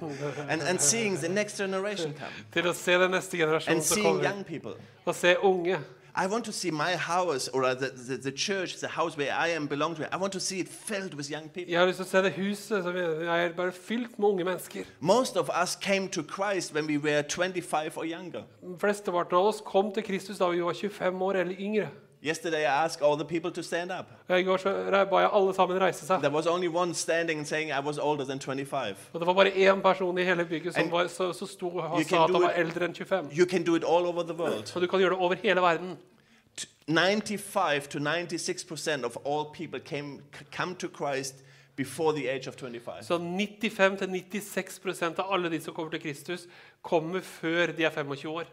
and, 0.50 0.62
and 0.62 0.80
seeing 0.80 1.16
the 1.20 1.28
next 1.28 1.56
generation 1.56 2.12
come, 2.18 2.34
Til 2.52 2.66
å 2.66 2.74
se 2.74 2.98
den 2.98 3.10
neste 3.14 3.38
generasjonen 3.38 3.76
and 3.78 3.84
som 3.86 3.94
seeing 3.94 4.08
kommer. 4.08 4.24
young 4.32 4.44
people. 4.44 4.74
Og 5.06 5.14
se 5.14 5.36
unge. 5.38 5.78
I 6.16 6.26
want 6.26 6.44
to 6.44 6.52
see 6.52 6.70
my 6.70 6.96
house 6.96 7.48
or 7.48 7.62
the, 7.74 7.90
the, 8.08 8.16
the 8.16 8.32
church, 8.32 8.80
the 8.80 8.88
house 8.88 9.16
where 9.16 9.32
I 9.32 9.48
am 9.48 9.66
belong 9.68 9.94
to. 9.96 10.14
I 10.14 10.16
want 10.16 10.32
to 10.32 10.40
see 10.40 10.60
it 10.60 10.68
filled 10.68 11.14
with 11.14 11.30
young 11.30 11.48
people. 11.48 11.72
Jeg 11.72 11.80
har 11.80 11.86
lyst 11.86 11.96
til 11.96 12.06
å 12.06 12.10
se 12.10 12.22
det 12.22 12.32
huset 12.32 12.82
som 12.84 12.96
er 12.96 13.52
bare 13.56 13.72
fylt 13.72 14.18
med 14.18 14.28
unge 14.28 14.44
mennesker. 14.44 14.84
Most 15.00 15.36
of 15.36 15.50
us 15.62 15.76
came 15.76 16.08
to 16.08 16.22
Christ 16.22 16.74
when 16.74 16.86
we 16.86 16.98
were 16.98 17.22
25 17.22 17.96
or 17.96 18.04
younger. 18.04 18.42
Flesteparten 18.78 19.36
av 19.36 19.46
oss 19.52 19.62
kom 19.64 19.92
til 19.94 20.02
Kristus 20.02 20.38
da 20.38 20.48
vi 20.50 20.62
var 20.62 20.74
25 20.74 21.22
år 21.22 21.32
eller 21.44 21.54
yngre. 21.58 21.88
Yesterday, 22.22 22.60
I 22.60 22.84
asked 22.84 23.02
all 23.02 23.16
the 23.16 23.24
people 23.24 23.50
to 23.50 23.62
stand 23.62 23.90
up. 23.90 24.06
I 24.28 24.42
går 24.42 24.56
så 24.56 25.06
ba 25.10 25.18
jeg 25.18 25.30
alle 25.32 25.54
sammen 25.54 25.80
reise 25.80 26.06
seg. 26.06 26.20
There 26.20 26.34
was 26.34 26.46
only 26.46 26.68
one 26.68 26.94
standing 26.94 27.38
and 27.38 27.46
saying 27.46 27.70
I 27.70 27.80
was 27.80 27.98
older 27.98 28.24
than 28.24 28.40
25. 28.40 28.96
Og 29.12 29.20
det 29.20 29.26
var 29.26 29.34
bare 29.34 29.50
én 29.50 29.82
person 29.82 30.18
i 30.18 30.24
hele 30.24 30.44
bygget 30.44 30.74
som 30.74 30.82
And 30.82 30.90
var, 30.90 31.06
så, 31.06 31.32
så 31.32 31.46
sto 31.46 31.68
og 31.68 31.98
you 31.98 32.04
sa 32.08 32.24
at 32.24 32.30
han 32.30 32.42
var 32.42 32.50
eldre 32.50 32.84
enn 32.84 32.94
25. 32.94 33.30
You 33.38 33.46
can 33.46 33.64
do 33.64 33.76
it 33.76 33.84
all 33.84 34.06
over 34.06 34.22
the 34.22 34.34
world. 34.34 34.76
Og 34.76 34.82
du 34.82 34.86
kan 34.86 34.98
gjøre 34.98 35.10
det 35.10 35.18
over 35.18 35.34
hele 35.34 35.60
verden. 35.60 35.98
95 36.88 37.88
to 37.88 37.98
96 37.98 38.64
percent 38.64 39.04
of 39.04 39.16
all 39.26 39.44
people 39.54 39.80
came 39.80 40.18
come 40.56 40.74
to 40.74 40.88
Christ 40.88 41.34
before 41.76 42.12
the 42.12 42.30
age 42.30 42.48
of 42.48 42.56
25. 42.56 43.02
Så 43.02 43.18
95-96% 43.18 45.20
av 45.20 45.32
alle 45.32 45.50
de 45.50 45.60
som 45.60 45.74
kommer 45.74 45.90
til 45.90 46.00
Kristus, 46.00 46.40
kommer 46.82 47.20
før 47.20 47.66
de 47.66 47.84
er 47.84 47.90
25 47.90 48.30
år. 48.30 48.44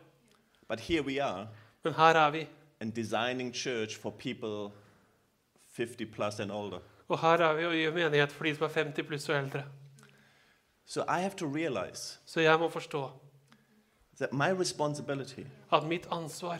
But 0.69 0.79
here 0.79 1.01
we 1.01 1.23
are 1.23 1.47
Men 1.83 1.93
her 1.93 2.15
er 2.15 2.31
vi. 2.31 2.47
And 2.81 2.93
designing 2.93 3.53
church 3.53 3.95
for 3.97 4.11
people 4.11 4.71
50 5.73 6.05
plus 6.05 6.39
and 6.39 6.51
older. 6.51 6.79
Og 7.07 7.19
her 7.19 7.37
er 7.37 7.53
vi 7.55 7.65
og 7.65 7.73
gjør 7.73 7.93
menighet 7.93 8.31
for 8.31 8.43
de 8.43 8.55
som 8.55 8.65
er 8.65 8.69
50 8.73 9.03
pluss 9.07 9.29
og 9.29 9.35
eldre. 9.37 9.63
So 10.85 11.01
I 11.01 11.19
have 11.21 11.35
to 11.37 11.45
realize 11.45 12.19
Så 12.25 12.41
jeg 12.41 12.59
må 12.59 12.69
forstå 12.69 13.11
that 14.19 14.33
my 14.33 14.49
responsibility 14.59 15.45
at 15.71 15.83
mitt 15.83 16.07
ansvar 16.11 16.59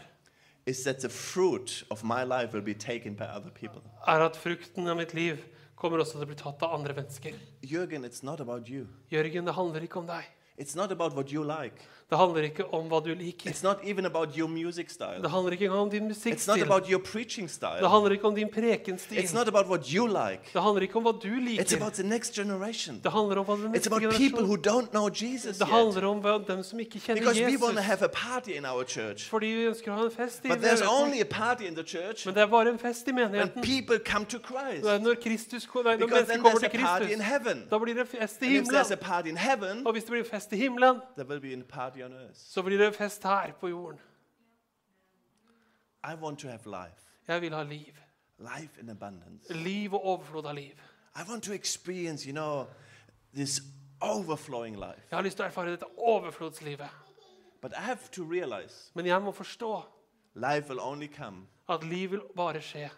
is 0.65 0.77
that 0.83 0.97
the 0.99 1.09
fruit 1.09 1.83
of 1.89 2.03
my 2.03 2.23
life 2.23 2.53
will 2.53 2.61
be 2.65 2.73
taken 2.73 3.15
by 3.15 3.23
other 3.23 3.49
people. 3.49 3.81
er 4.07 4.19
at 4.25 4.35
frukten 4.35 4.87
av 4.87 4.95
mitt 4.97 5.13
liv 5.13 5.37
kommer 5.75 5.99
også 5.99 6.11
til 6.17 6.21
å 6.21 6.25
bli 6.25 6.35
tatt 6.35 6.63
av 6.63 6.73
andre 6.79 6.93
mennesker. 6.93 7.33
Jørgen, 7.63 8.05
it's 8.05 8.25
not 8.25 8.39
about 8.41 8.67
you. 8.69 8.87
Jørgen, 9.11 9.45
det 9.45 9.53
handler 9.53 9.81
ikke 9.81 9.99
om 9.99 10.07
deg. 10.07 10.23
It's 10.57 10.75
not 10.75 10.91
about 10.91 11.13
what 11.13 11.29
you 11.29 11.43
like. 11.43 11.85
Det 12.09 12.17
handler 12.17 12.41
ikke 12.47 12.63
om 12.73 12.85
hva 12.87 12.99
du 13.03 13.09
liker. 13.13 13.49
It's 13.51 13.63
not 13.63 13.77
even 13.83 14.05
about 14.05 14.29
your 14.37 14.47
music 14.47 14.85
Det 14.87 14.93
style. 14.95 15.29
handler 15.29 15.51
ikke 15.51 15.69
om 15.71 15.89
din 15.89 16.03
It's 16.03 16.07
not 16.07 16.09
musikkstil. 16.25 16.63
about 16.63 16.87
your 16.89 17.01
preaching 17.03 17.47
Det 17.47 17.55
style. 17.55 17.87
handler 17.89 18.11
ikke 18.11 18.25
om 18.25 18.35
din 18.35 18.49
prekenstil. 18.53 19.17
It's 19.17 19.33
not 19.35 19.47
about 19.47 19.65
what 19.67 19.87
you 19.91 20.07
like. 20.07 20.39
Det 20.53 20.61
handler 20.61 20.81
ikke 20.81 20.95
om 20.95 21.03
hva 21.03 21.11
du 21.11 21.27
It's 21.27 21.49
liker. 21.49 21.75
about 21.77 21.93
the 21.93 22.03
next 22.03 22.33
generation. 22.35 22.99
Det 23.03 23.11
handler 23.11 23.37
om 23.39 23.45
hva 23.45 23.55
den 23.55 23.65
It's 23.65 23.71
neste 23.73 23.87
about 23.91 24.13
people 24.15 24.43
who 24.45 24.55
don't 24.55 24.89
know 24.91 25.09
Jesus 25.09 25.57
Det 25.57 25.67
yet. 25.67 25.75
handler 25.75 26.05
om 26.07 26.19
hva- 26.25 26.47
dem 26.47 26.63
som 26.63 26.79
ikke 26.79 26.99
kjenner 26.99 27.19
Because 27.21 27.41
we 27.43 27.57
want 27.57 27.61
to 27.61 27.67
Jesus. 27.67 27.85
have 27.85 28.01
a 28.01 28.07
party 28.31 28.51
in 28.51 28.65
our 28.65 28.83
church. 28.87 29.29
Fordi 29.29 29.45
vi 29.47 29.63
ønsker 29.67 29.91
å 29.91 29.95
ha 29.95 30.03
en 30.05 30.11
fest 30.11 30.45
i 30.45 30.47
But 30.47 30.57
there's 30.57 30.79
menigheten. 30.79 31.03
only 31.03 31.19
a 31.21 31.25
party 31.29 31.63
in 31.67 31.75
the 31.75 31.83
church 31.83 32.25
Men 32.25 32.35
det 32.35 32.41
er 32.43 32.47
bare 32.47 32.69
en 32.69 32.79
fest 32.79 33.07
i 33.07 33.11
when 33.11 33.31
menigheten. 33.31 33.61
people 33.61 33.99
come 33.99 34.25
to 34.25 34.37
Christ. 34.39 34.83
Det 34.83 34.91
er 34.95 34.99
Når, 34.99 35.15
Kristus, 35.23 35.67
nei, 35.67 35.83
når 35.83 35.83
Because 35.83 35.99
mennesker 35.99 36.25
then 36.33 36.41
kommer 36.41 36.59
there's 36.59 36.71
til 36.71 36.79
a 36.79 36.87
party 36.87 37.03
in 37.03 37.19
Kristus, 37.19 37.27
heaven. 37.27 37.57
da 37.71 37.77
blir 37.79 37.93
det 37.99 38.07
fest 38.07 38.41
i 38.41 38.45
And 38.45 38.55
if 38.55 38.63
there's 38.71 38.91
a 38.91 38.95
himmelen. 38.95 38.99
party 39.11 39.27
in 39.29 39.37
heaven, 39.37 39.75
Og 39.87 39.91
hvis 39.93 40.03
det 40.03 40.11
blir 40.11 40.23
fest 40.23 40.53
i 40.53 40.55
himmelen, 40.55 40.95
there 41.17 41.27
will 41.29 41.41
be 41.41 41.51
a 41.53 41.63
party. 41.69 41.96
Så 42.33 42.61
blir 42.63 42.77
det 42.77 42.95
fest 42.95 43.23
her 43.23 43.51
på 43.59 43.69
jorden. 43.69 43.99
Jeg 47.27 47.41
vil 47.41 47.53
ha 47.53 47.63
liv. 47.63 47.93
Liv 49.49 49.93
og 49.93 50.05
overflod 50.05 50.45
av 50.45 50.55
liv. 50.55 50.79
You 52.27 52.31
know. 52.33 52.67
Jeg 55.09 55.17
har 55.17 55.21
lyst 55.21 55.37
til 55.37 55.43
å 55.43 55.47
erfare 55.47 55.71
dette 55.71 55.87
overflodslivet. 55.97 56.89
Realize 58.17 58.91
Men 58.93 59.05
jeg 59.05 59.21
må 59.21 59.31
forstå 59.31 59.83
at 61.69 61.83
liv 61.83 62.11
vil 62.11 62.21
bare 62.35 62.61
skje 62.61 62.89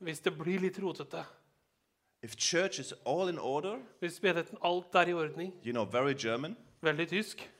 hvis 0.00 0.20
det 0.20 0.38
blir 0.38 0.60
litt 0.60 0.78
rotete. 0.78 1.24
if 2.22 2.36
church 2.36 2.78
is 2.78 2.92
all 3.06 3.28
in 3.28 3.38
order, 3.38 3.78
Hvis 4.00 4.22
menigheten 4.22 4.58
alt 4.62 4.94
er 4.94 5.08
i 5.08 5.12
ordning, 5.12 5.52
you 5.64 5.72
know, 5.72 5.84
very 5.84 6.14
German, 6.14 6.56
veldig 6.82 7.08
tysk, 7.08 7.50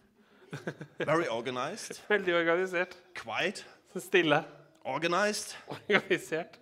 very 0.98 1.26
organized, 1.30 2.00
veldig 2.08 2.34
organisert, 2.34 2.96
quiet, 3.14 3.66
stille, 3.96 4.44
organized, 4.84 5.56
organisert, 5.68 6.58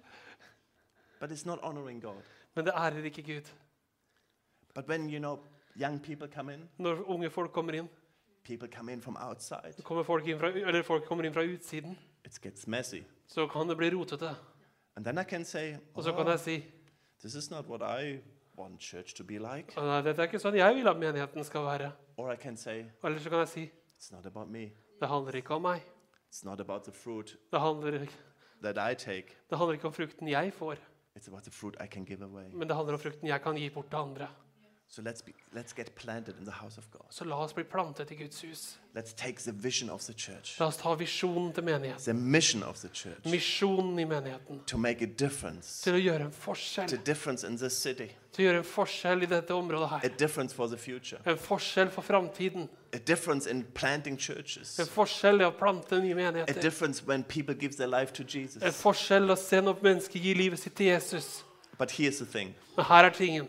but 1.21 1.31
it's 1.31 1.47
not 1.47 1.59
honoring 1.63 2.01
God. 2.03 2.23
men 2.55 2.65
det 2.67 2.73
ærer 2.77 3.05
ikke 3.05 3.23
Gud. 3.23 3.49
But 4.75 4.89
when, 4.89 5.09
you 5.11 5.19
know, 5.19 5.39
young 5.81 5.99
people 6.03 6.29
come 6.29 6.55
in, 6.55 6.69
Når 6.79 7.05
unge 7.11 7.31
folk 7.31 7.53
kommer 7.53 7.73
inn, 7.73 7.89
people 8.45 8.69
come 8.69 8.93
in 8.93 9.01
from 9.03 9.17
outside, 9.21 9.75
kommer 9.85 10.03
folk 10.03 10.27
inn 10.27 10.39
fra, 10.39 10.49
eller 10.49 10.83
folk 10.83 11.05
kommer 11.05 11.25
inn 11.25 11.35
fra 11.35 11.43
utsiden, 11.43 11.99
it 12.25 12.39
gets 12.43 12.67
messy. 12.67 13.03
så 13.27 13.47
kan 13.47 13.69
det 13.69 13.77
bli 13.77 13.91
rotete. 13.91 14.35
And 14.97 15.05
then 15.05 15.19
I 15.19 15.25
can 15.25 15.45
say, 15.45 15.75
Og 15.95 16.05
så 16.05 16.13
kan 16.13 16.27
"Oh, 16.27 16.31
jeg 16.31 16.41
si 16.41 16.65
this 17.23 17.35
is 17.35 17.51
not 17.51 17.67
what 17.69 18.03
I 18.03 18.19
want 18.57 18.81
church 18.81 19.15
to 19.15 19.25
be 19.25 19.39
like. 19.39 19.77
Nei, 19.77 20.03
dette 20.03 20.23
er 20.23 20.27
ikke 20.27 20.39
sånn 20.43 20.55
jeg 20.57 20.75
vil 20.75 20.89
at 20.89 20.97
menigheten 20.99 21.45
skal 21.45 21.63
være. 21.65 21.93
Or 22.19 22.33
I 22.33 22.37
can 22.37 22.57
say, 22.57 22.85
Eller 23.05 23.19
så 23.19 23.31
kan 23.31 23.39
jeg 23.39 23.49
si 23.49 23.71
it's 23.99 24.13
not 24.15 24.27
about 24.27 24.49
me. 24.49 24.71
det 25.01 25.09
handler 25.09 25.35
ikke 25.35 25.55
om 25.55 25.63
meg. 25.63 25.81
It's 26.33 26.45
not 26.45 26.61
about 26.61 26.83
the 26.83 26.93
fruit 26.93 27.37
Det 27.53 27.61
handler, 27.61 28.07
that 28.63 28.77
I 28.93 28.95
take. 28.95 29.37
det 29.51 29.59
handler 29.59 29.73
ikke 29.73 29.87
om 29.87 29.93
frukten 29.93 30.29
jeg 30.29 30.53
får, 30.53 30.75
It's 31.19 31.29
about 31.29 31.43
the 31.43 31.51
fruit 31.53 31.77
I 31.85 31.87
can 31.87 32.05
give 32.05 32.25
away. 32.25 32.49
men 32.55 32.69
det 32.69 32.77
handler 32.77 32.95
om 32.95 33.01
frukten 33.01 33.27
jeg 33.29 33.41
kan 33.43 33.57
gi 33.57 33.71
bort 33.71 33.87
til 33.91 33.97
andre. 33.97 34.29
So 34.91 35.03
let's 35.03 35.21
be, 35.21 35.35
let's 35.55 35.75
get 35.75 35.95
planted 35.95 36.35
in 36.39 36.45
the 36.47 36.51
house 36.51 36.79
of 36.79 36.91
God. 36.91 37.03
Så 37.11 37.25
la 37.25 37.37
oss 37.37 37.53
bli 37.53 37.65
plantet 37.65 38.11
i 38.11 38.15
Guds 38.15 38.41
hus. 38.41 38.79
Let's 38.97 39.13
take 39.13 39.39
the 39.43 39.53
vision 39.53 39.91
of 39.91 40.01
the 40.07 40.15
church, 40.15 40.59
La 40.61 40.67
oss 40.67 40.77
ta 40.77 40.95
visjonen 40.95 41.53
til 41.53 41.63
menigheten. 41.65 42.05
the 42.05 42.15
mission 42.15 42.63
of 42.63 42.79
the 42.81 42.89
church, 42.89 43.25
Misjonen 43.25 43.99
i 43.99 44.05
menigheten. 44.05 44.61
to 44.67 44.79
make 44.79 45.03
a 45.03 45.07
difference, 45.07 45.83
Til 45.83 45.93
å 45.93 45.99
gjøre 45.99 46.21
en 46.25 46.31
to 46.31 46.37
forskjell. 46.41 47.05
difference 47.07 47.45
in 47.47 47.57
this 47.59 47.73
city, 47.77 48.09
Til 48.33 48.45
å 48.45 48.49
gjøre 48.49 48.59
en 48.59 48.65
forskjell 48.65 49.23
i 49.23 49.27
dette 49.27 49.51
området 49.55 49.85
a 49.93 49.99
her. 49.99 50.09
difference 50.09 50.55
for 50.55 50.67
the 50.67 50.79
future, 50.79 51.19
En 51.27 51.37
forskjell 51.37 51.91
for 51.91 52.03
framtiden. 52.03 52.69
a 52.95 52.99
difference 52.99 53.47
in 53.51 53.65
planting 53.75 54.17
churches, 54.19 54.79
En 54.79 54.87
forskjell 54.87 55.41
i 55.41 55.45
å 55.45 55.51
plante 55.51 56.01
nye 56.01 56.13
a 56.13 56.15
menigheter. 56.15 56.63
difference 56.63 57.07
when 57.07 57.23
people 57.25 57.55
give 57.55 57.77
their 57.77 57.89
life 58.01 58.11
to 58.15 58.23
En 58.23 58.29
Jesus. 58.29 58.63
forskjell 58.83 59.29
å 59.31 59.37
se 59.37 59.61
når 59.61 59.83
mennesker 59.83 60.19
gir 60.21 60.35
livet 60.35 60.59
sitt 60.59 60.75
til 60.77 60.87
Jesus. 60.87 61.45
But 61.79 61.91
here's 61.91 62.19
the 62.19 62.27
thing: 62.27 62.55
Men 62.77 62.87
her 62.87 63.05
er 63.05 63.11
tingen. 63.11 63.49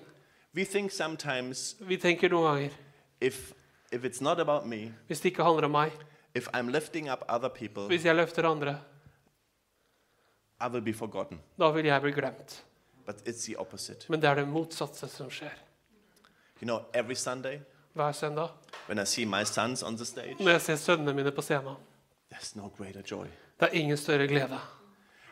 We 0.56 0.66
think 0.66 0.92
sometimes 0.92 1.76
Vi 1.80 1.98
tenker 1.98 2.30
noen 2.30 2.44
ganger 2.54 2.72
if 3.22 3.54
if 3.92 4.04
it's 4.04 4.22
not 4.22 4.40
about 4.40 4.66
me, 4.66 4.94
hvis 5.08 5.20
det 5.22 5.26
ikke 5.32 5.44
handler 5.44 5.66
om 5.66 5.72
meg, 5.72 5.92
if 6.36 6.48
I'm 6.54 6.70
lifting 6.72 7.12
up 7.12 7.24
other 7.30 7.50
people, 7.50 7.88
hvis 7.88 8.06
jeg 8.06 8.16
løfter 8.16 8.50
andre, 8.50 8.80
I 10.62 10.68
will 10.68 10.82
be 10.82 10.94
forgotten. 10.94 11.40
da 11.60 11.70
vil 11.72 11.86
jeg 11.86 12.02
bli 12.02 12.12
glemt. 12.12 12.64
But 13.06 13.16
it's 13.28 13.46
the 13.46 13.60
opposite. 13.60 14.06
Men 14.10 14.22
det 14.22 14.30
er 14.30 14.36
det 14.36 14.48
motsatte 14.48 15.08
som 15.08 15.30
skjer. 15.30 15.54
You 16.62 16.66
know, 16.68 16.80
every 16.94 17.16
Sunday 17.16 17.60
Hver 17.94 18.12
søndag 18.12 18.48
when 18.88 19.00
I 19.00 19.06
see 19.06 19.26
my 19.26 19.44
sons 19.44 19.84
on 19.84 19.96
the 19.98 20.06
stage, 20.06 20.36
når 20.40 20.52
jeg 20.52 20.62
ser 20.62 20.76
sønnene 20.76 21.14
mine 21.14 21.32
på 21.32 21.42
scenen, 21.42 21.76
there's 22.34 22.52
no 22.58 22.70
greater 22.78 23.02
joy. 23.12 23.26
det 23.60 23.68
er 23.68 23.72
ingen 23.72 23.98
større 23.98 24.28
glede. 24.28 24.60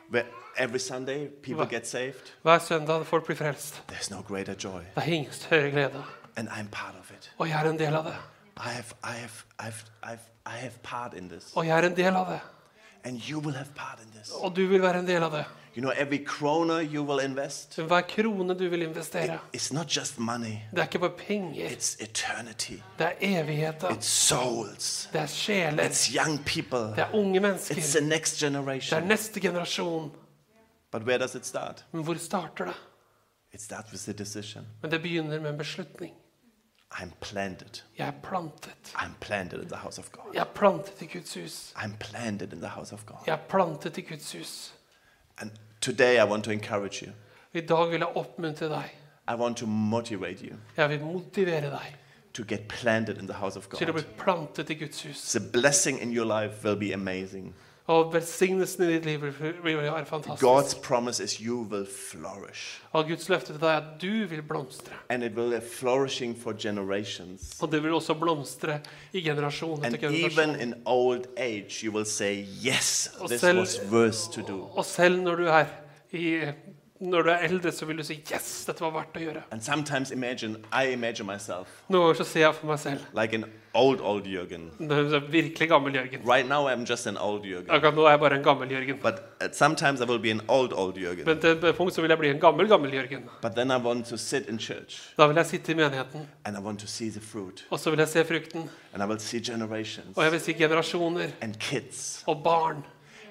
Where 0.10 0.26
every 0.58 0.80
Sunday 0.80 1.28
people 1.28 1.66
Hva? 1.66 1.70
get 1.70 1.88
saved, 1.88 2.34
Hver 2.44 2.60
søndag 2.60 3.06
folk 3.06 3.26
blir 3.26 3.36
frelst. 3.36 3.84
there's 3.92 4.12
no 4.12 4.22
greater 4.28 4.54
joy. 4.64 4.80
Det 4.96 5.04
er 5.04 5.12
ingen 5.12 5.32
større 5.32 5.72
glede. 5.72 6.04
And 6.36 6.48
I'm 6.50 6.68
part 6.72 6.96
of 7.00 7.12
it. 7.12 7.32
Og 7.38 7.50
jeg 7.50 7.66
er 7.66 7.70
en 7.70 7.80
del 7.80 7.94
av 7.96 8.04
det. 8.04 8.16
I 8.58 8.70
have, 8.70 8.86
I 9.04 9.08
have, 9.20 9.32
I've, 9.62 9.84
I've, 10.04 10.20
I 10.46 10.58
have 10.58 10.72
part 10.84 11.14
in 11.14 11.30
this. 11.30 11.52
Og 11.56 11.68
jeg 11.68 11.78
er 11.80 11.86
en 11.90 11.96
del 11.96 12.16
av 12.16 12.26
det. 12.32 12.40
Og 14.44 14.56
du 14.56 14.68
vil 14.68 14.82
være 14.82 15.00
en 15.00 15.08
del 15.08 15.24
av 15.24 15.32
det. 15.32 15.46
You 15.78 15.82
know, 15.82 15.92
every 15.96 16.26
kroner 16.26 16.80
you 16.82 17.04
will 17.04 17.20
invest, 17.26 17.76
Hver 17.76 18.02
krone 18.02 18.54
du 18.60 18.70
vil 18.70 18.82
investere, 18.82 19.40
it, 19.54 19.72
not 19.72 19.96
just 19.98 20.20
money, 20.20 20.56
det 20.72 20.80
er 20.80 20.84
ikke 20.84 21.00
bare 21.00 21.14
penger. 21.28 21.70
it's 21.70 21.96
Det 22.98 23.06
er 23.06 23.12
souls, 24.02 25.10
Det 25.14 25.22
er 25.22 25.26
sjeler. 25.28 25.84
it's 25.84 26.16
young 26.16 26.40
people, 26.46 26.80
Det 26.96 27.00
er 27.00 27.14
unge 27.14 27.38
it's 27.40 27.42
mennesker. 27.42 27.76
the 27.76 28.02
next 28.08 28.40
Det 28.42 29.04
er 29.04 29.06
neste 29.06 29.40
generasjon. 29.40 30.12
But 30.92 31.02
where 31.04 31.20
does 31.20 31.36
it 31.36 31.46
start? 31.46 31.86
Men 31.92 32.04
hvor 32.04 32.14
starter 32.16 32.66
det? 32.66 32.74
It 33.54 33.62
with 33.92 34.18
the. 34.18 34.66
Men 34.82 34.92
det 34.92 35.02
begynner 35.02 35.40
med 35.40 35.50
en 35.52 35.58
beslutning. 35.58 36.14
I'm 36.94 37.12
planted. 37.20 37.84
Jeg 37.98 38.08
er 38.08 38.12
plantet. 38.24 38.94
I'm 38.96 39.12
planted 39.20 39.62
in 39.62 39.68
the 39.68 39.78
house 39.78 40.00
of 40.00 40.12
God. 40.12 40.34
Jeg 40.34 40.42
er 40.42 40.52
plantet 40.56 41.02
i 41.02 41.06
Guds 41.06 41.34
hus. 41.34 41.74
I'm 41.76 41.98
planted 42.00 42.54
in 42.54 42.60
the 42.60 42.70
house 42.70 42.94
of 42.94 43.06
God. 43.06 43.18
Jeg 43.28 43.34
er 43.34 43.48
plantet 43.50 43.98
i 43.98 44.02
Guds 44.02 44.32
hus. 44.32 44.74
And 45.38 45.52
today 45.82 46.16
I 46.26 46.30
want 46.30 46.44
to 46.44 46.52
encourage 46.52 47.06
you. 47.06 47.12
I 47.54 47.62
dag 47.62 47.90
vil 47.92 48.00
jeg 48.00 48.08
oppmuntre 48.16 48.70
deg. 48.70 48.90
I 49.30 49.34
want 49.36 49.58
to 49.58 49.66
motivate 49.66 50.46
you 50.46 50.56
Jeg 50.78 50.90
vil 50.90 51.02
motivere 51.02 51.70
deg 51.72 51.96
to 52.34 52.44
get 52.44 52.68
planted 52.68 53.18
in 53.18 53.28
the 53.28 53.34
house 53.34 53.58
of 53.60 53.70
God. 53.70 53.78
til 53.78 53.90
å 53.90 53.94
bli 53.94 54.04
plantet 54.18 54.70
i 54.70 54.74
Guds 54.74 55.02
hus. 55.04 55.32
The 55.32 55.40
blessing 55.54 56.00
in 56.00 56.12
your 56.18 56.26
life 56.26 56.64
will 56.64 56.80
be 56.80 56.94
amazing. 56.94 57.54
Og 57.88 58.10
velsignelsen 58.14 58.84
i 58.84 58.88
ditt 58.94 59.06
liv 59.06 59.22
vil 59.22 59.78
være 59.78 60.06
fantastisk. 60.06 60.44
God's 60.44 60.76
promise 60.84 61.24
is 61.24 61.34
you 61.40 61.62
will 61.72 61.86
flourish. 61.88 62.82
Og 62.92 63.06
Guds 63.08 63.30
løfte 63.30 63.54
til 63.54 63.62
deg 63.62 63.70
er 63.70 63.78
at 63.78 64.02
du 64.02 64.26
vil 64.28 64.42
blomstre. 64.44 64.92
And 65.10 65.24
it 65.24 65.32
will 65.38 65.50
be 65.56 65.62
flourishing 65.62 66.36
for 66.44 66.52
generations. 66.60 67.56
Og 67.62 67.72
det 67.72 67.84
vil 67.84 67.94
også 67.94 68.14
blomstre 68.14 68.80
i 69.14 69.22
generasjon 69.22 69.86
And 69.86 69.96
etter 69.96 70.10
even 70.10 70.30
generasjon. 70.30 70.60
in 70.68 70.74
old 70.86 71.24
age, 71.38 71.86
you 71.86 71.94
will 71.96 72.06
say, 72.06 72.46
Yes, 72.66 73.10
Og 73.20 73.30
this 73.30 73.42
selv- 73.42 73.60
was 73.60 73.80
worth 73.92 74.30
to 74.34 74.42
do. 74.42 74.64
Og 74.76 74.86
selv 74.86 75.22
når 75.22 75.36
du 75.36 75.46
er 75.46 75.66
i 76.12 76.42
når 77.00 77.22
du 77.22 77.30
er 77.30 77.38
eldre, 77.38 77.72
så 77.72 77.86
vil 77.86 77.98
du 77.98 78.04
si 78.04 78.14
'yes, 78.32 78.66
dette 78.66 78.82
var 78.82 78.92
verdt 78.92 79.16
å 79.18 79.20
gjøre'. 79.20 79.44
And 79.52 79.62
sometimes 79.62 80.12
imagine, 80.12 80.58
I 80.74 80.94
imagine 80.94 81.28
myself 81.28 81.68
Noen 81.90 82.16
så 82.16 82.24
ser 82.24 82.40
jeg 82.40 82.56
for 82.56 82.68
meg 82.68 82.80
selv 82.80 83.00
like 83.22 83.34
an 83.36 83.46
old, 83.74 84.00
old 84.02 84.24
Jürgen. 84.26 84.72
virkelig 85.32 85.70
gammel 85.70 85.94
Jørgen. 85.94 86.22
Right 86.26 86.48
now, 86.50 86.68
I'm 86.68 86.86
just 86.90 87.08
an 87.08 87.18
old 87.18 87.44
Jürgen. 87.46 87.70
Akkurat 87.70 87.94
nå 87.96 88.06
er 88.06 88.10
jeg 88.10 88.20
bare 88.20 88.36
en 88.36 88.44
gammel 88.44 88.70
Jørgen. 88.72 88.98
But 89.02 89.56
sometimes 89.56 90.02
I 90.02 90.06
will 90.06 90.20
be 90.20 90.32
an 90.32 90.42
old, 90.48 90.74
old 90.74 90.96
Jürgen. 90.98 91.26
Men 91.26 91.40
til 91.40 91.50
et 91.66 91.76
punkt 91.76 91.94
så 91.94 92.02
vil 92.02 92.10
jeg 92.10 92.18
bli 92.20 92.30
en 92.30 92.40
gammel, 92.40 92.68
gammel 92.68 92.92
Jørgen. 92.94 93.24
But 93.42 93.52
then 93.56 93.72
I 93.72 93.78
want 93.78 94.06
to 94.08 94.18
sit 94.18 94.50
in 94.50 94.60
church 94.60 95.14
Da 95.18 95.28
vil 95.28 95.36
jeg 95.36 95.46
sitte 95.46 95.72
i 95.72 95.76
menigheten, 95.76 96.28
and 96.46 96.58
I 96.58 96.60
want 96.60 96.80
to 96.80 96.88
see 96.88 97.10
the 97.12 97.22
fruit. 97.22 97.66
og 97.70 97.80
så 97.80 97.90
vil 97.90 98.00
jeg 98.00 98.08
se 98.08 98.24
frukten. 98.26 98.70
And 98.94 99.04
I 99.04 99.06
will 99.06 99.20
see 99.20 99.40
generations 99.40 100.18
Og 100.18 100.24
jeg 100.24 100.32
vil 100.32 100.40
se 100.40 100.54
generasjoner 100.54 101.28
and 101.42 101.56
kids. 101.60 102.24
og 102.28 102.44
barn. 102.44 102.86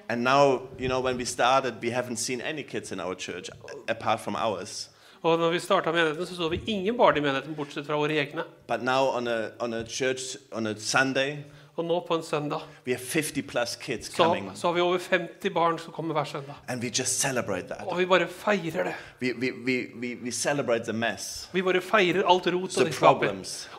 And 0.09 0.23
now, 0.23 0.61
you 0.79 0.87
know, 0.87 1.01
when 1.01 1.17
we 1.17 1.25
started, 1.25 1.73
we 1.81 1.89
haven't 1.89 2.17
seen 2.17 2.41
any 2.41 2.63
kids 2.63 2.91
in 2.91 2.99
our 2.99 3.15
church 3.15 3.49
apart 3.87 4.19
from 4.19 4.35
ours. 4.35 4.89
Og 5.21 5.37
når 5.37 5.49
vi 5.49 5.59
starta 5.59 5.91
menigheten, 5.91 6.25
så 6.25 6.35
så 6.35 6.49
vi 6.49 6.61
ingen 6.67 6.97
barn 6.97 7.17
i 7.17 7.19
menigheten, 7.19 7.55
bortsett 7.55 7.85
fra 7.85 7.95
våre 7.95 8.11
egne. 8.11 8.43
But 8.67 8.81
now 8.83 9.17
on 9.17 9.27
a, 9.27 9.49
on 9.59 9.73
a 9.73 9.83
church, 9.85 10.37
on 10.51 10.67
a 10.67 10.73
Sunday, 10.77 11.37
Og 11.77 11.85
nå 11.85 11.99
på 12.07 12.15
en 12.15 12.23
søndag 12.23 12.59
we 12.87 12.93
have 12.93 12.99
50 12.99 13.41
plus 13.47 13.75
kids 13.75 14.07
så, 14.07 14.23
coming. 14.23 14.51
så 14.55 14.67
har 14.67 14.73
vi 14.73 14.81
over 14.81 14.97
50 14.97 15.53
barn 15.53 15.79
som 15.79 15.93
kommer 15.93 16.13
hver 16.13 16.23
søndag. 16.23 16.53
And 16.67 16.83
we 16.83 16.89
just 16.99 17.19
celebrate 17.19 17.67
that. 17.67 17.87
Og 17.87 17.97
vi 17.97 18.05
bare 18.05 18.27
feirer 18.27 18.83
det. 18.83 18.93
We, 19.21 19.33
we, 19.33 19.51
we, 19.65 19.85
we, 20.01 20.15
we 20.23 20.31
celebrate 20.31 20.83
the 20.83 20.93
mess, 20.93 21.49
Vi 21.53 21.61
bare 21.61 21.81
feirer 21.81 22.23
alt 22.29 22.47
rotet 22.47 22.87
de 22.87 22.93
skaper. 22.93 23.27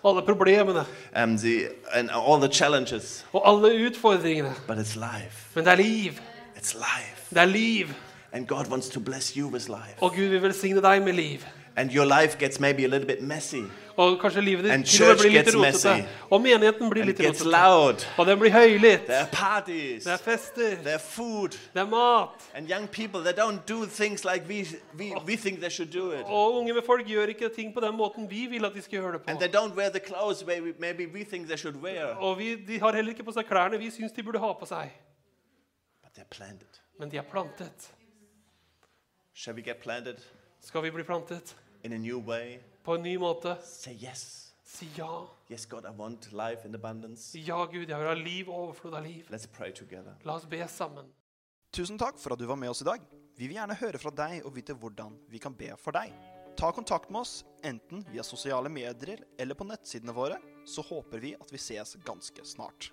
Alle 0.04 0.22
problemene 0.22 0.84
And 1.12 1.38
the, 1.38 1.68
and 1.92 2.10
all 2.10 2.40
the 2.40 2.54
challenges. 2.54 3.26
og 3.32 3.48
alle 3.48 3.86
utfordringene. 3.88 4.54
But 4.66 4.78
it's 4.78 4.94
life. 4.94 5.48
Men 5.54 5.64
det 5.64 5.72
er 5.72 5.76
liv. 5.76 6.12
It's 6.56 6.74
life. 6.74 7.26
Det 7.30 7.38
er 7.38 7.44
liv. 7.44 7.86
And 8.32 8.46
God 8.46 8.66
wants 8.70 8.88
to 8.88 9.00
bless 9.00 9.28
you 9.34 9.50
with 9.50 9.68
life. 9.68 9.94
Og 10.00 10.10
Gud 10.10 10.24
vil 10.24 10.42
velsigne 10.42 10.82
deg 10.82 11.02
med 11.02 11.12
liv. 11.12 11.38
And 11.78 11.90
your 11.94 12.06
life 12.06 12.38
gets 12.38 12.58
maybe 12.60 12.84
a 12.84 12.88
little 12.88 13.06
bit 13.06 13.22
messy. 13.22 13.62
Og 13.98 14.18
kanskje 14.20 14.40
livet 14.40 14.70
And 14.70 14.84
ditt 14.84 14.90
til 14.92 15.04
og 15.04 15.08
med 15.08 15.16
church 15.16 15.22
blir 15.22 15.30
litt 15.32 15.44
gets 15.46 15.56
rotete. 15.56 15.94
messy. 15.94 16.08
Og 16.30 16.40
menigheten 16.42 16.90
blir 16.90 17.02
And 17.02 17.10
it 17.10 17.18
litt 17.18 17.26
gets 17.26 17.40
rotete. 17.44 17.50
loud. 17.50 18.06
Og 18.18 18.26
den 18.26 18.38
blir 18.38 18.50
høylytt. 18.50 19.04
There 19.06 19.18
are 19.18 19.28
parties. 19.32 20.04
Det 20.04 20.12
er 20.12 20.16
fester. 20.16 20.74
There 20.82 20.92
are 20.94 20.98
food. 21.16 21.50
Det 21.74 21.80
er 21.82 21.86
mat. 21.86 22.28
And 22.54 22.70
young 22.70 22.88
people, 22.88 23.20
they 23.22 23.32
don't 23.42 23.60
do 23.68 23.86
things 23.86 24.24
like 24.24 24.42
we, 24.48 24.66
we, 24.98 25.14
we 25.26 25.36
think 25.36 25.60
they 25.60 25.70
should 25.70 25.92
do 25.92 26.10
it. 26.12 26.22
Og 26.26 26.54
unge 26.54 26.82
folk 26.86 27.06
gjør 27.06 27.26
ikke 27.34 27.48
ting 27.56 27.74
på 27.74 27.80
den 27.80 27.96
måten 27.96 28.30
vi 28.30 28.46
vil 28.46 28.64
at 28.64 28.72
de 28.74 28.82
skal 28.82 28.98
gjøre 28.98 29.12
det 29.12 29.20
And 29.26 29.38
på. 29.38 29.44
they 29.44 29.50
don't 29.60 29.74
wear 29.78 29.90
the 29.90 30.00
clothes 30.00 30.44
maybe 30.78 31.06
we 31.14 31.24
think 31.24 31.46
they 31.48 31.56
should 31.56 31.76
wear. 31.82 32.04
Og 32.18 32.38
vi, 32.38 32.54
de 32.68 32.78
har 32.80 32.92
heller 32.92 33.10
ikke 33.12 33.24
på 33.24 33.32
seg 33.32 33.44
klærne 33.46 33.78
vi 33.78 33.90
syns 33.90 34.12
de 34.12 34.22
burde 34.22 34.38
ha 34.38 34.52
på 34.52 34.66
seg. 34.66 34.90
But 36.02 36.10
they're 36.18 36.30
planted. 36.38 36.72
Men 36.98 37.10
de 37.10 37.16
er 37.16 37.22
plantet. 37.32 37.90
Shall 39.34 39.56
we 39.56 39.62
get 39.62 39.76
planted 39.76 40.16
Skal 40.62 40.82
vi 40.82 40.90
bli 40.90 41.02
plantet 41.02 41.56
in 41.84 41.92
a 41.92 41.98
new 41.98 42.22
way? 42.26 42.58
på 42.88 42.94
en 42.94 43.02
ny 43.02 43.18
måte? 43.20 43.52
Say 43.62 43.98
yes. 44.00 44.54
Si 44.64 44.86
ja. 44.96 45.26
Yes, 45.50 45.66
God, 45.66 45.84
I 45.84 45.90
want 45.96 46.32
life 46.32 46.64
in 46.68 46.74
abundance. 46.74 47.38
Ja, 47.38 47.66
Gud, 47.66 47.88
jeg 47.88 47.98
vil 47.98 48.08
ha 48.08 48.14
liv 48.16 48.48
og 48.48 48.62
overflod 48.62 48.94
av 48.96 49.04
liv. 49.04 49.26
Let's 49.28 49.44
pray 49.44 49.74
together. 49.76 50.14
La 50.24 50.38
oss 50.38 50.46
be 50.48 50.62
sammen. 50.72 51.10
Tusen 51.68 52.00
takk 52.00 52.16
for 52.16 52.32
at 52.32 52.40
du 52.40 52.46
var 52.48 52.56
med 52.56 52.72
oss 52.72 52.80
i 52.80 52.88
dag. 52.88 53.04
Vi 53.36 53.44
vil 53.44 53.58
gjerne 53.58 53.76
høre 53.76 54.00
fra 54.00 54.12
deg 54.22 54.40
og 54.40 54.56
vite 54.56 54.72
hvordan 54.72 55.18
vi 55.28 55.40
kan 55.42 55.52
be 55.52 55.74
for 55.76 56.00
deg. 56.00 56.14
Ta 56.56 56.72
kontakt 56.72 57.12
med 57.12 57.26
oss 57.26 57.42
enten 57.60 58.00
via 58.08 58.24
sosiale 58.24 58.72
medier 58.72 59.20
eller 59.36 59.58
på 59.58 59.68
nettsidene 59.68 60.16
våre, 60.16 60.40
så 60.64 60.80
håper 60.88 61.20
vi 61.20 61.34
at 61.36 61.52
vi 61.52 61.60
ses 61.60 61.92
ganske 62.08 62.46
snart. 62.48 62.88